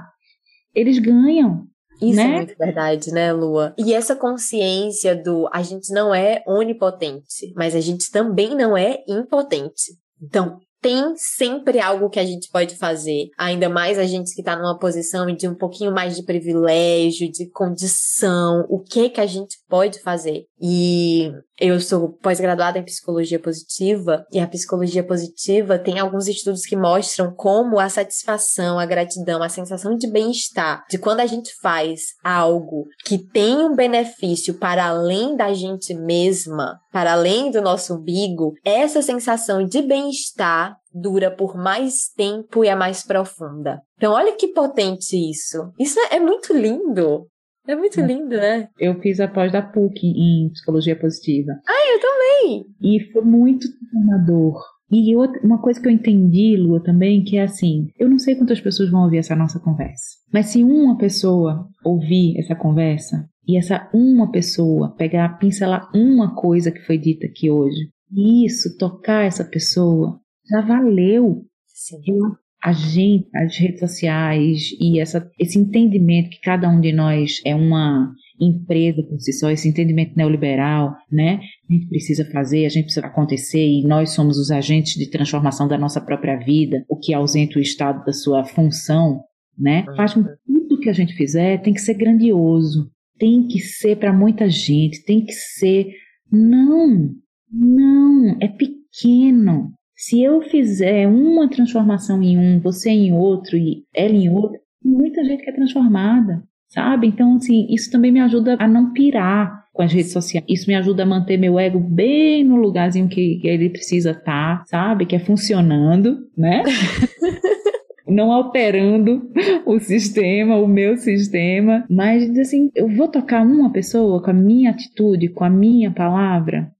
eles 0.75 0.99
ganham. 0.99 1.65
Isso 2.01 2.15
né? 2.15 2.23
é 2.23 2.35
muito 2.37 2.55
verdade, 2.57 3.11
né, 3.11 3.33
Lua? 3.33 3.73
E 3.77 3.93
essa 3.93 4.15
consciência 4.15 5.15
do 5.15 5.49
a 5.51 5.63
gente 5.63 5.91
não 5.91 6.13
é 6.13 6.43
onipotente, 6.45 7.51
mas 7.55 7.73
a 7.73 7.79
gente 7.79 8.11
também 8.11 8.55
não 8.55 8.77
é 8.77 9.03
impotente. 9.07 9.93
Então, 10.21 10.59
tem 10.81 11.15
sempre 11.15 11.79
algo 11.79 12.09
que 12.09 12.19
a 12.19 12.25
gente 12.25 12.49
pode 12.51 12.75
fazer. 12.75 13.29
Ainda 13.37 13.69
mais 13.69 13.97
a 13.97 14.05
gente 14.05 14.33
que 14.33 14.41
está 14.41 14.55
numa 14.55 14.77
posição 14.77 15.25
de 15.35 15.47
um 15.47 15.55
pouquinho 15.55 15.91
mais 15.91 16.15
de 16.15 16.23
privilégio, 16.23 17.31
de 17.31 17.49
condição. 17.49 18.65
O 18.69 18.79
que 18.79 19.09
que 19.09 19.21
a 19.21 19.25
gente 19.25 19.57
pode 19.67 19.99
fazer? 20.01 20.45
E 20.61 21.31
eu 21.59 21.79
sou 21.79 22.09
pós-graduada 22.09 22.77
em 22.77 22.83
psicologia 22.83 23.39
positiva 23.39 24.25
e 24.31 24.39
a 24.39 24.47
psicologia 24.47 25.03
positiva 25.03 25.79
tem 25.79 25.99
alguns 25.99 26.27
estudos 26.27 26.61
que 26.61 26.75
mostram 26.75 27.33
como 27.33 27.79
a 27.79 27.89
satisfação, 27.89 28.77
a 28.77 28.85
gratidão, 28.85 29.41
a 29.41 29.49
sensação 29.49 29.95
de 29.95 30.07
bem-estar, 30.07 30.85
de 30.89 30.97
quando 30.97 31.19
a 31.19 31.25
gente 31.25 31.53
faz 31.61 32.01
algo 32.23 32.85
que 33.03 33.17
tem 33.17 33.57
um 33.57 33.75
benefício 33.75 34.53
para 34.53 34.85
além 34.85 35.35
da 35.35 35.53
gente 35.53 35.93
mesma, 35.93 36.79
para 36.91 37.13
além 37.13 37.49
do 37.49 37.61
nosso 37.61 37.95
umbigo, 37.95 38.53
essa 38.63 39.01
sensação 39.01 39.65
de 39.65 39.81
bem-estar 39.81 40.75
dura 40.93 41.29
por 41.29 41.55
mais 41.55 42.09
tempo 42.15 42.63
e 42.63 42.67
é 42.67 42.75
mais 42.75 43.03
profunda. 43.03 43.81
Então, 43.97 44.13
olha 44.13 44.35
que 44.35 44.47
potente 44.47 45.15
isso. 45.15 45.71
Isso 45.79 45.99
é 46.11 46.19
muito 46.19 46.53
lindo. 46.53 47.27
É 47.67 47.75
muito 47.75 47.99
lindo, 47.99 48.29
né? 48.29 48.69
Eu 48.79 48.99
fiz 49.01 49.19
a 49.19 49.27
pós 49.27 49.51
da 49.51 49.61
PUC 49.61 50.07
em 50.07 50.49
psicologia 50.49 50.95
positiva. 50.95 51.51
Ah, 51.67 51.93
eu 51.93 51.99
também! 51.99 52.65
E 52.81 53.11
foi 53.11 53.21
muito 53.23 53.67
transformador. 53.77 54.63
E 54.89 55.13
outra, 55.15 55.41
uma 55.43 55.61
coisa 55.61 55.81
que 55.81 55.87
eu 55.87 55.91
entendi, 55.91 56.55
Lua, 56.55 56.81
também, 56.81 57.23
que 57.23 57.37
é 57.37 57.43
assim: 57.43 57.87
eu 57.99 58.09
não 58.09 58.17
sei 58.17 58.35
quantas 58.35 58.61
pessoas 58.61 58.89
vão 58.89 59.03
ouvir 59.03 59.17
essa 59.17 59.35
nossa 59.35 59.59
conversa, 59.59 60.15
mas 60.31 60.47
se 60.47 60.63
uma 60.63 60.97
pessoa 60.97 61.67
ouvir 61.83 62.39
essa 62.39 62.55
conversa 62.55 63.27
e 63.45 63.57
essa 63.57 63.89
uma 63.93 64.31
pessoa 64.31 64.95
pegar, 64.95 65.37
pincelar 65.39 65.89
uma 65.93 66.35
coisa 66.35 66.71
que 66.71 66.85
foi 66.85 66.97
dita 66.97 67.25
aqui 67.25 67.51
hoje, 67.51 67.89
e 68.11 68.45
isso 68.45 68.77
tocar 68.77 69.25
essa 69.25 69.43
pessoa, 69.43 70.21
já 70.49 70.61
valeu. 70.61 71.45
Sim. 71.65 71.97
Eu 72.07 72.37
a 72.67 72.73
gente, 72.73 73.29
as 73.33 73.57
redes 73.57 73.79
sociais 73.79 74.71
e 74.77 74.99
essa, 74.99 75.25
esse 75.39 75.57
entendimento 75.57 76.29
que 76.29 76.41
cada 76.41 76.69
um 76.69 76.81
de 76.81 76.91
nós 76.91 77.39
é 77.45 77.55
uma 77.55 78.11
empresa 78.37 79.01
por 79.03 79.17
si 79.21 79.31
só, 79.31 79.49
esse 79.49 79.69
entendimento 79.69 80.17
neoliberal, 80.17 80.93
né? 81.09 81.39
A 81.69 81.73
gente 81.73 81.87
precisa 81.87 82.29
fazer, 82.29 82.65
a 82.65 82.69
gente 82.69 82.83
precisa 82.83 83.07
acontecer 83.07 83.65
e 83.65 83.87
nós 83.87 84.09
somos 84.09 84.37
os 84.37 84.51
agentes 84.51 84.95
de 84.95 85.09
transformação 85.09 85.65
da 85.65 85.77
nossa 85.77 86.01
própria 86.01 86.35
vida, 86.35 86.83
o 86.89 86.99
que 86.99 87.13
ausenta 87.13 87.57
o 87.57 87.61
Estado 87.61 88.03
da 88.03 88.11
sua 88.11 88.43
função, 88.43 89.21
né? 89.57 89.85
Faz 89.95 90.13
com 90.13 90.25
que 90.25 90.29
tudo 90.45 90.81
que 90.81 90.89
a 90.89 90.93
gente 90.93 91.13
fizer 91.13 91.61
tem 91.61 91.73
que 91.73 91.79
ser 91.79 91.93
grandioso, 91.93 92.91
tem 93.17 93.47
que 93.47 93.61
ser 93.61 93.95
para 93.95 94.11
muita 94.11 94.49
gente, 94.49 95.05
tem 95.05 95.23
que 95.23 95.31
ser. 95.31 95.87
Não, 96.29 97.11
não, 97.49 98.37
é 98.41 98.49
pequeno. 98.49 99.71
Se 99.97 100.21
eu 100.21 100.43
fizer 100.43 101.07
uma 101.07 101.49
transformação 101.49 102.21
em 102.21 102.37
um, 102.37 102.59
você 102.59 102.91
em 102.91 103.11
outro 103.11 103.57
e 103.57 103.83
ela 103.91 104.13
em 104.13 104.29
outro, 104.29 104.59
muita 104.85 105.23
gente 105.23 105.43
que 105.43 105.49
é 105.49 105.53
transformada, 105.53 106.43
sabe? 106.67 107.07
Então, 107.07 107.37
assim, 107.37 107.65
isso 107.67 107.89
também 107.89 108.11
me 108.11 108.19
ajuda 108.19 108.57
a 108.59 108.67
não 108.67 108.93
pirar 108.93 109.65
com 109.73 109.81
as 109.81 109.91
redes 109.91 110.11
sociais. 110.11 110.45
Isso 110.47 110.69
me 110.69 110.75
ajuda 110.75 111.01
a 111.01 111.05
manter 111.05 111.37
meu 111.37 111.57
ego 111.57 111.79
bem 111.79 112.43
no 112.43 112.57
lugarzinho 112.57 113.07
que, 113.07 113.39
que 113.39 113.47
ele 113.47 113.71
precisa 113.71 114.11
estar, 114.11 114.63
sabe? 114.67 115.07
Que 115.07 115.15
é 115.15 115.19
funcionando, 115.19 116.19
né? 116.37 116.61
não 118.07 118.31
alterando 118.31 119.31
o 119.65 119.79
sistema, 119.79 120.57
o 120.57 120.67
meu 120.67 120.95
sistema, 120.95 121.85
mas 121.89 122.37
assim, 122.37 122.69
eu 122.75 122.87
vou 122.87 123.07
tocar 123.07 123.43
uma 123.43 123.71
pessoa 123.71 124.21
com 124.21 124.29
a 124.29 124.33
minha 124.33 124.69
atitude, 124.69 125.29
com 125.29 125.43
a 125.43 125.49
minha 125.49 125.91
palavra, 125.91 126.71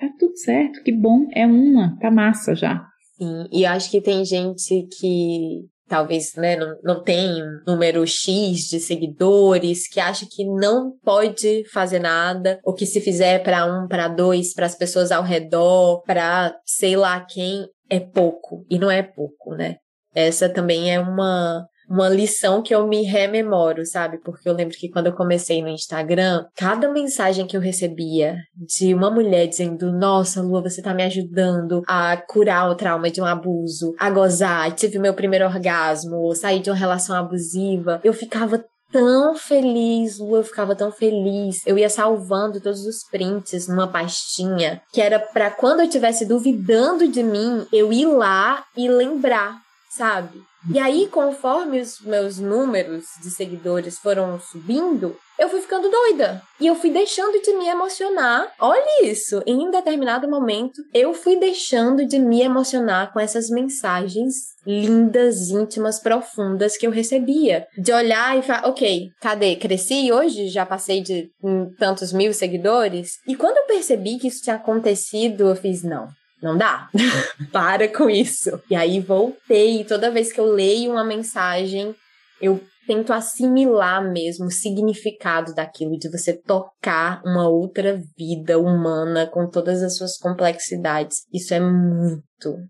tá 0.00 0.08
tudo 0.18 0.36
certo, 0.36 0.82
que 0.82 0.92
bom, 0.92 1.26
é 1.34 1.46
uma, 1.46 1.96
tá 2.00 2.10
massa 2.10 2.54
já. 2.54 2.84
Sim, 3.18 3.46
e 3.52 3.64
eu 3.64 3.70
acho 3.70 3.90
que 3.90 4.00
tem 4.00 4.24
gente 4.24 4.88
que 4.98 5.68
talvez 5.86 6.34
né, 6.36 6.56
não, 6.56 6.76
não 6.84 7.02
tem 7.02 7.42
um 7.42 7.62
número 7.66 8.06
X 8.06 8.68
de 8.68 8.78
seguidores, 8.78 9.88
que 9.88 9.98
acha 9.98 10.24
que 10.24 10.44
não 10.44 10.92
pode 11.02 11.64
fazer 11.70 11.98
nada, 11.98 12.60
ou 12.64 12.72
que 12.72 12.86
se 12.86 13.00
fizer 13.00 13.42
para 13.42 13.66
um, 13.66 13.88
para 13.88 14.06
dois, 14.06 14.54
para 14.54 14.66
as 14.66 14.76
pessoas 14.76 15.10
ao 15.10 15.24
redor, 15.24 16.02
para 16.04 16.54
sei 16.64 16.96
lá 16.96 17.20
quem, 17.20 17.66
é 17.90 17.98
pouco. 17.98 18.64
E 18.70 18.78
não 18.78 18.88
é 18.88 19.02
pouco, 19.02 19.54
né? 19.56 19.76
Essa 20.14 20.48
também 20.48 20.94
é 20.94 21.00
uma 21.00 21.66
uma 21.90 22.08
lição 22.08 22.62
que 22.62 22.72
eu 22.72 22.86
me 22.86 23.02
rememoro, 23.02 23.84
sabe? 23.84 24.18
Porque 24.18 24.48
eu 24.48 24.54
lembro 24.54 24.76
que 24.76 24.88
quando 24.88 25.08
eu 25.08 25.12
comecei 25.12 25.60
no 25.60 25.68
Instagram, 25.68 26.46
cada 26.56 26.88
mensagem 26.88 27.48
que 27.48 27.56
eu 27.56 27.60
recebia 27.60 28.36
de 28.54 28.94
uma 28.94 29.10
mulher 29.10 29.48
dizendo: 29.48 29.90
Nossa, 29.90 30.40
Lua, 30.40 30.62
você 30.62 30.80
tá 30.80 30.94
me 30.94 31.02
ajudando 31.02 31.82
a 31.88 32.16
curar 32.16 32.70
o 32.70 32.76
trauma 32.76 33.10
de 33.10 33.20
um 33.20 33.26
abuso, 33.26 33.92
a 33.98 34.08
gozar, 34.08 34.72
tive 34.72 35.00
meu 35.00 35.14
primeiro 35.14 35.44
orgasmo, 35.44 36.32
sair 36.36 36.60
de 36.60 36.70
uma 36.70 36.76
relação 36.76 37.16
abusiva, 37.16 38.00
eu 38.04 38.12
ficava 38.12 38.64
tão 38.92 39.34
feliz, 39.34 40.18
Lu, 40.18 40.36
eu 40.36 40.44
ficava 40.44 40.74
tão 40.76 40.92
feliz. 40.92 41.64
Eu 41.66 41.78
ia 41.78 41.88
salvando 41.88 42.60
todos 42.60 42.84
os 42.84 43.04
prints 43.04 43.66
numa 43.68 43.88
pastinha 43.88 44.80
que 44.92 45.00
era 45.00 45.18
para 45.18 45.50
quando 45.50 45.80
eu 45.80 45.86
estivesse 45.86 46.24
duvidando 46.24 47.08
de 47.08 47.22
mim, 47.22 47.66
eu 47.72 47.92
ir 47.92 48.06
lá 48.06 48.64
e 48.76 48.88
lembrar, 48.88 49.56
sabe? 49.90 50.49
E 50.68 50.78
aí, 50.78 51.08
conforme 51.08 51.80
os 51.80 52.00
meus 52.00 52.38
números 52.38 53.04
de 53.22 53.30
seguidores 53.30 53.98
foram 53.98 54.38
subindo, 54.38 55.16
eu 55.38 55.48
fui 55.48 55.62
ficando 55.62 55.88
doida. 55.88 56.42
E 56.60 56.66
eu 56.66 56.74
fui 56.74 56.90
deixando 56.90 57.40
de 57.40 57.52
me 57.54 57.66
emocionar. 57.66 58.52
Olha 58.60 59.06
isso! 59.06 59.42
Em 59.46 59.70
determinado 59.70 60.28
momento, 60.28 60.82
eu 60.92 61.14
fui 61.14 61.36
deixando 61.36 62.04
de 62.04 62.18
me 62.18 62.42
emocionar 62.42 63.10
com 63.10 63.18
essas 63.18 63.48
mensagens 63.48 64.34
lindas, 64.66 65.48
íntimas, 65.48 65.98
profundas 65.98 66.76
que 66.76 66.86
eu 66.86 66.90
recebia. 66.90 67.66
De 67.78 67.92
olhar 67.92 68.38
e 68.38 68.42
falar, 68.42 68.68
ok, 68.68 69.08
cadê? 69.18 69.56
Cresci 69.56 70.12
hoje? 70.12 70.48
Já 70.48 70.66
passei 70.66 71.02
de 71.02 71.30
tantos 71.78 72.12
mil 72.12 72.34
seguidores? 72.34 73.12
E 73.26 73.34
quando 73.34 73.56
eu 73.56 73.66
percebi 73.66 74.18
que 74.18 74.28
isso 74.28 74.42
tinha 74.42 74.56
acontecido, 74.56 75.48
eu 75.48 75.56
fiz, 75.56 75.82
não, 75.82 76.06
não 76.42 76.56
dá. 76.56 76.88
Para 77.52 77.88
com 77.88 78.08
isso. 78.08 78.60
E 78.70 78.74
aí 78.74 79.00
voltei. 79.00 79.84
Toda 79.84 80.10
vez 80.10 80.32
que 80.32 80.40
eu 80.40 80.46
leio 80.46 80.92
uma 80.92 81.04
mensagem, 81.04 81.94
eu 82.40 82.60
tento 82.86 83.12
assimilar 83.12 84.02
mesmo 84.02 84.46
o 84.46 84.50
significado 84.50 85.54
daquilo, 85.54 85.98
de 85.98 86.10
você 86.10 86.32
tocar 86.32 87.22
uma 87.24 87.48
outra 87.48 88.02
vida 88.18 88.58
humana 88.58 89.26
com 89.26 89.48
todas 89.48 89.82
as 89.82 89.96
suas 89.96 90.16
complexidades. 90.16 91.18
Isso 91.32 91.54
é 91.54 91.60
muito. 91.60 92.24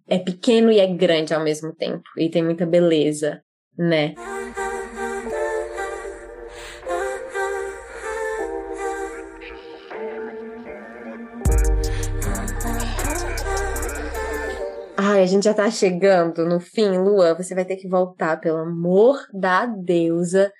É 0.06 0.18
pequeno 0.18 0.70
e 0.70 0.78
é 0.78 0.86
grande 0.86 1.32
ao 1.32 1.42
mesmo 1.42 1.74
tempo. 1.74 2.02
E 2.18 2.28
tem 2.28 2.42
muita 2.42 2.66
beleza, 2.66 3.40
né? 3.78 4.14
Ai, 15.20 15.24
a 15.24 15.26
gente 15.26 15.44
já 15.44 15.52
tá 15.52 15.70
chegando 15.70 16.46
no 16.46 16.58
fim, 16.58 16.96
Lua. 16.96 17.34
Você 17.34 17.54
vai 17.54 17.66
ter 17.66 17.76
que 17.76 17.86
voltar, 17.86 18.40
pelo 18.40 18.56
amor 18.56 19.18
da 19.34 19.66
deusa. 19.66 20.50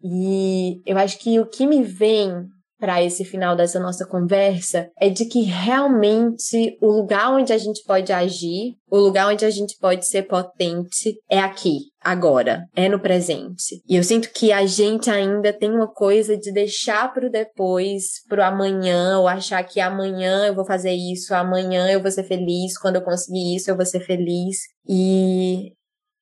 E 0.00 0.80
eu 0.86 0.96
acho 0.96 1.18
que 1.18 1.40
o 1.40 1.46
que 1.46 1.66
me 1.66 1.82
vem 1.82 2.46
para 2.78 3.02
esse 3.02 3.24
final 3.24 3.56
dessa 3.56 3.80
nossa 3.80 4.06
conversa 4.06 4.90
é 5.00 5.08
de 5.08 5.24
que 5.24 5.42
realmente 5.42 6.76
o 6.80 6.86
lugar 6.86 7.32
onde 7.32 7.52
a 7.52 7.58
gente 7.58 7.82
pode 7.84 8.12
agir, 8.12 8.76
o 8.90 8.98
lugar 8.98 9.28
onde 9.32 9.44
a 9.44 9.50
gente 9.50 9.76
pode 9.78 10.06
ser 10.06 10.24
potente 10.24 11.18
é 11.30 11.38
aqui, 11.38 11.78
agora, 12.00 12.66
é 12.74 12.88
no 12.88 13.00
presente. 13.00 13.82
E 13.88 13.96
eu 13.96 14.04
sinto 14.04 14.30
que 14.30 14.52
a 14.52 14.66
gente 14.66 15.10
ainda 15.10 15.52
tem 15.52 15.70
uma 15.70 15.88
coisa 15.88 16.36
de 16.36 16.52
deixar 16.52 17.12
pro 17.12 17.30
depois, 17.30 18.22
pro 18.28 18.42
amanhã, 18.42 19.18
ou 19.18 19.26
achar 19.26 19.62
que 19.64 19.80
amanhã 19.80 20.46
eu 20.46 20.54
vou 20.54 20.66
fazer 20.66 20.92
isso, 20.92 21.34
amanhã 21.34 21.90
eu 21.90 22.02
vou 22.02 22.10
ser 22.10 22.24
feliz, 22.24 22.78
quando 22.78 22.96
eu 22.96 23.02
conseguir 23.02 23.56
isso 23.56 23.70
eu 23.70 23.76
vou 23.76 23.86
ser 23.86 24.00
feliz. 24.00 24.58
E 24.88 25.72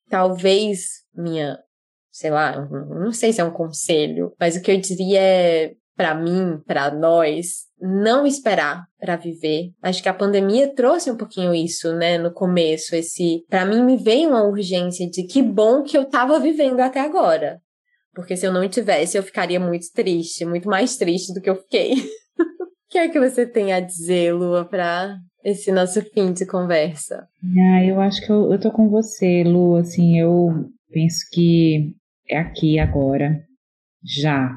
talvez 0.09 1.03
minha 1.15 1.59
sei 2.11 2.31
lá, 2.31 2.65
não 2.71 3.11
sei 3.11 3.33
se 3.33 3.41
é 3.41 3.45
um 3.45 3.51
conselho, 3.51 4.33
mas 4.39 4.55
o 4.55 4.63
que 4.63 4.71
eu 4.71 4.81
diria 4.81 5.21
é 5.21 5.75
para 5.97 6.15
mim, 6.15 6.59
para 6.67 6.91
nós, 6.91 7.65
não 7.81 8.27
esperar 8.27 8.85
para 8.99 9.17
viver. 9.17 9.71
Acho 9.83 10.03
que 10.03 10.09
a 10.09 10.15
pandemia 10.15 10.75
trouxe 10.75 11.11
um 11.11 11.17
pouquinho 11.17 11.55
isso, 11.55 11.93
né, 11.95 12.19
no 12.19 12.33
começo, 12.33 12.95
esse, 12.97 13.45
para 13.49 13.65
mim 13.65 13.85
me 13.85 13.97
veio 13.97 14.31
uma 14.31 14.45
urgência 14.45 15.09
de 15.09 15.25
que 15.25 15.43
bom 15.43 15.83
que 15.83 15.97
eu 15.97 16.05
tava 16.05 16.41
vivendo 16.41 16.81
até 16.81 17.01
agora. 17.01 17.61
Porque 18.15 18.37
se 18.37 18.47
eu 18.47 18.53
não 18.53 18.69
tivesse, 18.69 19.19
eu 19.19 19.23
ficaria 19.23 19.59
muito 19.59 19.87
triste, 19.93 20.45
muito 20.45 20.69
mais 20.69 20.97
triste 20.97 21.35
do 21.35 21.41
que 21.41 21.51
eu 21.51 21.57
fiquei. 21.57 21.95
o 22.39 22.89
que 22.89 22.99
é 22.99 23.09
que 23.09 23.19
você 23.19 23.45
tem 23.45 23.73
a 23.73 23.81
dizer, 23.81 24.33
Lua, 24.33 24.65
para 24.65 25.17
esse 25.45 25.73
nosso 25.73 26.01
fim 26.01 26.33
de 26.33 26.47
conversa? 26.47 27.27
Ah, 27.59 27.85
eu 27.85 28.01
acho 28.01 28.25
que 28.25 28.31
eu, 28.31 28.53
eu 28.53 28.61
tô 28.61 28.71
com 28.71 28.89
você, 28.89 29.43
Lu, 29.43 29.77
assim, 29.77 30.19
eu 30.19 30.71
penso 30.93 31.19
que 31.33 31.93
é 32.31 32.39
aqui 32.39 32.79
agora 32.79 33.43
já, 34.03 34.51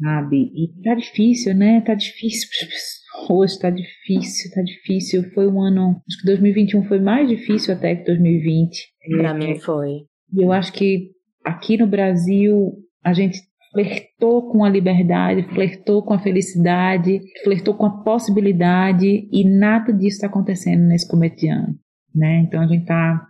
sabe? 0.00 0.50
E 0.54 0.82
tá 0.82 0.94
difícil, 0.94 1.54
né? 1.54 1.80
Tá 1.80 1.94
difícil 1.94 2.48
para 2.48 2.66
as 2.66 2.74
pessoas, 2.74 3.58
tá 3.58 3.70
difícil, 3.70 4.50
tá 4.52 4.62
difícil. 4.62 5.30
Foi 5.34 5.46
um 5.46 5.60
ano, 5.60 6.00
acho 6.08 6.18
que 6.20 6.26
2021 6.26 6.84
foi 6.84 6.98
mais 6.98 7.28
difícil 7.28 7.74
até 7.74 7.96
que 7.96 8.04
2020. 8.04 8.88
Para 9.18 9.30
é, 9.30 9.34
mim 9.34 9.58
foi. 9.58 10.04
E 10.32 10.42
eu 10.42 10.52
acho 10.52 10.72
que 10.72 11.10
aqui 11.44 11.76
no 11.76 11.86
Brasil 11.86 12.72
a 13.04 13.12
gente 13.12 13.38
flertou 13.72 14.50
com 14.50 14.64
a 14.64 14.68
liberdade, 14.68 15.48
flertou 15.54 16.02
com 16.02 16.14
a 16.14 16.18
felicidade, 16.18 17.20
flertou 17.44 17.74
com 17.74 17.86
a 17.86 18.02
possibilidade 18.02 19.28
e 19.30 19.44
nada 19.44 19.92
disso 19.92 20.16
está 20.16 20.26
acontecendo 20.26 20.82
nesse 20.82 21.08
começo 21.08 21.36
de 21.36 21.48
ano, 21.48 21.78
né? 22.14 22.40
Então 22.40 22.60
a 22.60 22.66
gente 22.66 22.82
está 22.82 23.29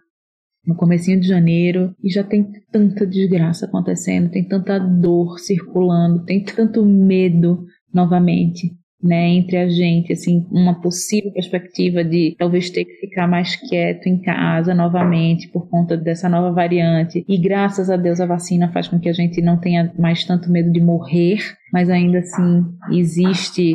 no 0.66 0.74
comecinho 0.76 1.20
de 1.20 1.26
janeiro 1.26 1.94
e 2.02 2.10
já 2.10 2.22
tem 2.22 2.50
tanta 2.70 3.06
desgraça 3.06 3.66
acontecendo, 3.66 4.30
tem 4.30 4.46
tanta 4.46 4.78
dor 4.78 5.38
circulando, 5.38 6.24
tem 6.24 6.42
tanto 6.44 6.84
medo 6.84 7.64
novamente 7.92 8.70
né, 9.02 9.28
entre 9.28 9.56
a 9.56 9.68
gente, 9.68 10.12
assim, 10.12 10.46
uma 10.50 10.78
possível 10.80 11.32
perspectiva 11.32 12.04
de 12.04 12.36
talvez 12.38 12.68
ter 12.68 12.84
que 12.84 12.92
ficar 12.96 13.26
mais 13.26 13.56
quieto 13.56 14.06
em 14.06 14.20
casa 14.20 14.74
novamente 14.74 15.48
por 15.48 15.68
conta 15.70 15.96
dessa 15.96 16.28
nova 16.28 16.52
variante. 16.52 17.24
E 17.26 17.38
graças 17.38 17.88
a 17.88 17.96
Deus 17.96 18.20
a 18.20 18.26
vacina 18.26 18.70
faz 18.72 18.88
com 18.88 19.00
que 19.00 19.08
a 19.08 19.12
gente 19.12 19.40
não 19.40 19.58
tenha 19.58 19.92
mais 19.98 20.24
tanto 20.24 20.50
medo 20.50 20.70
de 20.70 20.80
morrer, 20.80 21.38
mas 21.72 21.88
ainda 21.88 22.18
assim 22.18 22.64
existe 22.92 23.74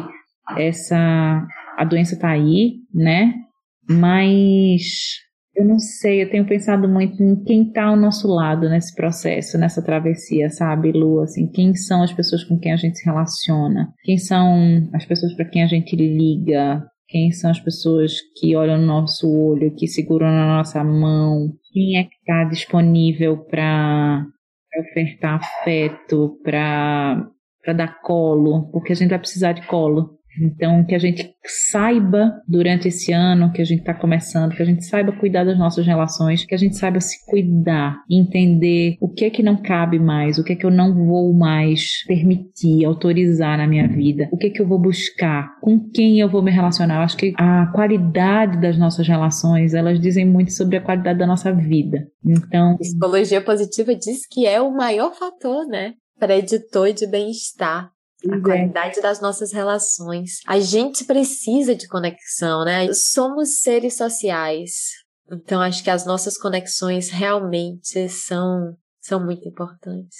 essa 0.57 1.43
a 1.77 1.83
doença 1.83 2.17
tá 2.17 2.29
aí, 2.29 2.75
né? 2.93 3.33
Mas 3.89 5.24
eu 5.55 5.63
não 5.63 5.79
sei, 5.79 6.21
eu 6.21 6.29
tenho 6.29 6.45
pensado 6.45 6.87
muito 6.87 7.21
em 7.23 7.41
quem 7.43 7.67
está 7.67 7.85
ao 7.85 7.95
nosso 7.95 8.27
lado 8.27 8.69
nesse 8.69 8.93
processo, 8.93 9.57
nessa 9.57 9.81
travessia, 9.81 10.49
sabe, 10.49 10.91
Lu? 10.91 11.21
Assim, 11.21 11.47
quem 11.47 11.73
são 11.73 12.03
as 12.03 12.11
pessoas 12.11 12.43
com 12.43 12.59
quem 12.59 12.73
a 12.73 12.77
gente 12.77 12.97
se 12.97 13.05
relaciona? 13.05 13.93
Quem 14.03 14.17
são 14.17 14.89
as 14.93 15.05
pessoas 15.05 15.33
para 15.33 15.45
quem 15.45 15.63
a 15.63 15.67
gente 15.67 15.95
liga? 15.95 16.85
Quem 17.07 17.31
são 17.31 17.51
as 17.51 17.59
pessoas 17.59 18.13
que 18.37 18.55
olham 18.55 18.77
no 18.77 18.85
nosso 18.85 19.31
olho, 19.31 19.73
que 19.75 19.87
seguram 19.87 20.27
na 20.27 20.57
nossa 20.57 20.83
mão? 20.83 21.53
Quem 21.71 21.97
é 21.97 22.03
que 22.03 22.15
está 22.19 22.43
disponível 22.43 23.37
para 23.45 24.25
ofertar 24.77 25.35
afeto, 25.35 26.37
para 26.43 27.31
dar 27.73 28.01
colo? 28.01 28.69
Porque 28.71 28.91
a 28.91 28.95
gente 28.95 29.11
vai 29.11 29.19
precisar 29.19 29.53
de 29.53 29.65
colo. 29.67 30.19
Então, 30.41 30.83
que 30.83 30.95
a 30.95 30.99
gente 30.99 31.33
saiba 31.45 32.33
durante 32.47 32.87
esse 32.87 33.11
ano 33.11 33.51
que 33.51 33.61
a 33.61 33.65
gente 33.65 33.79
está 33.79 33.93
começando, 33.93 34.55
que 34.55 34.61
a 34.61 34.65
gente 34.65 34.85
saiba 34.85 35.11
cuidar 35.11 35.43
das 35.43 35.57
nossas 35.57 35.85
relações, 35.85 36.45
que 36.45 36.55
a 36.55 36.57
gente 36.57 36.75
saiba 36.75 36.99
se 36.99 37.25
cuidar, 37.25 37.97
entender 38.09 38.97
o 38.99 39.07
que 39.07 39.25
é 39.25 39.29
que 39.29 39.43
não 39.43 39.55
cabe 39.61 39.99
mais, 39.99 40.37
o 40.37 40.43
que 40.43 40.53
é 40.53 40.55
que 40.55 40.65
eu 40.65 40.71
não 40.71 40.93
vou 40.93 41.33
mais 41.33 42.03
permitir, 42.07 42.85
autorizar 42.85 43.57
na 43.57 43.67
minha 43.67 43.87
vida, 43.87 44.27
o 44.31 44.37
que 44.37 44.47
é 44.47 44.49
que 44.49 44.61
eu 44.61 44.67
vou 44.67 44.79
buscar, 44.79 45.59
com 45.61 45.79
quem 45.79 46.19
eu 46.19 46.29
vou 46.29 46.41
me 46.41 46.51
relacionar. 46.51 46.95
Eu 46.95 47.01
acho 47.01 47.17
que 47.17 47.33
a 47.37 47.67
qualidade 47.67 48.59
das 48.59 48.77
nossas 48.77 49.07
relações, 49.07 49.73
elas 49.73 49.99
dizem 49.99 50.25
muito 50.25 50.51
sobre 50.51 50.77
a 50.77 50.81
qualidade 50.81 51.19
da 51.19 51.27
nossa 51.27 51.53
vida. 51.53 52.07
Então, 52.25 52.77
psicologia 52.77 53.41
positiva 53.41 53.95
diz 53.95 54.27
que 54.27 54.45
é 54.45 54.59
o 54.61 54.71
maior 54.71 55.13
fator, 55.13 55.67
né? 55.67 55.93
Preditor 56.17 56.93
de 56.93 57.05
bem-estar 57.07 57.94
a 58.29 58.41
qualidade 58.41 59.01
das 59.01 59.21
nossas 59.21 59.51
relações. 59.53 60.39
A 60.47 60.59
gente 60.59 61.03
precisa 61.05 61.75
de 61.75 61.87
conexão, 61.87 62.63
né? 62.63 62.91
Somos 62.93 63.61
seres 63.61 63.95
sociais. 63.95 64.71
Então 65.31 65.61
acho 65.61 65.83
que 65.83 65.89
as 65.89 66.05
nossas 66.05 66.37
conexões 66.37 67.09
realmente 67.09 68.07
são 68.09 68.75
são 69.01 69.23
muito 69.23 69.47
importantes. 69.47 70.17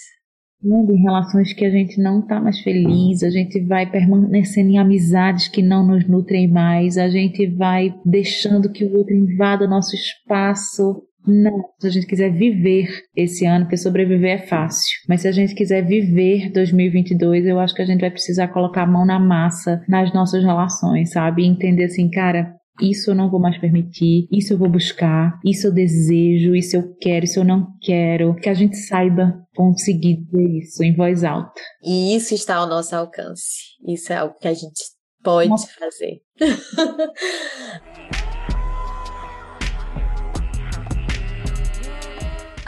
Em 0.64 1.02
relações 1.02 1.52
que 1.52 1.64
a 1.64 1.70
gente 1.70 2.00
não 2.00 2.20
está 2.20 2.40
mais 2.40 2.58
feliz, 2.60 3.22
a 3.22 3.30
gente 3.30 3.60
vai 3.60 3.88
permanecendo 3.88 4.70
em 4.70 4.78
amizades 4.78 5.48
que 5.48 5.62
não 5.62 5.86
nos 5.86 6.08
nutrem 6.08 6.48
mais, 6.48 6.96
a 6.96 7.08
gente 7.08 7.46
vai 7.46 7.94
deixando 8.04 8.70
que 8.70 8.84
o 8.84 8.96
outro 8.96 9.14
invada 9.14 9.68
nosso 9.68 9.94
espaço 9.94 11.02
não, 11.26 11.64
se 11.80 11.86
a 11.86 11.90
gente 11.90 12.06
quiser 12.06 12.30
viver 12.32 12.88
esse 13.14 13.44
ano, 13.44 13.64
porque 13.64 13.76
sobreviver 13.76 14.42
é 14.42 14.46
fácil, 14.46 14.96
mas 15.08 15.22
se 15.22 15.28
a 15.28 15.32
gente 15.32 15.54
quiser 15.54 15.84
viver 15.84 16.50
2022, 16.52 17.46
eu 17.46 17.58
acho 17.58 17.74
que 17.74 17.82
a 17.82 17.86
gente 17.86 18.00
vai 18.00 18.10
precisar 18.10 18.48
colocar 18.48 18.82
a 18.82 18.86
mão 18.86 19.04
na 19.04 19.18
massa 19.18 19.82
nas 19.88 20.12
nossas 20.12 20.44
relações, 20.44 21.10
sabe? 21.10 21.42
E 21.42 21.46
entender 21.46 21.84
assim, 21.84 22.08
cara, 22.08 22.54
isso 22.80 23.10
eu 23.10 23.14
não 23.14 23.30
vou 23.30 23.40
mais 23.40 23.58
permitir, 23.58 24.28
isso 24.30 24.52
eu 24.52 24.58
vou 24.58 24.68
buscar, 24.68 25.38
isso 25.44 25.66
eu 25.66 25.72
desejo, 25.72 26.54
isso 26.54 26.76
eu 26.76 26.94
quero, 27.00 27.24
isso 27.24 27.40
eu 27.40 27.44
não 27.44 27.66
quero. 27.80 28.34
Que 28.36 28.48
a 28.48 28.54
gente 28.54 28.76
saiba 28.76 29.34
conseguir 29.54 30.16
dizer 30.24 30.58
isso 30.58 30.84
em 30.84 30.94
voz 30.94 31.24
alta. 31.24 31.60
E 31.82 32.14
isso 32.14 32.34
está 32.34 32.56
ao 32.56 32.68
nosso 32.68 32.94
alcance. 32.94 33.74
Isso 33.86 34.12
é 34.12 34.16
algo 34.16 34.34
que 34.38 34.48
a 34.48 34.54
gente 34.54 34.82
pode 35.22 35.66
fazer. 35.72 36.20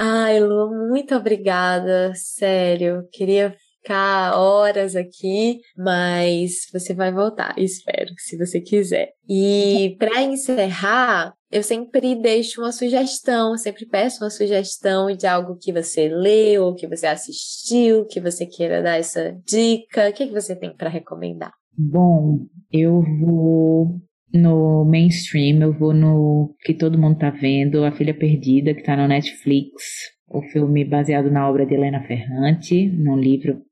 Ai, 0.01 0.39
Lu, 0.39 0.71
muito 0.89 1.13
obrigada, 1.17 2.13
sério. 2.15 3.09
Queria 3.11 3.53
ficar 3.83 4.39
horas 4.39 4.95
aqui, 4.95 5.59
mas 5.77 6.69
você 6.73 6.95
vai 6.95 7.13
voltar, 7.13 7.59
espero, 7.59 8.13
se 8.17 8.37
você 8.37 8.61
quiser. 8.61 9.11
E 9.29 9.97
para 9.99 10.23
encerrar, 10.23 11.35
eu 11.51 11.65
sempre 11.65 12.15
deixo 12.15 12.61
uma 12.61 12.71
sugestão, 12.71 13.57
sempre 13.57 13.87
peço 13.87 14.23
uma 14.23 14.31
sugestão 14.31 15.11
de 15.17 15.27
algo 15.27 15.57
que 15.61 15.73
você 15.73 16.09
leu, 16.09 16.75
que 16.75 16.87
você 16.87 17.07
assistiu, 17.07 18.07
que 18.07 18.21
você 18.21 18.47
queira 18.47 18.81
dar 18.81 18.99
essa 18.99 19.37
dica. 19.45 20.11
O 20.11 20.13
que, 20.13 20.29
que 20.29 20.33
você 20.33 20.55
tem 20.55 20.73
para 20.77 20.89
recomendar? 20.89 21.53
Bom, 21.77 22.47
eu 22.71 23.03
vou 23.21 24.01
no 24.33 24.85
mainstream, 24.85 25.61
eu 25.63 25.73
vou 25.73 25.95
no 25.95 26.55
que 26.65 26.75
todo 26.75 26.99
mundo 26.99 27.19
tá 27.19 27.31
vendo, 27.31 27.85
A 27.85 27.93
Filha 27.93 28.15
Perdida, 28.15 28.75
que 28.75 28.83
tá 28.83 28.97
no 28.97 29.09
Netflix. 29.09 29.73
O 30.31 30.43
filme 30.43 30.85
baseado 30.85 31.31
na 31.31 31.49
obra 31.49 31.65
de 31.65 31.73
Helena 31.73 32.03
Ferrante, 32.03 32.87
num 32.91 33.17
livro 33.17 33.63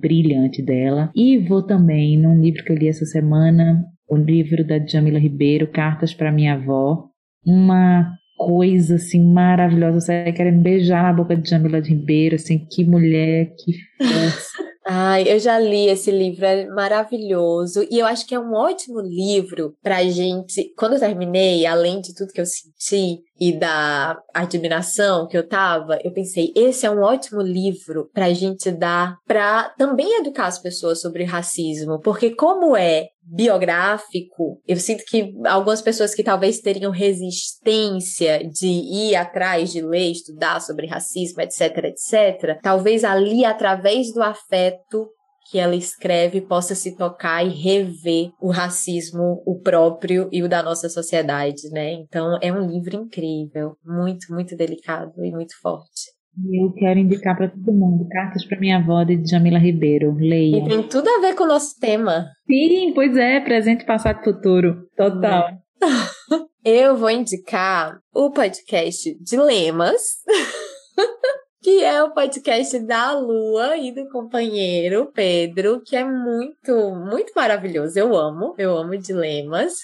brilhante 0.00 0.62
dela. 0.62 1.10
E 1.16 1.36
vou 1.38 1.66
também 1.66 2.16
num 2.16 2.40
livro 2.40 2.62
que 2.62 2.70
eu 2.70 2.76
li 2.76 2.88
essa 2.88 3.04
semana, 3.04 3.84
o 4.08 4.16
livro 4.16 4.64
da 4.64 4.78
Jamila 4.78 5.18
Ribeiro, 5.18 5.66
Cartas 5.66 6.14
para 6.14 6.30
Minha 6.30 6.54
Avó. 6.54 7.08
Uma 7.44 8.08
coisa 8.36 8.96
assim 8.96 9.32
maravilhosa. 9.32 10.00
Você 10.00 10.32
querendo 10.32 10.62
beijar 10.62 11.02
na 11.02 11.12
boca 11.12 11.36
de 11.36 11.50
Jamila 11.50 11.80
Ribeiro, 11.80 12.36
assim, 12.36 12.64
que 12.70 12.84
mulher, 12.84 13.52
que 13.58 13.72
força. 13.98 14.65
Ai, 14.88 15.24
eu 15.26 15.36
já 15.40 15.58
li 15.58 15.88
esse 15.88 16.12
livro, 16.12 16.44
é 16.44 16.64
maravilhoso. 16.68 17.84
E 17.90 17.98
eu 17.98 18.06
acho 18.06 18.24
que 18.24 18.36
é 18.36 18.38
um 18.38 18.52
ótimo 18.54 19.00
livro 19.00 19.74
pra 19.82 20.04
gente. 20.04 20.72
Quando 20.78 20.92
eu 20.94 21.00
terminei, 21.00 21.66
além 21.66 22.00
de 22.00 22.14
tudo 22.14 22.32
que 22.32 22.40
eu 22.40 22.46
senti 22.46 23.18
e 23.38 23.52
da 23.52 24.16
admiração 24.32 25.26
que 25.26 25.36
eu 25.36 25.46
tava, 25.46 25.98
eu 26.04 26.12
pensei, 26.12 26.52
esse 26.54 26.86
é 26.86 26.90
um 26.90 27.02
ótimo 27.02 27.42
livro 27.42 28.08
pra 28.14 28.32
gente 28.32 28.70
dar 28.70 29.16
pra 29.26 29.70
também 29.76 30.20
educar 30.20 30.46
as 30.46 30.60
pessoas 30.60 31.00
sobre 31.00 31.24
racismo. 31.24 32.00
Porque 32.00 32.30
como 32.30 32.76
é 32.76 33.08
biográfico, 33.26 34.60
eu 34.66 34.76
sinto 34.76 35.04
que 35.04 35.34
algumas 35.46 35.82
pessoas 35.82 36.14
que 36.14 36.22
talvez 36.22 36.60
teriam 36.60 36.92
resistência 36.92 38.48
de 38.48 38.68
ir 38.68 39.16
atrás 39.16 39.72
de 39.72 39.82
ler, 39.82 40.12
estudar 40.12 40.60
sobre 40.60 40.86
racismo, 40.86 41.40
etc, 41.40 41.84
etc, 41.84 42.60
talvez 42.62 43.02
ali 43.02 43.44
através 43.44 44.12
do 44.12 44.22
afeto 44.22 45.08
que 45.50 45.58
ela 45.58 45.76
escreve 45.76 46.40
possa 46.40 46.74
se 46.74 46.96
tocar 46.96 47.44
e 47.44 47.50
rever 47.50 48.30
o 48.40 48.50
racismo, 48.50 49.42
o 49.46 49.60
próprio 49.60 50.28
e 50.32 50.42
o 50.42 50.48
da 50.48 50.62
nossa 50.62 50.88
sociedade, 50.88 51.68
né? 51.70 51.92
Então 51.92 52.38
é 52.42 52.52
um 52.52 52.66
livro 52.66 52.96
incrível, 52.96 53.76
muito, 53.84 54.32
muito 54.32 54.56
delicado 54.56 55.24
e 55.24 55.30
muito 55.30 55.54
forte. 55.60 56.15
Eu 56.52 56.72
quero 56.72 57.00
indicar 57.00 57.34
para 57.36 57.48
todo 57.48 57.72
mundo 57.72 58.06
Cartas 58.10 58.44
para 58.44 58.60
Minha 58.60 58.76
Avó 58.76 59.02
de 59.02 59.24
Jamila 59.24 59.58
Ribeiro. 59.58 60.14
Leia. 60.18 60.58
E 60.58 60.68
tem 60.68 60.82
tudo 60.82 61.08
a 61.08 61.20
ver 61.20 61.34
com 61.34 61.44
o 61.44 61.48
nosso 61.48 61.78
tema. 61.80 62.26
Sim, 62.46 62.92
pois 62.94 63.16
é, 63.16 63.40
presente, 63.40 63.86
passado 63.86 64.20
e 64.20 64.24
futuro. 64.24 64.86
Total. 64.96 65.48
É. 65.48 65.58
Eu 66.62 66.96
vou 66.96 67.08
indicar 67.10 68.00
o 68.12 68.30
podcast 68.30 69.16
Dilemas, 69.22 70.02
que 71.62 71.84
é 71.84 72.02
o 72.02 72.12
podcast 72.12 72.76
da 72.80 73.12
Lua 73.12 73.76
e 73.76 73.94
do 73.94 74.08
companheiro 74.08 75.12
Pedro, 75.14 75.80
que 75.86 75.94
é 75.94 76.04
muito, 76.04 76.90
muito 77.08 77.32
maravilhoso. 77.36 77.96
Eu 77.96 78.16
amo, 78.16 78.54
eu 78.58 78.76
amo 78.76 78.98
Dilemas. 78.98 79.74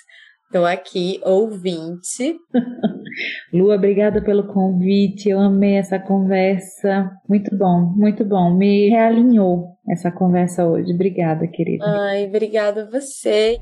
Estou 0.53 0.67
aqui, 0.67 1.19
ouvinte. 1.25 2.37
Lu, 3.51 3.73
obrigada 3.73 4.21
pelo 4.21 4.53
convite. 4.53 5.31
Eu 5.31 5.41
amei 5.41 5.77
essa 5.77 5.99
conversa. 5.99 7.11
Muito 7.27 7.57
bom, 7.57 7.91
muito 7.97 8.23
bom. 8.23 8.55
Me 8.55 8.91
realinhou 8.91 9.79
essa 9.89 10.11
conversa 10.11 10.67
hoje. 10.67 10.93
Obrigada, 10.93 11.47
querida. 11.47 11.87
Ai, 11.87 12.27
obrigada 12.27 12.83
a 12.83 12.91
você. 12.91 13.59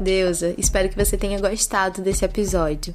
Deusa, 0.00 0.54
espero 0.56 0.88
que 0.88 0.96
você 0.96 1.18
tenha 1.18 1.38
gostado 1.38 2.00
desse 2.00 2.24
episódio. 2.24 2.94